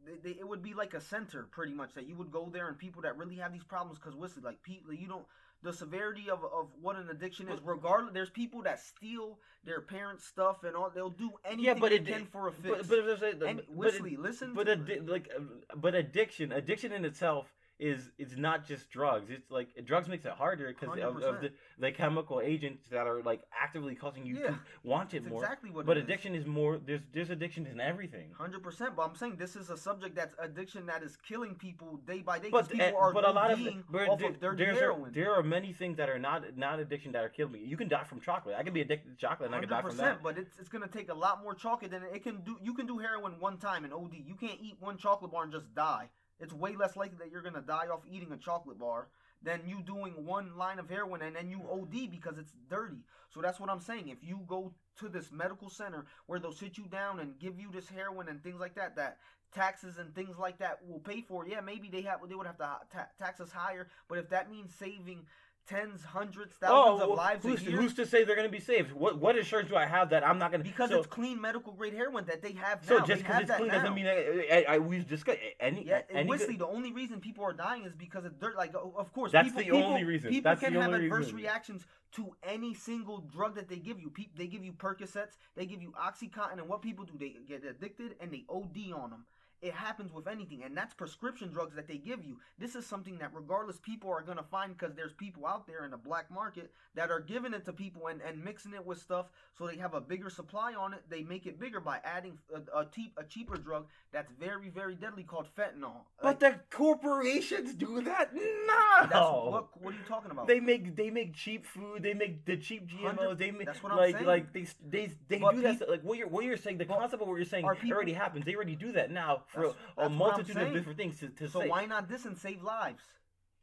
they, 0.05 0.13
they, 0.23 0.39
it 0.39 0.47
would 0.47 0.61
be 0.61 0.75
like 0.75 0.93
a 0.93 1.01
center 1.01 1.47
pretty 1.51 1.73
much 1.73 1.95
that 1.95 2.07
you 2.07 2.15
would 2.15 2.31
go 2.31 2.49
there 2.53 2.67
and 2.67 2.77
people 2.77 3.01
that 3.01 3.17
really 3.17 3.37
have 3.37 3.51
these 3.51 3.63
problems 3.63 3.97
because 3.97 4.15
listen 4.15 4.43
like 4.43 4.61
people 4.61 4.93
you 4.93 5.07
don't 5.07 5.25
the 5.63 5.73
severity 5.73 6.29
of, 6.29 6.39
of 6.43 6.67
what 6.81 6.95
an 6.95 7.09
addiction 7.09 7.49
is 7.49 7.59
regardless 7.63 8.13
there's 8.13 8.29
people 8.29 8.61
that 8.63 8.79
steal 8.79 9.39
their 9.65 9.81
parents 9.81 10.25
stuff 10.25 10.63
and 10.63 10.75
all 10.75 10.89
they'll 10.93 11.09
do 11.09 11.31
anything 11.45 11.65
yeah, 11.65 11.73
but 11.73 11.89
they 11.89 11.95
it 11.97 12.05
can 12.07 12.25
for 12.25 12.47
a 12.47 12.51
fix. 12.51 12.87
But 12.87 13.05
but, 13.05 13.23
a- 13.23 13.47
and 13.47 13.57
but, 13.59 13.69
Wisly, 13.75 14.13
it- 14.13 14.19
listen 14.19 14.53
but 14.53 14.67
addi- 14.67 15.07
like 15.07 15.29
uh, 15.35 15.41
but 15.75 15.95
addiction 15.95 16.51
addiction 16.51 16.91
in 16.91 17.03
itself 17.05 17.47
is 17.79 18.09
it's 18.17 18.35
not 18.35 18.65
just 18.65 18.89
drugs. 18.89 19.29
It's 19.29 19.51
like 19.51 19.69
drugs 19.85 20.07
makes 20.07 20.25
it 20.25 20.31
harder 20.31 20.67
because 20.73 20.97
of, 20.99 21.21
of 21.21 21.41
the, 21.41 21.51
the 21.77 21.91
chemical 21.91 22.41
agents 22.41 22.87
that 22.89 23.05
are 23.05 23.21
like 23.21 23.41
actively 23.59 23.93
causing 23.93 24.25
you 24.25 24.37
Yeah. 24.39 24.47
to 24.47 24.59
want 24.83 25.13
it 25.13 25.21
That's 25.23 25.31
more. 25.31 25.43
exactly 25.43 25.69
what 25.69 25.85
but 25.85 25.95
it 25.97 26.01
is. 26.01 26.03
addiction 26.05 26.33
is 26.33 26.45
more. 26.47 26.79
There's 26.83 27.01
there's 27.13 27.29
addiction 27.29 27.67
in 27.67 27.79
everything. 27.79 28.31
Hundred 28.35 28.63
percent, 28.63 28.95
but 28.95 29.03
I'm 29.03 29.15
saying 29.15 29.35
this 29.37 29.55
is 29.55 29.69
a 29.69 29.77
subject 29.77 30.15
that's 30.15 30.35
addiction 30.39 30.87
that 30.87 31.03
is 31.03 31.17
killing 31.17 31.53
people 31.53 31.97
day 32.07 32.21
by 32.21 32.39
day. 32.39 32.49
But 32.49 32.67
people 32.69 32.87
uh, 32.97 32.99
are 32.99 33.13
but 33.13 33.27
a 33.27 33.31
lot 33.31 33.51
of 33.51 33.59
but 33.91 34.09
off 34.09 34.19
there, 34.19 34.29
of 34.29 34.39
dirty 34.39 34.65
heroin. 34.65 35.11
A, 35.11 35.13
there 35.13 35.35
are 35.35 35.43
many 35.43 35.71
things 35.71 35.97
that 35.97 36.09
are 36.09 36.19
not 36.19 36.57
not 36.57 36.79
addiction 36.79 37.11
that 37.11 37.23
are 37.23 37.29
killing 37.29 37.53
me. 37.53 37.59
You 37.59 37.77
can 37.77 37.87
die 37.87 38.05
from 38.05 38.19
chocolate. 38.21 38.55
I 38.57 38.63
can 38.63 38.73
be 38.73 38.81
addicted 38.81 39.11
to 39.11 39.15
chocolate 39.17 39.47
and 39.47 39.55
I 39.55 39.59
can 39.59 39.69
die 39.69 39.81
from 39.83 39.97
that. 39.97 40.23
but 40.23 40.37
it's 40.39 40.57
it's 40.57 40.69
gonna 40.69 40.87
take 40.87 41.09
a 41.09 41.13
lot 41.13 41.43
more 41.43 41.53
chocolate 41.53 41.91
than 41.91 42.01
it 42.11 42.23
can 42.23 42.41
do. 42.41 42.57
You 42.61 42.73
can 42.73 42.87
do 42.87 42.97
heroin 42.97 43.33
one 43.39 43.57
time 43.57 43.83
and 43.83 43.93
OD. 43.93 44.15
You 44.25 44.33
can't 44.33 44.59
eat 44.61 44.77
one 44.79 44.97
chocolate 44.97 45.31
bar 45.31 45.43
and 45.43 45.51
just 45.51 45.75
die. 45.75 46.09
It's 46.39 46.53
way 46.53 46.75
less 46.75 46.95
likely 46.95 47.17
that 47.19 47.31
you're 47.31 47.41
gonna 47.41 47.61
die 47.61 47.87
off 47.87 48.01
eating 48.09 48.31
a 48.31 48.37
chocolate 48.37 48.79
bar 48.79 49.07
than 49.41 49.61
you 49.67 49.81
doing 49.81 50.25
one 50.25 50.57
line 50.57 50.79
of 50.79 50.89
heroin 50.89 51.21
and 51.21 51.35
then 51.35 51.49
you 51.49 51.61
OD 51.71 52.09
because 52.09 52.37
it's 52.37 52.53
dirty. 52.69 53.03
So 53.29 53.41
that's 53.41 53.59
what 53.59 53.69
I'm 53.69 53.79
saying. 53.79 54.09
If 54.09 54.23
you 54.23 54.39
go 54.47 54.73
to 54.99 55.09
this 55.09 55.31
medical 55.31 55.69
center 55.69 56.05
where 56.25 56.39
they'll 56.39 56.51
sit 56.51 56.77
you 56.77 56.85
down 56.85 57.19
and 57.19 57.37
give 57.39 57.59
you 57.59 57.69
this 57.71 57.87
heroin 57.87 58.29
and 58.29 58.41
things 58.41 58.59
like 58.59 58.75
that, 58.75 58.95
that 58.95 59.17
taxes 59.53 59.97
and 59.97 60.13
things 60.13 60.37
like 60.37 60.57
that 60.59 60.79
will 60.87 60.99
pay 60.99 61.21
for. 61.21 61.47
Yeah, 61.47 61.61
maybe 61.61 61.89
they 61.89 62.01
have 62.01 62.19
they 62.27 62.35
would 62.35 62.47
have 62.47 62.57
to 62.57 62.77
ta- 62.91 63.09
tax 63.17 63.39
us 63.39 63.51
higher, 63.51 63.87
but 64.07 64.17
if 64.17 64.29
that 64.29 64.49
means 64.49 64.73
saving 64.75 65.25
tens, 65.67 66.03
hundreds, 66.03 66.55
oh, 66.63 66.65
thousands 66.65 67.01
Oh, 67.07 67.11
of 67.11 67.17
lives 67.17 67.43
who's, 67.45 67.61
a 67.61 67.69
year, 67.69 67.79
who's 67.79 67.93
to 67.95 68.05
say 68.05 68.23
they're 68.23 68.35
going 68.35 68.47
to 68.47 68.51
be 68.51 68.59
saved? 68.59 68.91
What 68.91 69.19
what 69.19 69.37
assurance 69.37 69.69
do 69.69 69.75
I 69.75 69.85
have 69.85 70.09
that 70.09 70.25
I'm 70.25 70.39
not 70.39 70.51
going 70.51 70.63
to? 70.63 70.69
because 70.69 70.89
so, 70.89 70.97
it's 70.97 71.07
clean 71.07 71.39
medical 71.39 71.73
grade 71.73 71.93
heroin 71.93 72.25
that 72.25 72.41
they 72.41 72.53
have 72.53 72.87
now. 72.89 72.99
so 72.99 73.05
just 73.05 73.23
because 73.23 73.43
it's 73.43 73.51
clean 73.51 73.67
now. 73.67 73.75
doesn't 73.79 73.93
mean 73.93 74.07
I, 74.07 74.47
I, 74.51 74.65
I, 74.75 74.77
we've 74.79 75.07
discussed 75.07 75.39
any. 75.59 75.85
Yeah, 75.85 76.01
any 76.09 76.29
Wisly, 76.29 76.57
the 76.57 76.67
only 76.67 76.91
reason 76.91 77.19
people 77.19 77.43
are 77.43 77.53
dying 77.53 77.83
is 77.85 77.93
because 77.93 78.25
of 78.25 78.39
dirt. 78.39 78.55
Like, 78.57 78.73
of 78.73 79.11
course, 79.13 79.31
That's 79.31 79.47
people, 79.49 79.59
the 79.59 79.65
people, 79.65 79.83
only 79.83 80.03
reason. 80.03 80.29
People 80.31 80.49
That's 80.51 80.61
can 80.61 80.73
have 80.73 80.93
adverse 80.93 81.25
reason. 81.25 81.35
reactions 81.35 81.85
to 82.13 82.35
any 82.43 82.73
single 82.73 83.19
drug 83.19 83.55
that 83.55 83.67
they 83.67 83.77
give 83.77 83.99
you. 83.99 84.09
Pe- 84.09 84.29
they 84.35 84.47
give 84.47 84.63
you 84.63 84.71
Percocets, 84.71 85.37
they 85.55 85.65
give 85.65 85.81
you 85.81 85.93
OxyContin, 85.99 86.53
and 86.53 86.67
what 86.67 86.81
people 86.81 87.05
do, 87.05 87.13
they 87.19 87.35
get 87.47 87.63
addicted 87.65 88.15
and 88.21 88.31
they 88.31 88.45
OD 88.49 88.93
on 88.93 89.09
them. 89.09 89.25
It 89.61 89.73
happens 89.73 90.13
with 90.13 90.27
anything, 90.27 90.63
and 90.63 90.77
that's 90.77 90.93
prescription 90.93 91.49
drugs 91.49 91.75
that 91.75 91.87
they 91.87 91.97
give 91.97 92.23
you. 92.23 92.37
This 92.59 92.75
is 92.75 92.85
something 92.85 93.17
that, 93.17 93.33
regardless, 93.33 93.77
people 93.79 94.11
are 94.11 94.21
gonna 94.21 94.43
find 94.43 94.77
because 94.77 94.95
there's 94.95 95.13
people 95.13 95.45
out 95.47 95.65
there 95.65 95.83
in 95.83 95.91
the 95.91 95.97
black 95.97 96.29
market 96.29 96.71
that 96.93 97.09
are 97.09 97.19
giving 97.19 97.53
it 97.53 97.65
to 97.65 97.73
people 97.73 98.07
and, 98.07 98.21
and 98.21 98.43
mixing 98.43 98.73
it 98.73 98.85
with 98.85 98.99
stuff 99.01 99.27
so 99.57 99.65
they 99.65 99.77
have 99.77 99.95
a 99.95 100.01
bigger 100.01 100.29
supply 100.29 100.75
on 100.75 100.93
it. 100.93 101.03
They 101.09 101.23
make 101.23 101.47
it 101.47 101.59
bigger 101.59 101.79
by 101.79 101.99
adding 102.03 102.37
a, 102.53 102.81
a, 102.81 102.85
te- 102.85 103.13
a 103.17 103.23
cheaper 103.23 103.57
drug 103.57 103.87
that's 104.11 104.31
very, 104.39 104.69
very 104.69 104.95
deadly 104.95 105.23
called 105.23 105.47
fentanyl. 105.57 106.01
But 106.21 106.39
Like, 106.39 106.39
the 106.39 106.59
corporations 106.69 107.73
do 107.73 108.01
that. 108.01 108.33
No. 108.35 108.96
That's 109.01 109.13
what, 109.13 109.81
what 109.81 109.93
are 109.93 109.97
you 109.97 110.03
talking 110.07 110.31
about? 110.31 110.47
They 110.47 110.59
make 110.59 110.95
they 110.95 111.09
make 111.09 111.33
cheap 111.33 111.65
food. 111.65 112.03
They 112.03 112.13
make 112.13 112.45
the 112.45 112.57
cheap 112.57 112.87
GMOs. 112.87 113.37
They 113.37 113.51
make 113.51 113.65
that's 113.67 113.81
what 113.83 113.91
I'm 113.91 113.97
like 113.97 114.15
saying. 114.15 114.25
like 114.25 114.53
they 114.53 114.65
they 114.89 115.11
they 115.27 115.37
But 115.39 115.55
do 115.55 115.61
that. 115.61 115.89
Like 115.89 116.01
what 116.03 116.17
you're 116.17 116.27
what 116.27 116.43
you're 116.43 116.57
saying. 116.57 116.77
The 116.77 116.85
concept 116.85 117.21
of 117.21 117.27
what 117.27 117.35
you're 117.35 117.45
saying 117.45 117.67
people- 117.81 117.95
already 117.95 118.13
happens. 118.13 118.45
They 118.45 118.55
already 118.55 118.75
do 118.75 118.91
that 118.93 119.11
now 119.11 119.43
for 119.47 119.59
That's- 119.61 119.75
a 119.97 120.01
that's 120.01 120.13
multitude 120.13 120.57
of 120.57 120.73
different 120.73 120.97
things 120.97 121.19
to, 121.19 121.29
to 121.29 121.49
so 121.49 121.61
say. 121.61 121.67
why 121.69 121.85
not 121.85 122.07
this 122.09 122.25
and 122.25 122.37
save 122.37 122.63
lives? 122.63 123.03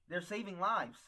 They're 0.08 0.20
saving 0.20 0.60
lives. 0.60 0.98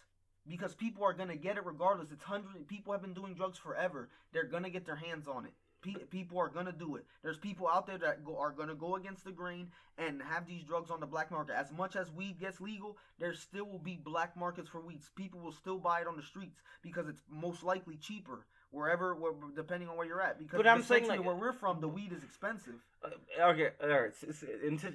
because 0.48 0.74
people 0.76 1.02
are 1.04 1.12
gonna 1.12 1.34
get 1.36 1.56
it 1.56 1.64
regardless. 1.66 2.12
It's 2.12 2.22
hundred 2.22 2.68
people 2.68 2.92
have 2.92 3.02
been 3.02 3.14
doing 3.14 3.34
drugs 3.34 3.58
forever. 3.58 4.08
They're 4.32 4.44
gonna 4.44 4.70
get 4.70 4.86
their 4.86 4.94
hands 4.96 5.26
on 5.26 5.44
it. 5.44 5.52
Pe- 5.86 6.04
people 6.06 6.38
are 6.38 6.48
gonna 6.48 6.72
do 6.72 6.96
it. 6.96 7.06
There's 7.22 7.38
people 7.38 7.68
out 7.68 7.86
there 7.86 7.98
that 7.98 8.24
go, 8.24 8.36
are 8.38 8.50
gonna 8.50 8.74
go 8.74 8.96
against 8.96 9.24
the 9.24 9.30
grain 9.32 9.70
and 9.98 10.20
have 10.22 10.46
these 10.46 10.64
drugs 10.64 10.90
on 10.90 11.00
the 11.00 11.06
black 11.06 11.30
market. 11.30 11.54
As 11.54 11.70
much 11.72 11.96
as 11.96 12.10
weed 12.10 12.40
gets 12.40 12.60
legal, 12.60 12.98
there 13.18 13.32
still 13.34 13.66
will 13.66 13.78
be 13.78 13.96
black 13.96 14.36
markets 14.36 14.68
for 14.68 14.80
weeds. 14.80 15.10
People 15.14 15.40
will 15.40 15.52
still 15.52 15.78
buy 15.78 16.00
it 16.00 16.08
on 16.08 16.16
the 16.16 16.22
streets 16.22 16.60
because 16.82 17.08
it's 17.08 17.22
most 17.30 17.62
likely 17.62 17.96
cheaper 17.96 18.44
wherever, 18.76 19.14
where, 19.14 19.32
depending 19.54 19.88
on 19.88 19.96
where 19.96 20.06
you're 20.06 20.20
at. 20.20 20.38
Because 20.38 20.58
But 20.58 20.66
I'm 20.66 20.82
saying, 20.82 21.08
like- 21.08 21.24
where 21.24 21.34
we're 21.34 21.52
from, 21.52 21.80
the 21.80 21.88
weed 21.88 22.12
is 22.12 22.22
expensive. 22.22 22.74
Uh, 23.02 23.08
okay, 23.50 23.70
all 23.82 23.88
right. 23.88 24.12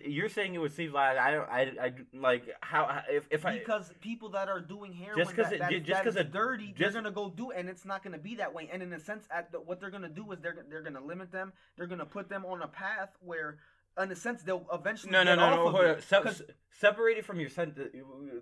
You're 0.06 0.30
saying 0.30 0.54
it 0.54 0.58
would 0.60 0.74
seem 0.74 0.94
like 0.94 1.17
I 1.17 1.32
don't. 1.32 1.50
I, 1.50 1.62
I 1.82 1.94
like 2.13 2.44
how 2.62 3.02
if 3.10 3.26
if 3.32 3.46
I 3.46 3.58
because 3.58 3.91
people 4.02 4.30
that 4.30 4.50
are 4.50 4.60
doing 4.60 4.94
heroin 4.94 5.17
Just 5.17 5.36
'cause 5.36 5.50
that, 5.50 5.72
it- 5.72 5.80
just 5.84 5.98
that 6.00 6.04
'cause 6.04 6.15
is 6.15 6.22
it- 6.22 6.32
dirty, 6.32 6.67
just- 6.67 6.80
they're 6.80 6.91
gonna 6.91 7.12
go 7.13 7.30
do 7.30 7.52
and 7.52 7.67
it's 7.70 7.86
not 7.86 8.04
gonna 8.04 8.17
be 8.17 8.36
that 8.36 8.54
way. 8.54 8.70
And 8.72 8.84
in 8.84 8.91
a 8.94 9.00
sense, 9.00 9.28
at 9.32 9.52
the, 9.52 9.60
what 9.60 9.80
they're 9.80 9.89
gonna 9.91 10.10
do 10.10 10.32
is 10.32 10.39
they're 10.39 10.58
they're 10.70 10.82
gonna 10.84 11.02
limit 11.04 11.32
them. 11.32 11.54
They're 11.78 11.88
gonna 11.88 12.06
put 12.06 12.30
them 12.30 12.46
on 12.46 12.62
a 12.62 12.67
path 12.67 13.10
where, 13.22 13.58
in 14.00 14.12
a 14.12 14.16
sense, 14.16 14.42
they'll 14.44 14.66
eventually 14.72 15.12
no 15.12 15.24
no 15.24 15.36
no 15.36 15.72
no 15.72 16.00
Se- 16.00 16.44
separated 16.70 17.26
from 17.26 17.40
your 17.40 17.50
center, 17.50 17.92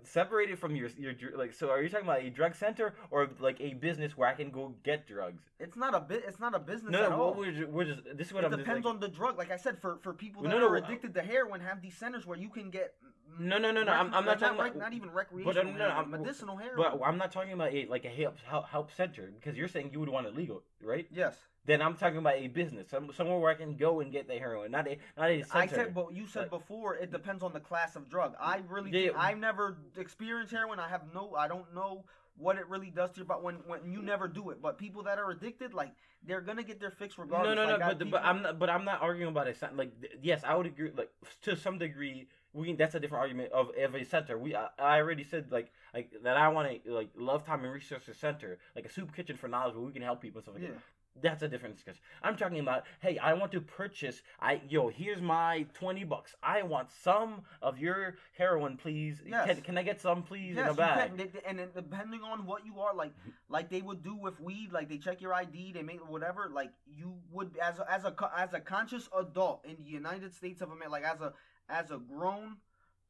separated 0.04 0.58
from 0.58 0.76
your 0.76 0.88
your 0.96 1.14
like. 1.36 1.52
So 1.52 1.70
are 1.70 1.82
you 1.82 1.88
talking 1.88 2.06
about 2.06 2.22
a 2.22 2.30
drug 2.30 2.54
center 2.54 2.94
or 3.10 3.28
like 3.40 3.60
a 3.60 3.74
business 3.74 4.16
where 4.16 4.28
I 4.28 4.34
can 4.34 4.50
go 4.50 4.74
get 4.84 5.06
drugs? 5.08 5.42
It's 5.58 5.76
not 5.76 5.94
a 5.94 6.00
bit. 6.00 6.24
It's 6.26 6.38
not 6.38 6.54
a 6.54 6.58
business 6.58 6.92
No, 6.92 7.04
at 7.04 7.10
no. 7.10 7.20
all. 7.20 7.34
We're 7.34 7.52
just, 7.52 7.68
we're 7.68 7.84
just. 7.84 8.00
This 8.14 8.28
is 8.28 8.32
what 8.32 8.44
it 8.44 8.46
I'm. 8.46 8.52
just, 8.52 8.64
depends 8.64 8.84
like, 8.84 8.94
on 8.94 9.00
the 9.00 9.08
drug. 9.08 9.36
Like 9.36 9.50
I 9.50 9.56
said, 9.56 9.78
for 9.78 9.98
for 10.02 10.12
people 10.14 10.42
that 10.42 10.48
No, 10.48 10.58
no, 10.58 10.68
are 10.68 10.76
uh, 10.76 10.80
addicted 10.80 11.14
to 11.14 11.22
heroin, 11.22 11.60
have 11.60 11.82
these 11.82 11.96
centers 11.96 12.26
where 12.26 12.38
you 12.38 12.48
can 12.48 12.70
get. 12.70 12.94
No, 13.38 13.58
no, 13.58 13.70
no, 13.70 13.82
no. 13.82 13.92
I'm, 13.92 14.12
I'm 14.12 14.24
not 14.24 14.38
talking 14.38 14.58
rec- 14.58 14.72
about. 14.72 14.82
not 14.82 14.92
even 14.92 15.10
recreational. 15.10 15.54
But, 15.54 15.60
uh, 15.60 15.70
no, 15.70 15.88
no, 15.88 15.94
I'm- 15.94 16.10
medicinal 16.10 16.56
heroin. 16.56 16.76
But 16.76 17.00
I'm 17.04 17.18
not 17.18 17.32
talking 17.32 17.52
about 17.52 17.72
a 17.72 17.86
like 17.86 18.04
a 18.04 18.08
help 18.08 18.38
help, 18.38 18.68
help 18.68 18.90
center 18.92 19.30
because 19.38 19.56
you're 19.56 19.68
saying 19.68 19.90
you 19.92 20.00
would 20.00 20.08
want 20.08 20.26
it 20.26 20.34
legal, 20.34 20.62
right? 20.82 21.06
yes, 21.10 21.36
Then 21.66 21.82
I'm 21.82 21.94
talking 21.96 22.18
about 22.18 22.34
a 22.36 22.48
business, 22.48 22.88
some, 22.90 23.12
somewhere 23.12 23.38
where 23.38 23.50
I 23.50 23.54
can 23.54 23.76
go 23.76 24.00
and 24.00 24.10
get 24.10 24.26
the 24.26 24.38
heroin, 24.38 24.70
not 24.70 24.88
a 24.88 24.98
not 25.16 25.30
a 25.30 25.42
center. 25.42 25.58
I 25.58 25.66
said, 25.66 25.94
but 25.94 26.12
you 26.12 26.26
said 26.26 26.42
Like- 26.42 26.50
before 26.50 26.96
it 26.96 27.10
depends 27.12 27.42
on 27.42 27.52
the 27.52 27.60
class 27.60 27.96
of 27.96 28.08
drug. 28.08 28.34
I 28.40 28.62
really, 28.68 28.90
Yeah. 29.06 29.10
I've 29.16 29.38
never 29.38 29.76
experienced 29.96 30.52
heroin. 30.52 30.78
I 30.80 30.88
have 30.88 31.02
no, 31.14 31.34
I 31.34 31.48
don't 31.48 31.72
know 31.74 32.04
what 32.36 32.56
it 32.56 32.66
really 32.68 32.90
does 32.90 33.10
to 33.10 33.16
your 33.18 33.26
body 33.26 33.42
when 33.42 33.56
when 33.66 33.92
you 33.92 34.00
never 34.02 34.26
do 34.26 34.50
it. 34.50 34.62
But 34.62 34.78
people 34.78 35.02
that 35.04 35.18
are 35.18 35.30
addicted, 35.30 35.74
like 35.74 35.92
they're 36.26 36.40
gonna 36.40 36.62
get 36.62 36.80
their 36.80 36.90
fix 36.90 37.18
regardless. 37.18 37.54
no, 37.54 37.64
no, 37.64 37.66
no. 37.66 37.72
Like, 37.74 37.82
I- 37.82 37.88
But 37.88 37.98
people- 37.98 38.10
but 38.12 38.24
I'm 38.24 38.42
not. 38.42 38.58
But 38.58 38.70
I'm 38.70 38.84
not 38.84 39.02
arguing 39.02 39.30
about 39.30 39.46
it. 39.48 39.58
Like 39.74 39.92
yes, 40.22 40.42
I 40.44 40.54
would 40.54 40.66
agree. 40.66 40.90
Like 40.90 41.10
to 41.42 41.56
some 41.56 41.78
degree, 41.78 42.28
we 42.52 42.66
can, 42.68 42.76
that's 42.76 42.94
a 42.94 43.00
different 43.00 43.22
argument 43.22 43.52
of 43.52 43.70
of 43.78 43.94
a 43.94 44.04
center. 44.04 44.38
We 44.38 44.54
I, 44.54 44.68
I 44.78 44.96
already 44.98 45.24
said 45.24 45.50
like 45.50 45.70
like 45.94 46.10
that 46.24 46.36
I 46.36 46.48
want 46.48 46.84
to 46.84 46.92
like 46.92 47.10
love 47.16 47.44
time 47.44 47.64
and 47.64 47.72
resources 47.72 48.16
center, 48.18 48.58
like 48.74 48.86
a 48.86 48.92
soup 48.92 49.14
kitchen 49.14 49.36
for 49.36 49.48
knowledge 49.48 49.74
where 49.74 49.84
we 49.84 49.92
can 49.92 50.02
help 50.02 50.20
people 50.20 50.38
and 50.38 50.44
stuff 50.44 50.54
like 50.54 50.64
yeah. 50.64 50.70
that. 50.70 50.82
That's 51.22 51.42
a 51.42 51.48
different 51.48 51.74
discussion. 51.74 52.00
I'm 52.22 52.36
talking 52.36 52.60
about, 52.60 52.84
hey, 53.00 53.18
I 53.18 53.32
want 53.34 53.50
to 53.52 53.60
purchase. 53.60 54.22
I 54.40 54.60
yo, 54.68 54.88
here's 54.88 55.20
my 55.20 55.66
twenty 55.74 56.04
bucks. 56.04 56.34
I 56.42 56.62
want 56.62 56.88
some 57.02 57.42
of 57.60 57.78
your 57.78 58.14
heroin, 58.38 58.76
please. 58.76 59.20
Yes. 59.26 59.46
Can, 59.46 59.60
can 59.62 59.78
I 59.78 59.82
get 59.82 60.00
some, 60.00 60.22
please, 60.22 60.54
Yes, 60.54 60.62
in 60.62 60.66
a 60.66 60.70
you 60.70 60.76
bag? 60.76 61.08
can. 61.08 61.16
They- 61.16 61.26
they- 61.26 61.42
and 61.46 61.60
depending 61.74 62.22
on 62.22 62.46
what 62.46 62.64
you 62.64 62.78
are, 62.78 62.94
like, 62.94 63.12
like 63.48 63.68
they 63.70 63.82
would 63.82 64.04
do 64.04 64.14
with 64.14 64.40
weed, 64.40 64.70
like 64.72 64.88
they 64.88 64.98
check 64.98 65.20
your 65.20 65.34
ID, 65.34 65.72
they 65.72 65.82
make 65.82 65.98
whatever. 66.08 66.48
Like 66.52 66.70
you 66.86 67.14
would, 67.32 67.56
as 67.60 67.80
a, 67.80 67.92
as 67.92 68.04
a 68.04 68.14
as 68.36 68.54
a 68.54 68.60
conscious 68.60 69.08
adult 69.18 69.64
in 69.64 69.76
the 69.78 69.90
United 69.90 70.32
States 70.32 70.62
of 70.62 70.70
America, 70.70 70.92
like 70.92 71.04
as 71.04 71.20
a 71.20 71.32
as 71.70 71.90
a 71.90 71.98
grown 71.98 72.56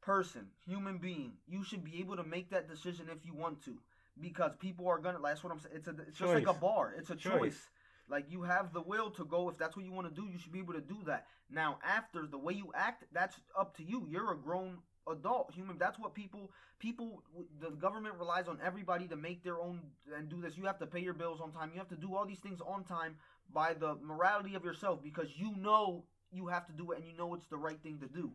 person, 0.01 0.47
human 0.65 0.97
being, 0.97 1.33
you 1.47 1.63
should 1.63 1.83
be 1.83 1.99
able 1.99 2.15
to 2.15 2.23
make 2.23 2.49
that 2.51 2.69
decision 2.69 3.07
if 3.11 3.25
you 3.25 3.33
want 3.33 3.63
to, 3.65 3.77
because 4.19 4.55
people 4.57 4.87
are 4.87 4.99
gonna. 4.99 5.19
That's 5.23 5.43
what 5.43 5.53
I'm 5.53 5.59
saying. 5.59 5.75
It's 5.75 5.87
a 5.87 5.95
it's 6.07 6.17
just 6.17 6.33
like 6.33 6.47
a 6.47 6.53
bar. 6.53 6.93
It's 6.97 7.09
a 7.09 7.15
Choice. 7.15 7.39
choice. 7.39 7.69
Like 8.09 8.25
you 8.29 8.41
have 8.43 8.73
the 8.73 8.81
will 8.81 9.09
to 9.11 9.23
go 9.23 9.47
if 9.49 9.57
that's 9.57 9.75
what 9.77 9.85
you 9.85 9.91
want 9.93 10.13
to 10.13 10.21
do. 10.21 10.27
You 10.27 10.37
should 10.37 10.51
be 10.51 10.59
able 10.59 10.73
to 10.73 10.81
do 10.81 10.97
that. 11.05 11.27
Now, 11.49 11.79
after 11.87 12.27
the 12.27 12.37
way 12.37 12.53
you 12.53 12.71
act, 12.75 13.05
that's 13.13 13.39
up 13.57 13.77
to 13.77 13.83
you. 13.83 14.05
You're 14.09 14.33
a 14.33 14.37
grown 14.37 14.79
adult 15.09 15.51
human. 15.53 15.77
That's 15.77 15.97
what 15.97 16.13
people 16.13 16.51
people 16.79 17.23
the 17.61 17.69
government 17.71 18.15
relies 18.19 18.47
on 18.47 18.59
everybody 18.63 19.07
to 19.07 19.15
make 19.15 19.43
their 19.43 19.59
own 19.61 19.81
and 20.15 20.29
do 20.29 20.41
this. 20.41 20.57
You 20.57 20.65
have 20.65 20.79
to 20.79 20.87
pay 20.87 20.99
your 20.99 21.13
bills 21.13 21.39
on 21.41 21.51
time. 21.51 21.71
You 21.73 21.79
have 21.79 21.89
to 21.89 21.95
do 21.95 22.15
all 22.15 22.25
these 22.25 22.39
things 22.39 22.59
on 22.61 22.83
time 22.83 23.15
by 23.53 23.73
the 23.73 23.95
morality 24.03 24.55
of 24.55 24.63
yourself 24.63 25.01
because 25.03 25.29
you 25.35 25.55
know 25.57 26.03
you 26.31 26.47
have 26.47 26.65
to 26.67 26.73
do 26.73 26.91
it 26.91 26.97
and 26.97 27.07
you 27.07 27.15
know 27.17 27.33
it's 27.33 27.47
the 27.47 27.57
right 27.57 27.81
thing 27.81 27.99
to 27.99 28.07
do. 28.07 28.31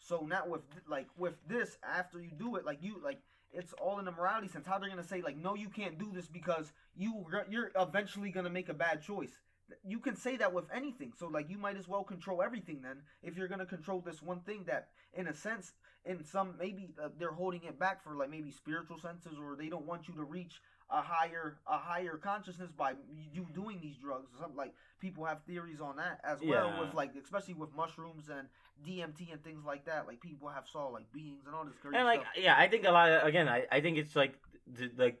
So 0.00 0.26
now 0.28 0.46
with 0.46 0.62
like 0.88 1.06
with 1.16 1.34
this 1.48 1.78
after 1.84 2.20
you 2.20 2.30
do 2.38 2.56
it 2.56 2.64
like 2.64 2.78
you 2.82 3.00
like 3.02 3.20
it's 3.52 3.72
all 3.74 3.98
in 3.98 4.04
the 4.04 4.12
morality 4.12 4.48
sense. 4.48 4.66
How 4.66 4.78
they're 4.78 4.88
gonna 4.88 5.04
say 5.04 5.22
like 5.22 5.36
no 5.36 5.54
you 5.54 5.68
can't 5.68 5.98
do 5.98 6.10
this 6.12 6.26
because 6.26 6.72
you 6.96 7.24
you're 7.48 7.70
eventually 7.76 8.30
gonna 8.30 8.50
make 8.50 8.68
a 8.68 8.74
bad 8.74 9.02
choice. 9.02 9.38
You 9.84 10.00
can 10.00 10.16
say 10.16 10.36
that 10.38 10.52
with 10.52 10.64
anything. 10.74 11.12
So 11.16 11.28
like 11.28 11.48
you 11.48 11.58
might 11.58 11.76
as 11.76 11.86
well 11.86 12.02
control 12.02 12.42
everything 12.42 12.80
then 12.82 12.98
if 13.22 13.36
you're 13.36 13.48
gonna 13.48 13.66
control 13.66 14.00
this 14.00 14.22
one 14.22 14.40
thing 14.40 14.64
that 14.66 14.88
in 15.14 15.28
a 15.28 15.34
sense 15.34 15.72
in 16.04 16.24
some 16.24 16.54
maybe 16.58 16.94
uh, 17.02 17.08
they're 17.18 17.32
holding 17.32 17.64
it 17.64 17.78
back 17.78 18.02
for 18.02 18.14
like 18.16 18.30
maybe 18.30 18.50
spiritual 18.50 18.98
senses 18.98 19.38
or 19.38 19.54
they 19.54 19.68
don't 19.68 19.86
want 19.86 20.08
you 20.08 20.14
to 20.14 20.24
reach 20.24 20.60
a 20.92 21.00
higher 21.00 21.56
a 21.66 21.78
higher 21.78 22.16
consciousness 22.16 22.70
by 22.76 22.94
you 23.32 23.46
doing 23.54 23.78
these 23.80 23.96
drugs 23.96 24.28
or 24.34 24.40
something. 24.40 24.56
Like 24.56 24.74
people 25.00 25.24
have 25.24 25.38
theories 25.46 25.80
on 25.80 25.96
that 25.96 26.20
as 26.24 26.40
well 26.42 26.68
Yeah. 26.68 26.80
with 26.80 26.94
like 26.94 27.12
especially 27.22 27.54
with 27.54 27.74
mushrooms 27.74 28.28
and 28.28 28.48
DMT 28.86 29.32
and 29.32 29.42
things 29.44 29.64
like 29.64 29.84
that. 29.86 30.06
Like 30.06 30.20
people 30.20 30.48
have 30.48 30.64
saw 30.72 30.88
like 30.88 31.10
beings 31.12 31.44
and 31.46 31.54
all 31.54 31.64
this 31.64 31.74
crazy 31.80 31.96
and 31.96 32.06
like 32.06 32.20
stuff. 32.20 32.32
yeah 32.38 32.54
i 32.58 32.66
think 32.68 32.86
a 32.86 32.90
lot 32.90 33.10
of 33.10 33.26
again 33.26 33.48
i, 33.48 33.66
I 33.70 33.80
think 33.80 33.98
it's 33.98 34.16
like 34.16 34.34
the, 34.66 34.90
like 34.96 35.20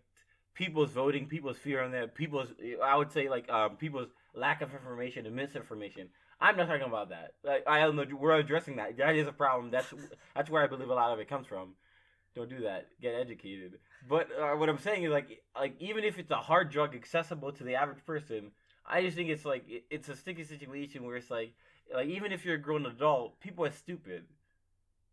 people's 0.54 0.90
voting 0.90 1.26
people's 1.26 1.56
fear 1.58 1.82
on 1.82 1.92
that 1.92 2.14
people's 2.14 2.48
i 2.82 2.96
would 2.96 3.12
say 3.12 3.28
like 3.28 3.48
um 3.50 3.76
people's 3.76 4.08
lack 4.34 4.62
of 4.62 4.72
information 4.72 5.26
and 5.26 5.34
misinformation. 5.34 6.08
I'm 6.42 6.56
not 6.56 6.68
talking 6.68 6.86
about 6.86 7.10
that. 7.10 7.34
Like 7.44 7.64
i 7.66 7.80
am 7.80 7.96
we're 8.18 8.36
addressing 8.36 8.76
that. 8.76 8.96
That 8.96 9.14
is 9.14 9.26
a 9.28 9.32
problem. 9.32 9.70
That's 9.70 9.92
that's 10.34 10.48
where 10.50 10.62
i 10.62 10.66
believe 10.66 10.88
a 10.88 10.94
lot 10.94 11.12
of 11.12 11.18
it 11.20 11.28
comes 11.28 11.46
from. 11.46 11.74
Don't 12.34 12.48
do 12.48 12.60
that. 12.62 12.86
Get 13.02 13.14
educated 13.14 13.74
but 14.08 14.28
uh, 14.38 14.52
what 14.52 14.68
i'm 14.68 14.78
saying 14.78 15.04
is 15.04 15.10
like 15.10 15.42
like 15.54 15.74
even 15.80 16.04
if 16.04 16.18
it's 16.18 16.30
a 16.30 16.36
hard 16.36 16.70
drug 16.70 16.94
accessible 16.94 17.52
to 17.52 17.64
the 17.64 17.74
average 17.74 18.04
person 18.06 18.50
i 18.86 19.02
just 19.02 19.16
think 19.16 19.28
it's 19.28 19.44
like 19.44 19.64
it, 19.68 19.84
it's 19.90 20.08
a 20.08 20.16
sticky 20.16 20.44
situation 20.44 21.04
where 21.04 21.16
it's 21.16 21.30
like 21.30 21.52
like 21.94 22.08
even 22.08 22.32
if 22.32 22.44
you're 22.44 22.54
a 22.54 22.58
grown 22.58 22.86
adult 22.86 23.38
people 23.40 23.64
are 23.64 23.72
stupid 23.72 24.24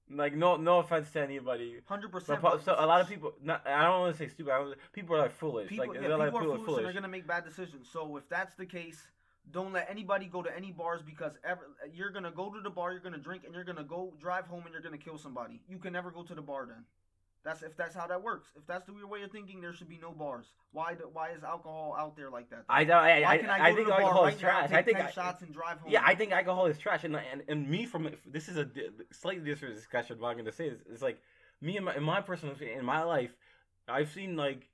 like 0.10 0.34
no 0.34 0.56
no 0.56 0.80
offense 0.80 1.12
to 1.12 1.22
anybody 1.22 1.76
Hundred 1.86 2.12
percent. 2.12 2.42
so 2.64 2.76
a 2.78 2.86
lot 2.86 3.02
of 3.02 3.10
people 3.10 3.34
not, 3.44 3.66
i 3.68 3.84
don't 3.84 4.00
want 4.02 4.16
to 4.16 4.24
say 4.24 4.30
stupid 4.30 4.54
I 4.54 4.58
don't- 4.60 4.78
people 4.94 5.16
are 5.16 5.20
like 5.20 5.32
foolish 5.34 5.70
people, 5.70 5.88
like 5.88 5.96
yeah, 5.96 6.08
they're 6.08 6.18
people 6.18 6.40
are 6.40 6.44
foolish, 6.44 6.66
foolish 6.66 6.78
and 6.78 6.86
they're 6.86 6.94
gonna 6.94 7.08
make 7.10 7.28
bad 7.28 7.44
decisions. 7.44 7.90
So 7.92 8.16
if 8.16 8.28
that's 8.30 8.56
the 8.56 8.66
case, 8.66 9.06
don't 9.52 9.74
let 9.74 9.90
anybody 9.90 10.26
go 10.26 10.42
to 10.42 10.56
any 10.56 10.72
bars 10.72 11.02
because 11.06 11.34
ever, 11.44 11.68
you're 11.94 12.10
gonna 12.12 12.32
go 12.32 12.50
to 12.54 12.62
the 12.62 12.70
bar, 12.70 12.92
you're 12.92 13.02
gonna 13.02 13.18
drink, 13.18 13.44
and 13.46 13.54
you're 13.54 13.64
gonna 13.64 13.84
go 13.84 14.14
drive 14.20 14.46
home, 14.48 14.64
and 14.66 14.72
you're 14.74 14.82
gonna 14.82 14.98
kill 14.98 15.18
somebody. 15.18 15.62
You 15.68 15.78
can 15.78 15.94
never 15.94 16.12
go 16.12 16.24
to 16.24 16.36
the 16.36 16.42
bar 16.42 16.66
then. 16.66 16.84
That's 17.44 17.64
if 17.64 17.78
that's 17.78 17.96
how 17.96 18.08
that 18.08 18.22
works. 18.22 18.50
If 18.56 18.66
that's 18.68 18.86
the 18.86 18.94
your 18.94 19.08
way 19.08 19.24
of 19.24 19.32
thinking, 19.32 19.62
there 19.62 19.74
should 19.74 19.88
be 19.90 20.00
no 20.02 20.12
bars. 20.12 20.48
Why? 20.72 20.96
do- 20.96 21.10
Why 21.12 21.30
is 21.32 21.44
alcohol 21.44 21.96
out 21.98 22.16
there 22.16 22.30
like 22.30 22.50
that? 22.50 22.66
i 22.70 22.84
don't 22.84 22.98
i, 22.98 23.22
why 23.22 23.28
I, 23.28 23.38
can 23.38 23.50
I, 23.50 23.58
go 23.58 23.64
I 23.64 23.70
to 23.70 23.76
think 23.76 23.88
the 23.88 23.94
alcohol 23.94 24.24
right 24.24 24.34
is 24.34 24.40
trash 24.40 24.72
i 24.72 24.82
think 24.82 24.98
10 24.98 25.08
I- 25.08 25.12
shots 25.12 25.42
and 25.44 25.54
drive 25.54 25.80
home? 25.80 25.92
yeah 25.92 26.02
i 26.06 26.14
think 26.16 26.32
alcohol 26.32 26.66
is 26.68 26.78
trash 26.78 27.04
and 27.04 27.16
and, 27.16 27.44
and 27.48 27.70
me 27.70 27.86
from 27.86 28.10
this 28.26 28.50
is 28.50 28.58
a 28.58 28.68
slightly 29.12 29.46
different 29.46 29.76
discussion 29.76 30.18
but 30.20 30.28
i'm 30.28 30.38
gonna 30.38 30.52
say 30.52 30.68
is 30.68 30.80
it's 30.92 31.02
like 31.02 31.20
me 31.62 31.78
in 31.78 31.84
my, 31.86 31.96
in 31.96 32.04
my 32.04 32.22
personal 32.22 32.56
in 32.60 32.86
my 32.86 33.02
life 33.04 33.32
i've 33.88 34.12
seen 34.12 34.36
like 34.36 34.68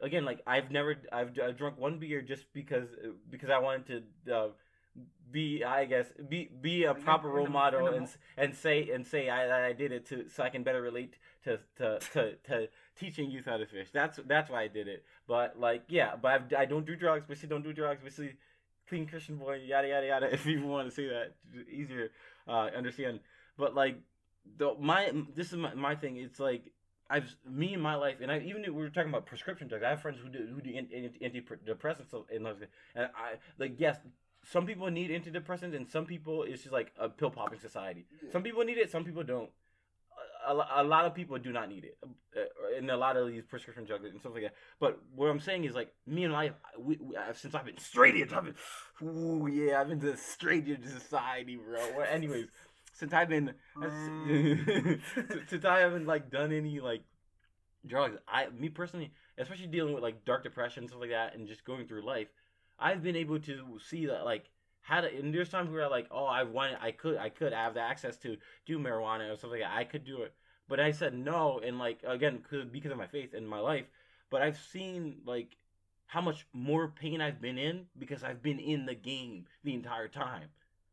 again 0.00 0.24
like 0.24 0.40
i've 0.46 0.70
never 0.70 0.96
i've, 1.12 1.32
I've 1.42 1.56
drunk 1.56 1.78
one 1.78 1.98
beer 1.98 2.22
just 2.22 2.52
because 2.52 2.88
because 3.30 3.50
i 3.50 3.58
wanted 3.58 3.86
to 4.26 4.34
uh, 4.34 4.48
be 5.30 5.62
I 5.62 5.84
guess 5.84 6.06
be 6.28 6.48
be 6.60 6.84
a 6.84 6.94
proper 6.94 7.28
role 7.28 7.46
model 7.46 7.88
and 7.88 8.08
and 8.36 8.54
say 8.54 8.90
and 8.90 9.06
say 9.06 9.28
I 9.28 9.46
that 9.46 9.60
I 9.62 9.72
did 9.72 9.92
it 9.92 10.06
to 10.06 10.28
so 10.28 10.42
I 10.42 10.48
can 10.48 10.62
better 10.62 10.82
relate 10.82 11.18
to 11.44 11.58
to 11.76 11.98
to, 12.12 12.32
to 12.46 12.68
teaching 12.98 13.30
youth 13.30 13.44
how 13.46 13.56
to 13.56 13.66
fish. 13.66 13.88
That's 13.92 14.18
that's 14.26 14.50
why 14.50 14.62
I 14.62 14.68
did 14.68 14.88
it. 14.88 15.04
But 15.26 15.58
like 15.58 15.84
yeah, 15.88 16.16
but 16.20 16.32
I've, 16.32 16.52
I 16.56 16.64
don't 16.64 16.86
do 16.86 16.96
drugs. 16.96 17.26
Basically, 17.26 17.50
don't 17.50 17.62
do 17.62 17.72
drugs. 17.72 18.02
Basically, 18.02 18.34
clean 18.88 19.06
Christian 19.06 19.36
boy. 19.36 19.60
Yada 19.66 19.88
yada 19.88 20.06
yada. 20.06 20.26
If 20.32 20.46
you 20.46 20.62
want 20.62 20.88
to 20.88 20.94
say 20.94 21.06
that, 21.08 21.34
easier 21.70 22.10
uh, 22.46 22.70
understand. 22.76 23.20
But 23.56 23.74
like 23.74 24.00
the 24.56 24.74
my 24.78 25.12
this 25.34 25.48
is 25.52 25.58
my, 25.58 25.74
my 25.74 25.94
thing. 25.94 26.16
It's 26.16 26.40
like 26.40 26.72
I've 27.10 27.34
me 27.48 27.74
in 27.74 27.80
my 27.80 27.94
life, 27.94 28.16
and 28.20 28.30
I 28.30 28.40
even 28.40 28.62
we 28.62 28.70
were 28.70 28.90
talking 28.90 29.10
about 29.10 29.26
prescription 29.26 29.68
drugs. 29.68 29.84
I 29.84 29.90
have 29.90 30.02
friends 30.02 30.18
who 30.22 30.28
do 30.28 30.46
who 30.54 30.60
do 30.60 30.74
anti- 30.76 31.18
antidepressants 31.22 32.12
and 32.34 32.46
and 32.94 33.10
I 33.16 33.34
like 33.58 33.74
yes, 33.78 33.98
some 34.44 34.66
people 34.66 34.90
need 34.90 35.10
antidepressants, 35.10 35.74
and 35.74 35.88
some 35.88 36.06
people 36.06 36.42
it's 36.42 36.62
just 36.62 36.72
like 36.72 36.92
a 36.98 37.08
pill 37.08 37.30
popping 37.30 37.60
society. 37.60 38.06
Some 38.32 38.42
people 38.42 38.64
need 38.64 38.78
it, 38.78 38.90
some 38.90 39.04
people 39.04 39.22
don't. 39.22 39.50
A, 40.48 40.82
lot 40.82 41.04
of 41.04 41.14
people 41.14 41.36
do 41.38 41.52
not 41.52 41.68
need 41.68 41.84
it, 41.84 41.98
uh, 42.36 42.76
in 42.76 42.88
a 42.90 42.96
lot 42.96 43.16
of 43.16 43.28
these 43.28 43.42
prescription 43.44 43.84
drugs 43.84 44.04
and 44.04 44.18
stuff 44.20 44.32
like 44.32 44.44
that. 44.44 44.54
But 44.80 44.98
what 45.14 45.26
I'm 45.26 45.40
saying 45.40 45.64
is 45.64 45.74
like 45.74 45.92
me 46.06 46.24
and 46.24 46.34
I, 46.34 46.52
we, 46.78 46.96
we 47.00 47.16
since 47.34 47.54
I've 47.54 47.66
been 47.66 47.78
straight 47.78 48.16
into, 48.16 48.36
I've 48.36 48.44
been, 48.44 48.54
ooh 49.06 49.46
yeah, 49.46 49.80
I've 49.80 49.88
been 49.88 50.00
to 50.00 50.16
straight 50.16 50.66
into 50.66 50.88
society, 50.88 51.56
bro. 51.56 51.80
Well, 51.96 52.06
anyways, 52.10 52.46
since 52.94 53.12
I've 53.12 53.28
been 53.28 53.54
since 55.48 55.64
I 55.64 55.80
haven't 55.80 56.06
like 56.06 56.30
done 56.30 56.52
any 56.52 56.80
like 56.80 57.02
drugs, 57.86 58.16
I 58.26 58.48
me 58.48 58.68
personally, 58.68 59.12
especially 59.36 59.66
dealing 59.68 59.94
with 59.94 60.02
like 60.02 60.24
dark 60.24 60.42
depression 60.42 60.88
stuff 60.88 61.00
like 61.00 61.10
that, 61.10 61.34
and 61.34 61.46
just 61.46 61.64
going 61.64 61.86
through 61.86 62.04
life, 62.04 62.28
I've 62.78 63.02
been 63.02 63.16
able 63.16 63.38
to 63.40 63.78
see 63.86 64.06
that 64.06 64.24
like 64.24 64.46
how 64.88 65.02
to. 65.02 65.18
And 65.18 65.34
there's 65.34 65.50
times 65.50 65.70
where 65.70 65.84
I 65.84 65.88
like, 65.88 66.08
oh, 66.10 66.24
I 66.24 66.44
wanted, 66.44 66.78
I 66.80 66.92
could, 66.92 67.18
I 67.18 67.28
could 67.28 67.52
have 67.52 67.74
the 67.74 67.80
access 67.80 68.16
to 68.18 68.36
do 68.66 68.78
marijuana 68.78 69.30
or 69.30 69.36
something. 69.36 69.60
like 69.60 69.68
that. 69.68 69.76
I 69.76 69.84
could 69.84 70.04
do 70.04 70.22
it, 70.22 70.32
but 70.66 70.80
I 70.80 70.92
said 70.92 71.14
no, 71.14 71.60
and 71.64 71.78
like 71.78 72.00
again, 72.06 72.42
cause, 72.48 72.62
of 72.62 72.96
my 72.98 73.06
faith 73.06 73.34
and 73.34 73.46
my 73.48 73.60
life. 73.60 73.84
But 74.30 74.42
I've 74.42 74.58
seen 74.58 75.18
like 75.26 75.56
how 76.06 76.22
much 76.22 76.46
more 76.54 76.88
pain 76.88 77.20
I've 77.20 77.40
been 77.40 77.58
in 77.58 77.84
because 77.98 78.24
I've 78.24 78.42
been 78.42 78.58
in 78.58 78.86
the 78.86 78.94
game 78.94 79.44
the 79.62 79.74
entire 79.74 80.08
time. 80.08 80.48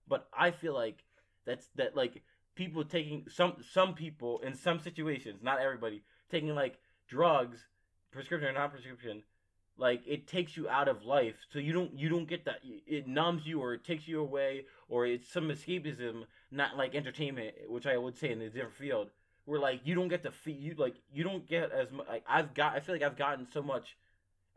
But 0.08 0.28
I 0.38 0.52
feel 0.52 0.74
like 0.74 1.04
that's 1.46 1.68
that 1.76 1.96
like 1.96 2.22
people 2.56 2.84
taking 2.84 3.26
some 3.30 3.56
some 3.72 3.94
people 3.94 4.42
in 4.42 4.56
some 4.56 4.80
situations, 4.80 5.40
not 5.42 5.62
everybody, 5.62 6.04
taking 6.30 6.54
like 6.54 6.80
drugs, 7.08 7.66
prescription 8.12 8.50
or 8.50 8.54
non 8.54 8.72
prescription, 8.72 9.24
like 9.78 10.02
it 10.08 10.28
takes 10.28 10.56
you 10.56 10.70
out 10.70 10.88
of 10.88 11.04
life. 11.04 11.36
So 11.52 11.60
you 11.60 11.74
don't 11.74 11.98
you 11.98 12.10
don't 12.10 12.28
get 12.28 12.46
that 12.46 12.60
it 12.64 13.08
numbs 13.08 13.46
you 13.46 13.60
or 13.60 13.74
it 13.74 13.84
takes 13.84 14.08
you 14.08 14.22
away 14.22 14.66
or 14.88 15.06
it's 15.06 15.32
some 15.32 15.50
escapism, 15.50 16.24
not 16.52 16.78
like 16.78 16.96
entertainment, 16.96 17.56
which 17.68 17.86
I 17.86 17.98
would 17.98 18.18
say 18.18 18.32
in 18.32 18.42
a 18.42 18.50
different 18.50 18.76
field. 18.76 19.10
Where 19.46 19.60
like 19.60 19.82
you 19.84 19.94
don't 19.94 20.08
get 20.08 20.24
to 20.24 20.32
feel 20.32 20.56
you 20.56 20.76
like 20.78 20.96
you 21.14 21.24
don't 21.24 21.48
get 21.48 21.72
as 21.72 21.92
much 21.92 22.08
like 22.08 22.24
I've 22.28 22.54
got 22.54 22.74
I 22.74 22.80
feel 22.80 22.96
like 22.96 23.04
I've 23.04 23.18
gotten 23.18 23.46
so 23.52 23.62
much 23.62 23.98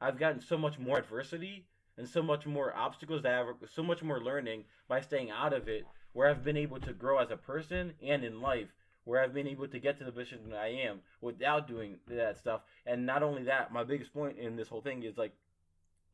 I've 0.00 0.18
gotten 0.18 0.40
so 0.40 0.56
much 0.56 0.78
more 0.78 0.98
adversity 0.98 1.66
and 1.98 2.08
so 2.08 2.22
much 2.22 2.46
more 2.46 2.74
obstacles 2.74 3.22
that 3.22 3.32
have 3.32 3.48
so 3.74 3.82
much 3.82 4.02
more 4.02 4.20
learning 4.20 4.64
by 4.86 5.00
staying 5.00 5.30
out 5.30 5.52
of 5.52 5.68
it 5.68 5.84
where 6.12 6.28
I've 6.28 6.44
been 6.44 6.56
able 6.56 6.80
to 6.80 6.92
grow 6.92 7.18
as 7.18 7.30
a 7.30 7.36
person 7.36 7.92
and 8.02 8.24
in 8.24 8.40
life 8.40 8.68
where 9.08 9.22
I've 9.22 9.34
been 9.34 9.48
able 9.48 9.68
to 9.68 9.78
get 9.78 9.98
to 9.98 10.04
the 10.04 10.12
position 10.12 10.38
that 10.50 10.58
I 10.58 10.68
am 10.68 11.00
without 11.20 11.66
doing 11.66 11.96
that 12.08 12.38
stuff 12.38 12.60
and 12.86 13.06
not 13.06 13.22
only 13.22 13.44
that 13.44 13.72
my 13.72 13.84
biggest 13.84 14.12
point 14.12 14.38
in 14.38 14.56
this 14.56 14.68
whole 14.68 14.82
thing 14.82 15.02
is 15.02 15.16
like 15.16 15.32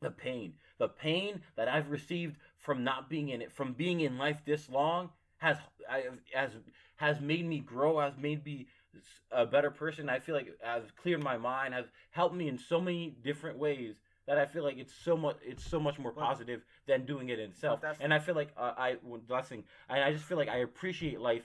the 0.01 0.11
pain 0.11 0.53
the 0.77 0.87
pain 0.87 1.41
that 1.55 1.67
I've 1.67 1.89
received 1.89 2.37
from 2.57 2.83
not 2.83 3.09
being 3.09 3.29
in 3.29 3.41
it 3.41 3.51
from 3.51 3.73
being 3.73 4.01
in 4.01 4.17
life 4.17 4.37
this 4.45 4.69
long 4.69 5.09
has 5.37 5.57
has 6.33 6.51
has 6.95 7.19
made 7.19 7.45
me 7.45 7.59
grow 7.59 7.99
has 7.99 8.13
made 8.17 8.45
me 8.45 8.67
a 9.31 9.45
better 9.45 9.71
person. 9.71 10.09
I 10.09 10.19
feel 10.19 10.35
like 10.35 10.47
has 10.61 10.83
cleared 10.95 11.23
my 11.23 11.37
mind, 11.37 11.73
has 11.73 11.85
helped 12.11 12.35
me 12.35 12.47
in 12.47 12.57
so 12.57 12.79
many 12.79 13.15
different 13.23 13.57
ways 13.57 13.95
that 14.27 14.37
I 14.37 14.45
feel 14.45 14.63
like 14.63 14.77
it's 14.77 14.93
so 14.93 15.15
much 15.15 15.37
it's 15.43 15.63
so 15.63 15.79
much 15.79 15.99
more 15.99 16.11
positive 16.11 16.61
than 16.87 17.05
doing 17.05 17.29
it 17.29 17.39
in 17.39 17.51
itself. 17.51 17.81
And 17.99 18.13
I 18.13 18.19
feel 18.19 18.35
like 18.35 18.49
uh, 18.57 18.73
I 18.77 18.95
last 19.29 19.49
thing 19.49 19.63
I, 19.89 20.03
I 20.03 20.11
just 20.13 20.25
feel 20.25 20.37
like 20.37 20.49
I 20.49 20.57
appreciate 20.57 21.19
life 21.19 21.43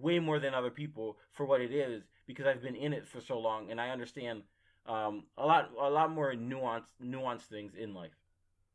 way 0.00 0.18
more 0.18 0.38
than 0.38 0.54
other 0.54 0.70
people 0.70 1.18
for 1.32 1.46
what 1.46 1.60
it 1.60 1.72
is 1.72 2.02
because 2.26 2.46
I've 2.46 2.62
been 2.62 2.76
in 2.76 2.92
it 2.92 3.06
for 3.06 3.20
so 3.20 3.38
long 3.38 3.70
and 3.70 3.80
I 3.80 3.90
understand 3.90 4.42
um, 4.86 5.24
a 5.36 5.46
lot 5.46 5.70
a 5.80 5.90
lot 5.90 6.10
more 6.10 6.32
nuanced 6.32 6.92
nuanced 7.02 7.42
things 7.42 7.72
in 7.74 7.94
life. 7.94 8.16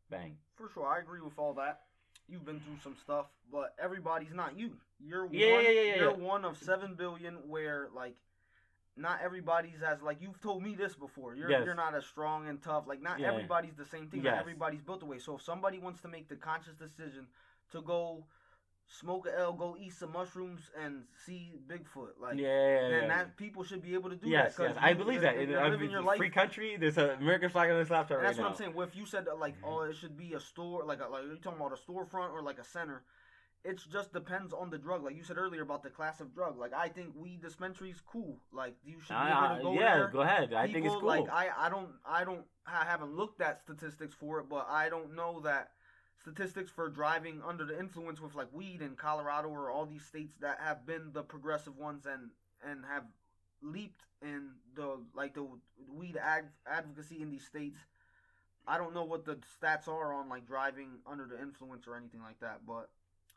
Bang. 0.10 0.38
For 0.56 0.70
sure, 0.74 0.88
I 0.88 1.00
agree 1.00 1.22
with 1.22 1.38
all 1.38 1.54
that 1.56 1.82
you've 2.28 2.46
been 2.46 2.60
through 2.60 2.78
some 2.84 2.96
stuff, 3.02 3.28
but 3.52 3.76
everybody's 3.82 4.34
not 4.34 4.58
you. 4.58 4.72
You're 5.00 5.28
yeah, 5.32 5.56
one, 5.56 5.64
yeah, 5.64 5.70
yeah, 5.70 5.96
you're 5.96 6.14
one 6.14 6.46
of 6.46 6.58
seven 6.58 6.96
billion 6.96 7.36
where 7.48 7.90
like 7.96 8.16
not 8.98 9.20
everybody's 9.24 9.82
as 9.86 10.02
like 10.02 10.18
you've 10.22 10.42
told 10.42 10.64
me 10.64 10.76
this 10.76 10.96
before. 10.96 11.36
You're 11.36 11.50
yes. 11.50 11.62
you're 11.66 11.76
not 11.76 11.96
as 11.96 12.06
strong 12.06 12.48
and 12.48 12.62
tough. 12.62 12.86
Like 12.88 13.02
not 13.02 13.20
yeah. 13.20 13.28
everybody's 13.28 13.76
the 13.76 13.86
same 13.86 14.08
thing. 14.08 14.24
Yes. 14.24 14.34
Not 14.34 14.42
everybody's 14.42 14.82
built 14.82 15.02
the 15.02 15.06
way. 15.06 15.20
So 15.20 15.36
if 15.36 15.42
somebody 15.42 15.80
wants 15.80 16.02
to 16.02 16.08
make 16.08 16.30
the 16.30 16.36
conscious 16.36 16.76
decision 16.76 17.28
to 17.72 17.82
go 17.82 18.26
smoke 18.88 19.28
a 19.28 19.40
L, 19.40 19.54
go 19.54 19.76
eat 19.80 19.94
some 19.94 20.12
mushrooms 20.12 20.62
and 20.82 21.04
see 21.26 21.54
Bigfoot. 21.68 22.20
Like, 22.22 22.38
yeah, 22.38 22.48
yeah, 22.48 22.82
then 22.90 23.02
yeah. 23.02 23.08
that 23.08 23.38
people 23.38 23.64
should 23.64 23.82
be 23.82 23.94
able 23.94 24.10
to 24.10 24.16
do 24.16 24.30
yes, 24.30 24.56
that. 24.56 24.70
Yes, 24.70 24.78
I 24.80 24.94
believe 24.94 25.22
that. 25.22 25.36
You're, 25.36 25.50
you're 25.50 25.70
living 25.70 25.92
your 25.92 26.02
life. 26.02 26.18
free 26.18 26.30
country. 26.30 26.78
There's 26.80 26.98
an 26.98 27.12
American 27.22 27.50
flag 27.50 27.72
on 27.72 27.80
this 27.80 27.90
laptop 27.90 28.18
right 28.18 28.26
That's 28.26 28.38
now. 28.38 28.44
what 28.44 28.52
I'm 28.52 28.58
saying. 28.58 28.74
Well, 28.74 28.88
if 28.88 28.96
you 28.96 29.06
said 29.06 29.26
that, 29.26 29.40
like, 29.40 29.56
oh, 29.64 29.82
it 29.82 29.96
should 29.96 30.18
be 30.18 30.34
a 30.34 30.40
store, 30.40 30.84
like, 30.86 31.00
a, 31.02 31.10
like 31.10 31.24
you're 31.26 31.38
talking 31.38 31.60
about 31.60 31.78
a 31.78 31.92
storefront 31.92 32.32
or 32.32 32.42
like 32.42 32.60
a 32.60 32.64
center. 32.64 33.04
It 33.64 33.82
just 33.92 34.14
depends 34.14 34.54
on 34.54 34.70
the 34.70 34.78
drug. 34.78 35.04
Like 35.04 35.18
you 35.18 35.24
said 35.24 35.38
earlier 35.40 35.64
about 35.64 35.82
the 35.82 35.90
class 35.90 36.20
of 36.20 36.36
drug. 36.36 36.56
Like 36.60 36.72
I 36.72 36.88
think 36.88 37.16
weed 37.16 37.42
dispensaries 37.42 38.00
cool. 38.06 38.38
Like 38.54 38.76
you 38.86 39.00
should 39.00 39.10
be 39.10 39.16
uh, 39.16 39.46
able 39.46 39.58
to 39.58 39.64
go 39.64 39.74
yeah, 39.74 39.96
there. 39.96 40.08
go 40.14 40.22
ahead. 40.22 40.54
I 40.54 40.68
People, 40.68 40.74
think 40.74 40.86
it's 40.86 41.02
cool. 41.02 41.08
Like 41.08 41.26
I, 41.34 41.48
I 41.58 41.70
don't, 41.70 41.90
I 42.08 42.24
don't, 42.26 42.44
I 42.68 42.86
haven't 42.86 43.16
looked 43.16 43.42
at 43.42 43.62
statistics 43.62 44.14
for 44.14 44.40
it, 44.40 44.50
but 44.50 44.68
I 44.70 44.90
don't 44.90 45.16
know 45.16 45.40
that 45.40 45.72
statistics 46.26 46.72
for 46.72 46.90
driving 46.90 47.40
under 47.48 47.66
the 47.66 47.80
influence 47.80 48.20
with 48.20 48.34
like 48.34 48.48
weed 48.52 48.82
in 48.82 48.96
Colorado 48.96 49.48
or 49.50 49.70
all 49.70 49.86
these 49.86 50.04
states 50.04 50.34
that 50.42 50.58
have 50.60 50.86
been 50.86 51.12
the 51.14 51.22
progressive 51.22 51.78
ones 51.78 52.08
and 52.08 52.32
and 52.68 52.84
have 52.92 53.04
leaped 53.62 54.02
in 54.24 54.50
the 54.76 54.98
like 55.14 55.36
the 55.36 55.46
weed 55.88 56.18
ag- 56.18 56.46
advocacy 56.66 57.22
in 57.22 57.30
these 57.30 57.46
states. 57.46 57.78
I 58.68 58.80
don't 58.80 58.96
know 58.96 59.04
what 59.04 59.24
the 59.24 59.38
stats 59.62 59.88
are 59.88 60.16
on 60.16 60.28
like 60.28 60.48
driving 60.48 60.98
under 61.06 61.26
the 61.26 61.40
influence 61.40 61.86
or 61.88 61.96
anything 61.96 62.22
like 62.22 62.40
that, 62.40 62.62
but 62.68 62.90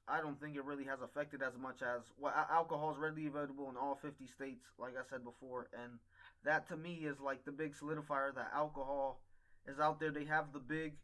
I 0.09 0.23
don't 0.23 0.41
think 0.41 0.57
it 0.57 0.65
really 0.65 0.85
has 0.85 1.03
affected 1.03 1.43
as 1.43 1.53
much 1.61 1.83
as 1.83 2.01
well, 2.19 2.33
alcohol 2.51 2.93
is 2.93 2.99
readily 2.99 3.27
available 3.27 3.69
in 3.69 3.77
all 3.77 3.99
50 4.01 4.27
states, 4.27 4.65
like 4.79 4.95
I 4.97 5.03
said 5.11 5.23
before, 5.23 5.69
and 5.75 5.99
that 6.45 6.67
to 6.69 6.77
me 6.79 7.05
is 7.05 7.21
like 7.21 7.45
the 7.45 7.53
big 7.53 7.75
solidifier 7.77 8.35
that 8.35 8.51
alcohol 8.55 9.21
is 9.67 9.79
out 9.79 10.01
there. 10.01 10.11
They 10.11 10.25
have 10.25 10.55
the 10.55 10.61
big 10.61 10.95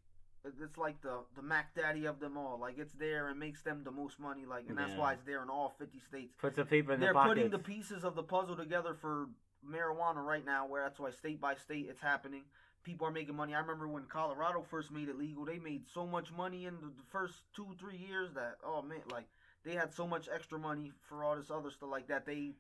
it's 0.45 0.77
like 0.77 1.01
the 1.03 1.19
the 1.37 1.43
Mac 1.43 1.75
Daddy 1.75 2.07
of 2.07 2.21
them 2.21 2.37
all. 2.37 2.59
Like 2.61 2.79
it's 2.79 2.93
there 2.95 3.29
and 3.29 3.39
makes 3.39 3.63
them 3.63 3.83
the 3.85 3.91
most 3.91 4.19
money. 4.21 4.45
Like 4.47 4.65
and 4.69 4.77
that's 4.77 4.95
why 4.95 5.13
it's 5.15 5.25
there 5.25 5.43
in 5.43 5.49
all 5.49 5.75
fifty 5.79 6.01
states. 6.01 6.35
Puts 6.41 6.57
the 6.57 6.65
paper 6.65 6.93
in 6.93 7.01
They're 7.01 7.13
the 7.13 7.23
putting 7.23 7.51
the 7.51 7.59
pieces 7.59 8.05
of 8.05 8.15
the 8.15 8.23
puzzle 8.23 8.57
together 8.57 8.95
for 9.01 9.29
marijuana 9.69 10.25
right 10.25 10.45
now. 10.45 10.67
Where 10.67 10.83
that's 10.83 10.99
why 10.99 11.11
state 11.11 11.41
by 11.41 11.55
state 11.55 11.87
it's 11.89 12.01
happening. 12.01 12.43
People 12.83 13.07
are 13.07 13.11
making 13.11 13.35
money. 13.35 13.55
I 13.55 13.61
remember 13.61 13.89
when 13.89 14.05
Colorado 14.05 14.63
first 14.71 14.93
made 14.93 15.09
it 15.09 15.17
legal, 15.19 15.47
they 15.47 15.59
made 15.59 15.85
so 15.93 16.07
much 16.07 16.31
money 16.31 16.67
in 16.67 16.75
the 16.75 16.91
first 17.11 17.35
two 17.57 17.69
three 17.81 17.97
years 17.97 18.35
that 18.35 18.57
oh 18.65 18.83
man, 18.83 18.99
like 19.11 19.25
they 19.65 19.75
had 19.75 19.95
so 19.95 20.07
much 20.07 20.29
extra 20.33 20.59
money 20.59 20.93
for 21.09 21.25
all 21.25 21.37
this 21.37 21.51
other 21.51 21.71
stuff 21.71 21.89
like 21.91 22.09
that 22.09 22.27
they 22.27 22.53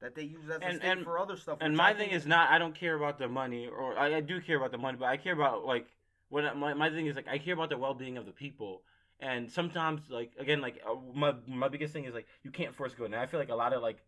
that 0.00 0.14
they 0.14 0.22
use 0.22 0.44
as 0.48 0.62
a 0.62 0.64
And- 0.64 0.78
state 0.78 0.88
and- 0.90 1.04
for 1.04 1.18
other 1.18 1.36
stuff. 1.36 1.58
And 1.60 1.76
my 1.76 1.92
thing 1.92 2.10
is 2.10 2.24
not. 2.26 2.48
I 2.50 2.58
don't 2.58 2.74
care 2.74 2.94
about 2.94 3.18
the 3.18 3.28
money, 3.28 3.66
or 3.66 3.98
I, 3.98 4.16
I 4.16 4.20
do 4.20 4.40
care 4.40 4.56
about 4.56 4.70
the 4.70 4.78
money, 4.78 4.96
but 4.98 5.06
I 5.06 5.18
care 5.18 5.34
about 5.34 5.66
like 5.66 5.86
what 6.28 6.56
my 6.56 6.74
my 6.74 6.90
thing 6.90 7.06
is 7.06 7.16
like 7.16 7.28
I 7.28 7.38
care 7.38 7.54
about 7.54 7.70
the 7.70 7.78
well 7.78 7.94
being 7.94 8.16
of 8.16 8.26
the 8.26 8.32
people. 8.32 8.82
And 9.20 9.50
sometimes 9.50 10.02
like 10.10 10.32
again 10.38 10.60
like 10.60 10.80
uh, 10.88 10.94
my 11.14 11.34
my 11.46 11.68
biggest 11.68 11.92
thing 11.92 12.04
is 12.04 12.14
like 12.14 12.26
you 12.42 12.50
can't 12.50 12.74
force 12.74 12.94
good. 12.94 13.06
And 13.06 13.16
I 13.16 13.26
feel 13.26 13.40
like 13.40 13.48
a 13.50 13.54
lot 13.54 13.72
of 13.72 13.82
like 13.82 13.98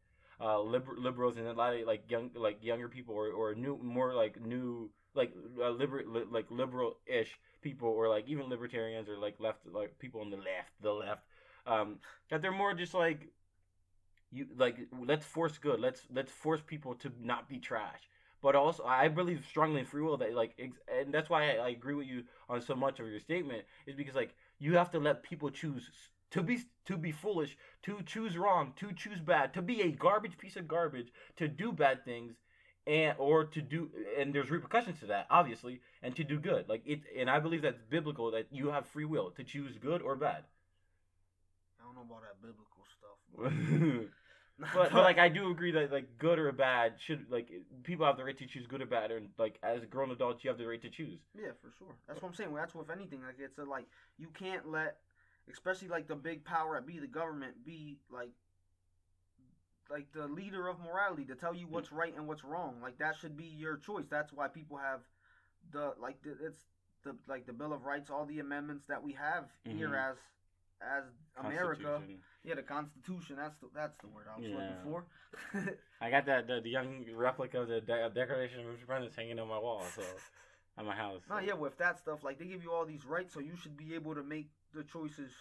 uh 0.40 0.60
liber- 0.60 0.96
liberals 0.98 1.36
and 1.36 1.46
a 1.46 1.52
lot 1.52 1.74
of 1.74 1.86
like 1.86 2.10
young 2.10 2.30
like 2.34 2.62
younger 2.62 2.88
people 2.88 3.14
or, 3.14 3.28
or 3.30 3.54
new 3.54 3.78
more 3.82 4.14
like 4.14 4.40
new 4.40 4.90
like 5.14 5.32
uh, 5.60 5.70
liber- 5.70 6.04
li- 6.06 6.26
like 6.30 6.46
liberal 6.50 6.98
ish 7.06 7.38
people 7.60 7.88
or 7.88 8.08
like 8.08 8.28
even 8.28 8.48
libertarians 8.48 9.08
or 9.08 9.18
like 9.18 9.34
left 9.40 9.66
like 9.66 9.98
people 9.98 10.20
on 10.20 10.30
the 10.30 10.36
left 10.36 10.70
the 10.80 10.90
left 10.92 11.22
um 11.66 11.98
that 12.30 12.40
they're 12.40 12.52
more 12.52 12.72
just 12.74 12.94
like 12.94 13.28
you 14.30 14.46
like 14.56 14.76
let's 15.06 15.24
force 15.24 15.58
good 15.58 15.80
let's 15.80 16.02
let's 16.12 16.30
force 16.30 16.60
people 16.66 16.94
to 16.94 17.10
not 17.20 17.48
be 17.48 17.58
trash 17.58 18.08
but 18.42 18.54
also 18.54 18.84
i 18.84 19.08
believe 19.08 19.44
strongly 19.48 19.80
in 19.80 19.86
free 19.86 20.02
will 20.02 20.16
that 20.16 20.34
like 20.34 20.54
ex- 20.58 20.78
and 20.98 21.12
that's 21.12 21.30
why 21.30 21.50
I, 21.50 21.66
I 21.66 21.68
agree 21.70 21.94
with 21.94 22.06
you 22.06 22.24
on 22.48 22.60
so 22.60 22.74
much 22.74 23.00
of 23.00 23.08
your 23.08 23.20
statement 23.20 23.62
is 23.86 23.94
because 23.94 24.14
like 24.14 24.34
you 24.58 24.76
have 24.76 24.90
to 24.92 24.98
let 24.98 25.22
people 25.22 25.50
choose 25.50 25.90
to 26.30 26.42
be 26.42 26.60
to 26.84 26.96
be 26.96 27.12
foolish 27.12 27.56
to 27.82 28.02
choose 28.02 28.36
wrong 28.36 28.72
to 28.76 28.92
choose 28.92 29.20
bad 29.20 29.52
to 29.54 29.62
be 29.62 29.82
a 29.82 29.90
garbage 29.90 30.38
piece 30.38 30.56
of 30.56 30.68
garbage 30.68 31.12
to 31.36 31.48
do 31.48 31.72
bad 31.72 32.04
things 32.04 32.34
and 32.86 33.14
or 33.18 33.44
to 33.44 33.60
do 33.60 33.90
and 34.18 34.34
there's 34.34 34.50
repercussions 34.50 35.00
to 35.00 35.06
that 35.06 35.26
obviously 35.30 35.80
and 36.02 36.16
to 36.16 36.24
do 36.24 36.38
good 36.38 36.68
like 36.68 36.82
it 36.86 37.00
and 37.16 37.28
i 37.28 37.38
believe 37.38 37.62
that's 37.62 37.82
biblical 37.90 38.30
that 38.30 38.46
you 38.50 38.70
have 38.70 38.86
free 38.86 39.04
will 39.04 39.30
to 39.30 39.44
choose 39.44 39.76
good 39.78 40.02
or 40.02 40.16
bad 40.16 40.44
I 41.80 41.84
don't 41.84 41.94
know 41.94 42.02
about 42.02 42.22
that 42.22 42.40
biblical 42.42 42.84
stuff. 42.98 44.10
but, 44.74 44.92
but 44.92 45.02
like 45.02 45.18
I 45.18 45.28
do 45.28 45.50
agree 45.50 45.72
that 45.72 45.90
like 45.90 46.18
good 46.18 46.38
or 46.38 46.52
bad 46.52 46.94
should 46.98 47.30
like 47.30 47.48
people 47.82 48.04
have 48.04 48.16
the 48.16 48.24
right 48.24 48.36
to 48.38 48.46
choose 48.46 48.66
good 48.66 48.82
or 48.82 48.86
bad, 48.86 49.10
and 49.10 49.28
like 49.38 49.58
as 49.62 49.80
grown 49.86 50.10
adults 50.10 50.44
you 50.44 50.50
have 50.50 50.58
the 50.58 50.66
right 50.66 50.82
to 50.82 50.90
choose. 50.90 51.18
Yeah, 51.34 51.52
for 51.62 51.70
sure. 51.78 51.94
That's 52.06 52.20
what 52.22 52.28
I'm 52.28 52.34
saying. 52.34 52.54
That's 52.54 52.74
with 52.74 52.90
anything. 52.90 53.22
Like 53.22 53.36
it's 53.38 53.58
a, 53.58 53.64
like 53.64 53.86
you 54.18 54.28
can't 54.28 54.68
let, 54.70 54.98
especially 55.50 55.88
like 55.88 56.08
the 56.08 56.16
big 56.16 56.44
power 56.44 56.76
at 56.76 56.86
be 56.86 56.98
the 56.98 57.06
government 57.06 57.64
be 57.64 57.98
like, 58.10 58.30
like 59.90 60.12
the 60.12 60.26
leader 60.28 60.68
of 60.68 60.78
morality 60.80 61.24
to 61.24 61.34
tell 61.34 61.54
you 61.54 61.66
what's 61.68 61.90
right 61.90 62.14
and 62.16 62.26
what's 62.26 62.44
wrong. 62.44 62.76
Like 62.82 62.98
that 62.98 63.16
should 63.16 63.36
be 63.36 63.44
your 63.46 63.76
choice. 63.76 64.04
That's 64.10 64.32
why 64.32 64.48
people 64.48 64.76
have 64.76 65.00
the 65.72 65.94
like 66.00 66.22
the, 66.22 66.32
it's 66.44 66.62
the 67.04 67.16
like 67.28 67.46
the 67.46 67.52
Bill 67.52 67.72
of 67.72 67.84
Rights, 67.84 68.10
all 68.10 68.26
the 68.26 68.40
amendments 68.40 68.84
that 68.88 69.02
we 69.02 69.12
have 69.14 69.46
here 69.64 69.90
Mhm. 69.90 70.10
as 70.10 70.16
as 70.82 71.04
America. 71.44 72.00
Yeah, 72.44 72.54
the 72.54 72.62
Constitution. 72.62 73.36
That's 73.36 73.56
the 73.60 73.68
that's 73.74 73.96
the 74.00 74.08
word 74.08 74.26
I 74.34 74.38
was 74.40 74.48
looking 74.48 74.82
for. 74.82 75.04
I 76.00 76.10
got 76.10 76.26
that 76.26 76.46
the, 76.48 76.60
the 76.62 76.70
young 76.70 77.04
replica 77.14 77.60
of 77.60 77.68
the 77.68 77.80
De- 77.80 78.10
Declaration 78.14 78.60
of 78.60 78.66
Independence 78.66 79.14
hanging 79.14 79.38
on 79.38 79.48
my 79.48 79.58
wall, 79.58 79.84
so 79.94 80.02
at 80.78 80.84
my 80.84 80.94
house. 80.94 81.20
No, 81.28 81.38
yeah, 81.38 81.52
with 81.52 81.76
that 81.78 81.98
stuff, 81.98 82.24
like 82.24 82.38
they 82.38 82.46
give 82.46 82.62
you 82.62 82.72
all 82.72 82.86
these 82.86 83.04
rights, 83.04 83.34
so 83.34 83.40
you 83.40 83.56
should 83.56 83.76
be 83.76 83.94
able 83.94 84.14
to 84.14 84.22
make 84.22 84.48
the 84.74 84.84
choices 84.84 85.32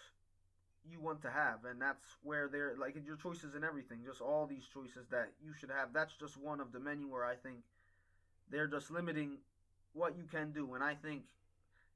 you 0.89 0.99
want 0.99 1.21
to 1.21 1.29
have, 1.29 1.65
and 1.69 1.81
that's 1.81 2.03
where 2.23 2.47
they're 2.47 2.75
like 2.77 2.95
your 3.05 3.15
choices 3.15 3.55
and 3.55 3.63
everything, 3.63 3.99
just 4.05 4.21
all 4.21 4.45
these 4.45 4.65
choices 4.73 5.07
that 5.11 5.31
you 5.41 5.53
should 5.53 5.69
have. 5.69 5.93
That's 5.93 6.13
just 6.19 6.37
one 6.37 6.59
of 6.59 6.71
the 6.71 6.79
many 6.79 7.05
where 7.05 7.25
I 7.25 7.35
think 7.35 7.57
they're 8.49 8.67
just 8.67 8.91
limiting 8.91 9.37
what 9.93 10.17
you 10.17 10.25
can 10.25 10.51
do, 10.51 10.73
and 10.73 10.83
I 10.83 10.95
think 10.95 11.23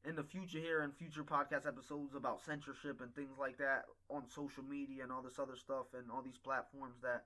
in 0.05 0.15
the 0.15 0.23
future 0.23 0.59
here 0.59 0.81
and 0.81 0.93
future 0.95 1.23
podcast 1.23 1.65
episodes 1.65 2.15
about 2.15 2.41
censorship 2.41 2.99
and 3.01 3.13
things 3.15 3.37
like 3.39 3.57
that 3.57 3.85
on 4.09 4.23
social 4.27 4.63
media 4.63 5.03
and 5.03 5.11
all 5.11 5.21
this 5.21 5.39
other 5.39 5.55
stuff 5.55 5.85
and 5.97 6.11
all 6.11 6.21
these 6.21 6.37
platforms 6.37 6.95
that 7.01 7.23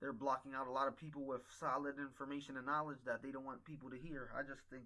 they're 0.00 0.12
blocking 0.12 0.54
out 0.54 0.66
a 0.66 0.70
lot 0.70 0.88
of 0.88 0.96
people 0.96 1.24
with 1.24 1.42
solid 1.58 1.98
information 1.98 2.56
and 2.56 2.66
knowledge 2.66 2.98
that 3.04 3.22
they 3.22 3.30
don't 3.30 3.44
want 3.44 3.64
people 3.64 3.90
to 3.90 3.96
hear. 3.96 4.30
I 4.36 4.42
just 4.42 4.62
think 4.70 4.84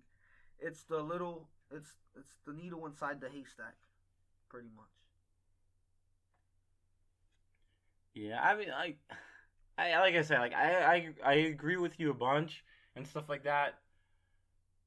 it's 0.58 0.82
the 0.84 1.00
little 1.00 1.48
it's 1.70 1.94
it's 2.18 2.36
the 2.46 2.52
needle 2.52 2.86
inside 2.86 3.20
the 3.20 3.28
haystack, 3.28 3.76
pretty 4.48 4.68
much. 4.74 4.86
Yeah, 8.14 8.40
I 8.40 8.56
mean, 8.56 8.70
I, 8.70 8.94
I 9.78 9.98
like 10.00 10.14
I 10.14 10.22
said, 10.22 10.38
like 10.38 10.54
I, 10.54 10.84
I, 10.84 11.08
I 11.24 11.34
agree 11.34 11.76
with 11.76 11.98
you 11.98 12.10
a 12.10 12.14
bunch 12.14 12.64
and 12.96 13.06
stuff 13.06 13.28
like 13.28 13.44
that. 13.44 13.74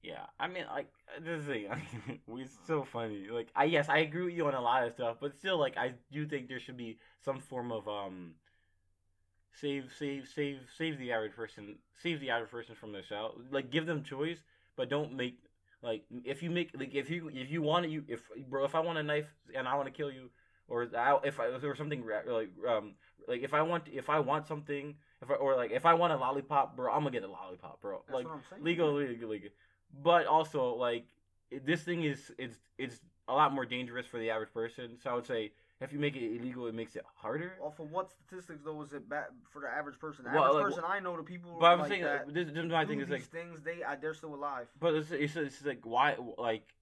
Yeah, 0.08 0.24
I 0.39 0.47
mean, 0.47 0.64
like 0.72 0.88
this 1.22 1.43
thing, 1.43 1.68
it's 2.30 2.58
so 2.66 2.86
funny. 2.86 3.28
Like, 3.30 3.49
I 3.53 3.66
yes, 3.66 3.89
I 3.89 3.97
agree 3.97 4.24
with 4.24 4.34
you 4.36 4.47
on 4.47 4.53
a 4.53 4.62
lot 4.62 4.88
of 4.88 4.93
stuff, 4.93 5.18
but 5.20 5.36
still, 5.36 5.58
like, 5.58 5.76
I 5.76 5.95
do 6.14 6.26
think 6.26 6.47
there 6.47 6.62
should 6.62 6.78
be 6.78 6.97
some 7.26 7.41
form 7.41 7.74
of 7.74 7.89
um, 7.89 8.36
save, 9.51 9.91
save, 9.99 10.30
save, 10.34 10.60
save 10.78 10.97
the 10.97 11.12
average 11.12 11.36
person, 11.36 11.76
save 12.01 12.22
the 12.22 12.30
average 12.30 12.51
person 12.51 12.74
from 12.74 12.93
this 12.93 13.12
out. 13.12 13.38
Like, 13.51 13.70
give 13.70 13.86
them 13.86 14.01
choice, 14.01 14.39
but 14.78 14.89
don't 14.89 15.14
make 15.14 15.39
like 15.84 16.03
if 16.24 16.41
you 16.41 16.49
make 16.51 16.72
like 16.74 16.95
if 16.95 17.10
you 17.10 17.30
if 17.34 17.51
you 17.51 17.62
want 17.62 17.86
it, 17.86 17.91
you 17.91 18.03
if 18.08 18.22
bro 18.49 18.64
if 18.64 18.76
I 18.76 18.80
want 18.80 18.97
a 18.97 19.03
knife 19.03 19.28
and 19.53 19.68
I 19.68 19.76
want 19.76 19.88
to 19.88 19.91
kill 19.91 20.12
you 20.12 20.30
or 20.68 20.88
I, 20.97 21.18
if 21.24 21.39
I 21.39 21.47
or 21.47 21.76
something 21.76 22.03
like 22.26 22.49
um 22.68 22.95
like 23.28 23.43
if 23.43 23.53
I 23.53 23.62
want 23.62 23.84
if 23.91 24.10
I 24.10 24.20
want 24.20 24.47
something 24.47 24.95
if 25.22 25.32
I, 25.32 25.36
or 25.36 25.55
like 25.55 25.72
if 25.72 25.86
I 25.86 25.93
want 25.93 26.14
a 26.14 26.18
lollipop, 26.18 26.76
bro, 26.76 26.91
I'm 26.91 27.01
gonna 27.01 27.12
get 27.12 27.24
a 27.24 27.32
lollipop, 27.32 27.82
bro. 27.82 28.01
That's 28.08 28.16
like 28.16 28.26
what 28.26 28.34
I'm 28.34 28.43
But 30.04 30.26
also 30.28 30.76
like 30.76 31.06
this 31.66 31.84
thing 31.84 32.04
is 32.04 32.32
it's 32.38 32.58
it's 32.78 33.00
a 33.28 33.34
lot 33.34 33.54
more 33.54 33.66
dangerous 33.66 34.06
for 34.06 34.20
the 34.20 34.30
average 34.30 34.54
person. 34.54 34.98
So 35.02 35.10
I 35.10 35.14
would 35.14 35.26
say 35.26 35.52
if 35.80 35.94
you 35.94 36.00
make 36.00 36.16
it 36.16 36.36
illegal, 36.36 36.68
it 36.68 36.74
makes 36.74 36.96
it 36.96 37.04
harder. 37.16 37.54
Off 37.62 37.80
of 37.80 37.92
what 37.92 38.10
statistics 38.10 38.62
though 38.64 38.82
is 38.82 38.94
it 38.94 39.08
bad 39.08 39.26
for 39.50 39.62
the 39.62 39.68
average 39.68 40.00
person? 40.00 40.26
The 40.26 40.32
Well, 40.32 40.44
average 40.46 40.56
like, 40.56 40.76
person 40.76 40.84
I 40.88 41.00
know, 41.00 41.18
the 41.18 41.24
people 41.24 41.58
But 41.60 41.68
I'm 41.68 41.80
like 41.80 41.90
saying 41.90 42.04
that 42.04 42.34
this, 42.34 42.48
this 42.48 42.66
is 42.66 42.72
my 42.72 42.86
thing 42.86 43.00
is 43.00 43.08
these 43.08 43.14
like 43.14 43.24
things, 43.24 43.62
they 43.64 43.84
they're 44.02 44.14
still 44.14 44.34
alive. 44.34 44.68
But 44.80 44.96
it's, 44.96 45.12
it's, 45.12 45.36
it's 45.36 45.66
like 45.66 45.82
why 45.84 46.16
like 46.38 46.74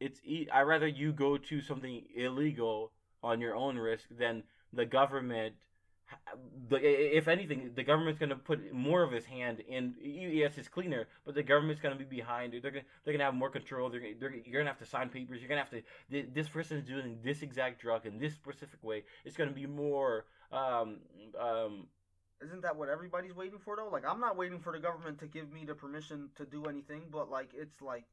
it's 0.00 0.20
I 0.52 0.62
rather 0.62 0.86
you 0.86 1.12
go 1.12 1.36
to 1.36 1.60
something 1.60 2.02
illegal 2.14 2.92
on 3.22 3.40
your 3.40 3.56
own 3.56 3.76
risk 3.78 4.04
than 4.10 4.44
the 4.72 4.86
government. 4.86 5.54
If 6.70 7.28
anything, 7.28 7.72
the 7.74 7.82
government's 7.82 8.18
gonna 8.18 8.36
put 8.36 8.72
more 8.72 9.02
of 9.02 9.12
his 9.12 9.24
hand 9.24 9.60
in. 9.60 9.94
Yes, 10.00 10.58
it's 10.58 10.68
cleaner, 10.68 11.06
but 11.24 11.34
the 11.34 11.42
government's 11.42 11.80
gonna 11.80 11.96
be 11.96 12.04
behind 12.04 12.54
it. 12.54 12.62
They're 12.62 12.70
gonna 12.70 12.84
they're 13.04 13.12
gonna 13.14 13.24
have 13.24 13.34
more 13.34 13.50
control. 13.50 13.88
They're, 13.90 14.00
they're 14.18 14.34
you're 14.44 14.60
gonna 14.60 14.70
have 14.70 14.78
to 14.80 14.86
sign 14.86 15.08
papers. 15.08 15.40
You're 15.40 15.48
gonna 15.48 15.60
have 15.62 15.70
to. 15.70 15.82
th- 16.10 16.28
This 16.32 16.48
person's 16.48 16.86
doing 16.86 17.18
this 17.22 17.42
exact 17.42 17.80
drug 17.80 18.06
in 18.06 18.18
this 18.18 18.34
specific 18.34 18.82
way. 18.82 19.04
It's 19.24 19.36
gonna 19.36 19.52
be 19.52 19.66
more. 19.66 20.26
Um, 20.52 20.98
um, 21.40 21.86
Isn't 22.42 22.62
that 22.62 22.76
what 22.76 22.88
everybody's 22.88 23.34
waiting 23.34 23.58
for 23.58 23.76
though? 23.76 23.88
Like 23.88 24.04
I'm 24.06 24.20
not 24.20 24.36
waiting 24.36 24.58
for 24.60 24.72
the 24.72 24.80
government 24.80 25.18
to 25.20 25.26
give 25.26 25.52
me 25.52 25.64
the 25.64 25.74
permission 25.74 26.30
to 26.36 26.44
do 26.44 26.64
anything, 26.66 27.02
but 27.10 27.30
like 27.30 27.50
it's 27.54 27.80
like 27.80 28.04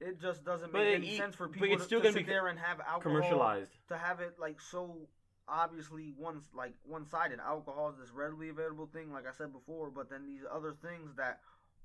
it 0.00 0.20
just 0.20 0.44
doesn't 0.44 0.72
make 0.72 0.82
it- 0.82 0.94
any 0.94 1.16
sense 1.16 1.34
for 1.34 1.48
people 1.48 1.76
to, 1.76 1.84
still 1.84 2.00
to 2.00 2.12
sit 2.12 2.24
be 2.26 2.32
there 2.32 2.46
and 2.48 2.58
have 2.58 2.80
alcohol 2.80 3.00
commercialized. 3.00 3.72
to 3.88 3.96
have 3.98 4.20
it 4.20 4.38
like 4.38 4.60
so 4.60 4.96
obviously 5.50 6.12
one 6.16 6.40
like 6.54 6.74
one 6.84 7.06
sided. 7.06 7.40
Alcohol 7.40 7.90
is 7.90 7.98
this 7.98 8.10
readily 8.14 8.48
available 8.50 8.86
thing, 8.86 9.12
like 9.12 9.26
I 9.26 9.32
said 9.32 9.52
before, 9.52 9.90
but 9.90 10.10
then 10.10 10.26
these 10.26 10.42
other 10.50 10.72
things 10.82 11.14
that 11.16 11.40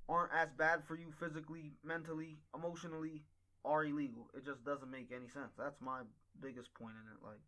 aren't 0.09 0.33
as 0.33 0.49
bad 0.53 0.83
for 0.85 0.95
you 0.95 1.11
physically, 1.19 1.73
mentally, 1.83 2.39
emotionally 2.55 3.23
are 3.65 3.85
illegal. 3.85 4.29
It 4.35 4.45
just 4.45 4.63
doesn't 4.65 4.91
make 4.91 5.11
any 5.11 5.27
sense. 5.27 5.53
That's 5.57 5.81
my 5.81 6.01
biggest 6.41 6.73
point 6.75 6.95
in 7.01 7.11
it. 7.11 7.23
Like 7.25 7.41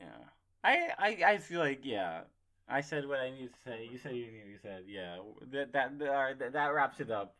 Yeah, 0.00 0.24
I, 0.64 0.90
I, 0.98 1.32
I 1.32 1.38
feel 1.38 1.60
like 1.60 1.80
yeah. 1.84 2.22
I 2.68 2.80
said 2.80 3.06
what 3.06 3.20
I 3.20 3.30
needed 3.30 3.52
to 3.54 3.60
say. 3.70 3.88
You 3.90 3.98
said 3.98 4.16
you 4.16 4.26
needed 4.26 4.56
to 4.56 4.62
say. 4.62 4.80
yeah. 4.88 5.18
That 5.52 5.72
that 5.72 5.98
that, 5.98 6.52
that 6.52 6.74
wraps 6.74 7.00
it 7.00 7.10
up 7.10 7.36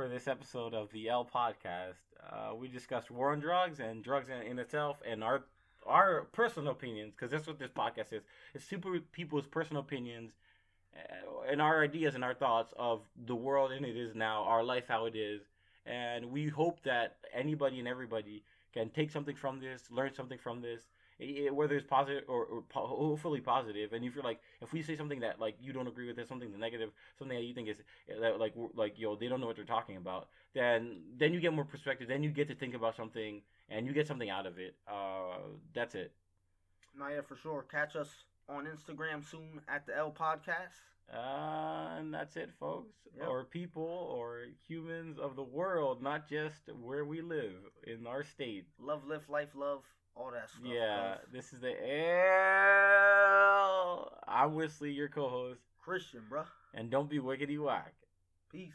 for 0.00 0.08
this 0.08 0.28
episode 0.28 0.72
of 0.72 0.90
the 0.92 1.10
L 1.10 1.28
podcast. 1.30 2.00
Uh, 2.26 2.54
we 2.54 2.68
discussed 2.68 3.10
war 3.10 3.32
on 3.32 3.40
drugs 3.40 3.80
and 3.80 4.02
drugs 4.02 4.30
in, 4.30 4.50
in 4.50 4.58
itself 4.58 4.96
and 5.06 5.22
our 5.22 5.42
our 5.86 6.22
personal 6.32 6.72
opinions 6.72 7.12
because 7.14 7.30
that's 7.30 7.46
what 7.46 7.58
this 7.58 7.70
podcast 7.70 8.14
is. 8.14 8.22
It's 8.54 8.64
super 8.64 8.98
people's 9.12 9.46
personal 9.46 9.82
opinions 9.82 10.32
uh, 10.96 11.50
and 11.50 11.60
our 11.60 11.84
ideas 11.84 12.14
and 12.14 12.24
our 12.24 12.32
thoughts 12.32 12.72
of 12.78 13.02
the 13.26 13.34
world 13.34 13.72
and 13.72 13.84
it 13.84 13.94
is 13.94 14.14
now, 14.14 14.44
our 14.44 14.64
life 14.64 14.84
how 14.88 15.04
it 15.04 15.16
is, 15.16 15.42
and 15.84 16.30
we 16.30 16.48
hope 16.48 16.82
that 16.84 17.18
anybody 17.34 17.78
and 17.78 17.86
everybody 17.86 18.42
can 18.72 18.88
take 18.88 19.10
something 19.10 19.36
from 19.36 19.60
this, 19.60 19.82
learn 19.90 20.14
something 20.14 20.38
from 20.38 20.62
this, 20.62 20.80
i- 21.20 21.46
i- 21.46 21.50
whether 21.50 21.76
it's 21.76 21.86
positive 21.86 22.24
or, 22.28 22.44
or 22.44 22.62
po- 22.62 22.86
hopefully 22.86 23.40
positive. 23.40 23.92
And 23.92 24.04
if 24.04 24.14
you're 24.14 24.24
like, 24.24 24.40
if 24.60 24.72
we 24.72 24.82
say 24.82 24.96
something 24.96 25.20
that 25.20 25.38
like 25.40 25.56
you 25.60 25.72
don't 25.72 25.86
agree 25.86 26.06
with, 26.06 26.18
it, 26.18 26.28
something 26.28 26.50
negative, 26.58 26.90
something 27.18 27.36
that 27.36 27.44
you 27.44 27.54
think 27.54 27.68
is 27.68 27.76
that 28.20 28.38
like 28.38 28.54
like 28.74 28.98
yo, 28.98 29.16
they 29.16 29.28
don't 29.28 29.40
know 29.40 29.46
what 29.46 29.56
they're 29.56 29.64
talking 29.64 29.96
about, 29.96 30.28
then 30.54 31.02
then 31.16 31.32
you 31.34 31.40
get 31.40 31.52
more 31.52 31.64
perspective. 31.64 32.08
Then 32.08 32.22
you 32.22 32.30
get 32.30 32.48
to 32.48 32.54
think 32.54 32.74
about 32.74 32.96
something 32.96 33.42
and 33.68 33.86
you 33.86 33.92
get 33.92 34.06
something 34.06 34.30
out 34.30 34.46
of 34.46 34.58
it. 34.58 34.74
Uh, 34.88 35.38
that's 35.74 35.94
it. 35.94 36.12
Nah, 36.98 37.08
yeah, 37.08 37.20
for 37.20 37.36
sure. 37.36 37.64
Catch 37.70 37.94
us 37.96 38.08
on 38.48 38.66
Instagram 38.66 39.24
soon 39.24 39.60
at 39.68 39.86
the 39.86 39.96
L 39.96 40.10
Podcast. 40.12 40.82
Uh, 41.12 41.96
and 41.98 42.12
that's 42.14 42.36
it, 42.36 42.50
folks. 42.58 42.94
Yep. 43.18 43.28
Or 43.28 43.44
people 43.44 43.82
or 43.82 44.46
humans 44.68 45.18
of 45.18 45.34
the 45.34 45.42
world, 45.42 46.02
not 46.02 46.28
just 46.28 46.68
where 46.80 47.04
we 47.04 47.20
live 47.20 47.54
in 47.86 48.06
our 48.06 48.22
state. 48.22 48.66
Love, 48.78 49.04
live, 49.06 49.28
life, 49.28 49.50
love, 49.54 49.82
all 50.16 50.30
that 50.32 50.48
stuff. 50.50 50.62
Yeah, 50.64 51.16
this 51.32 51.52
is 51.52 51.60
the 51.60 51.72
L. 53.20 54.12
I'm 54.26 54.54
Wisly, 54.54 54.92
your 54.92 55.08
co-host, 55.08 55.60
Christian, 55.82 56.22
bro. 56.28 56.44
and 56.74 56.90
don't 56.90 57.08
be 57.10 57.18
wickety 57.18 57.58
whack. 57.62 57.94
Peace. 58.50 58.72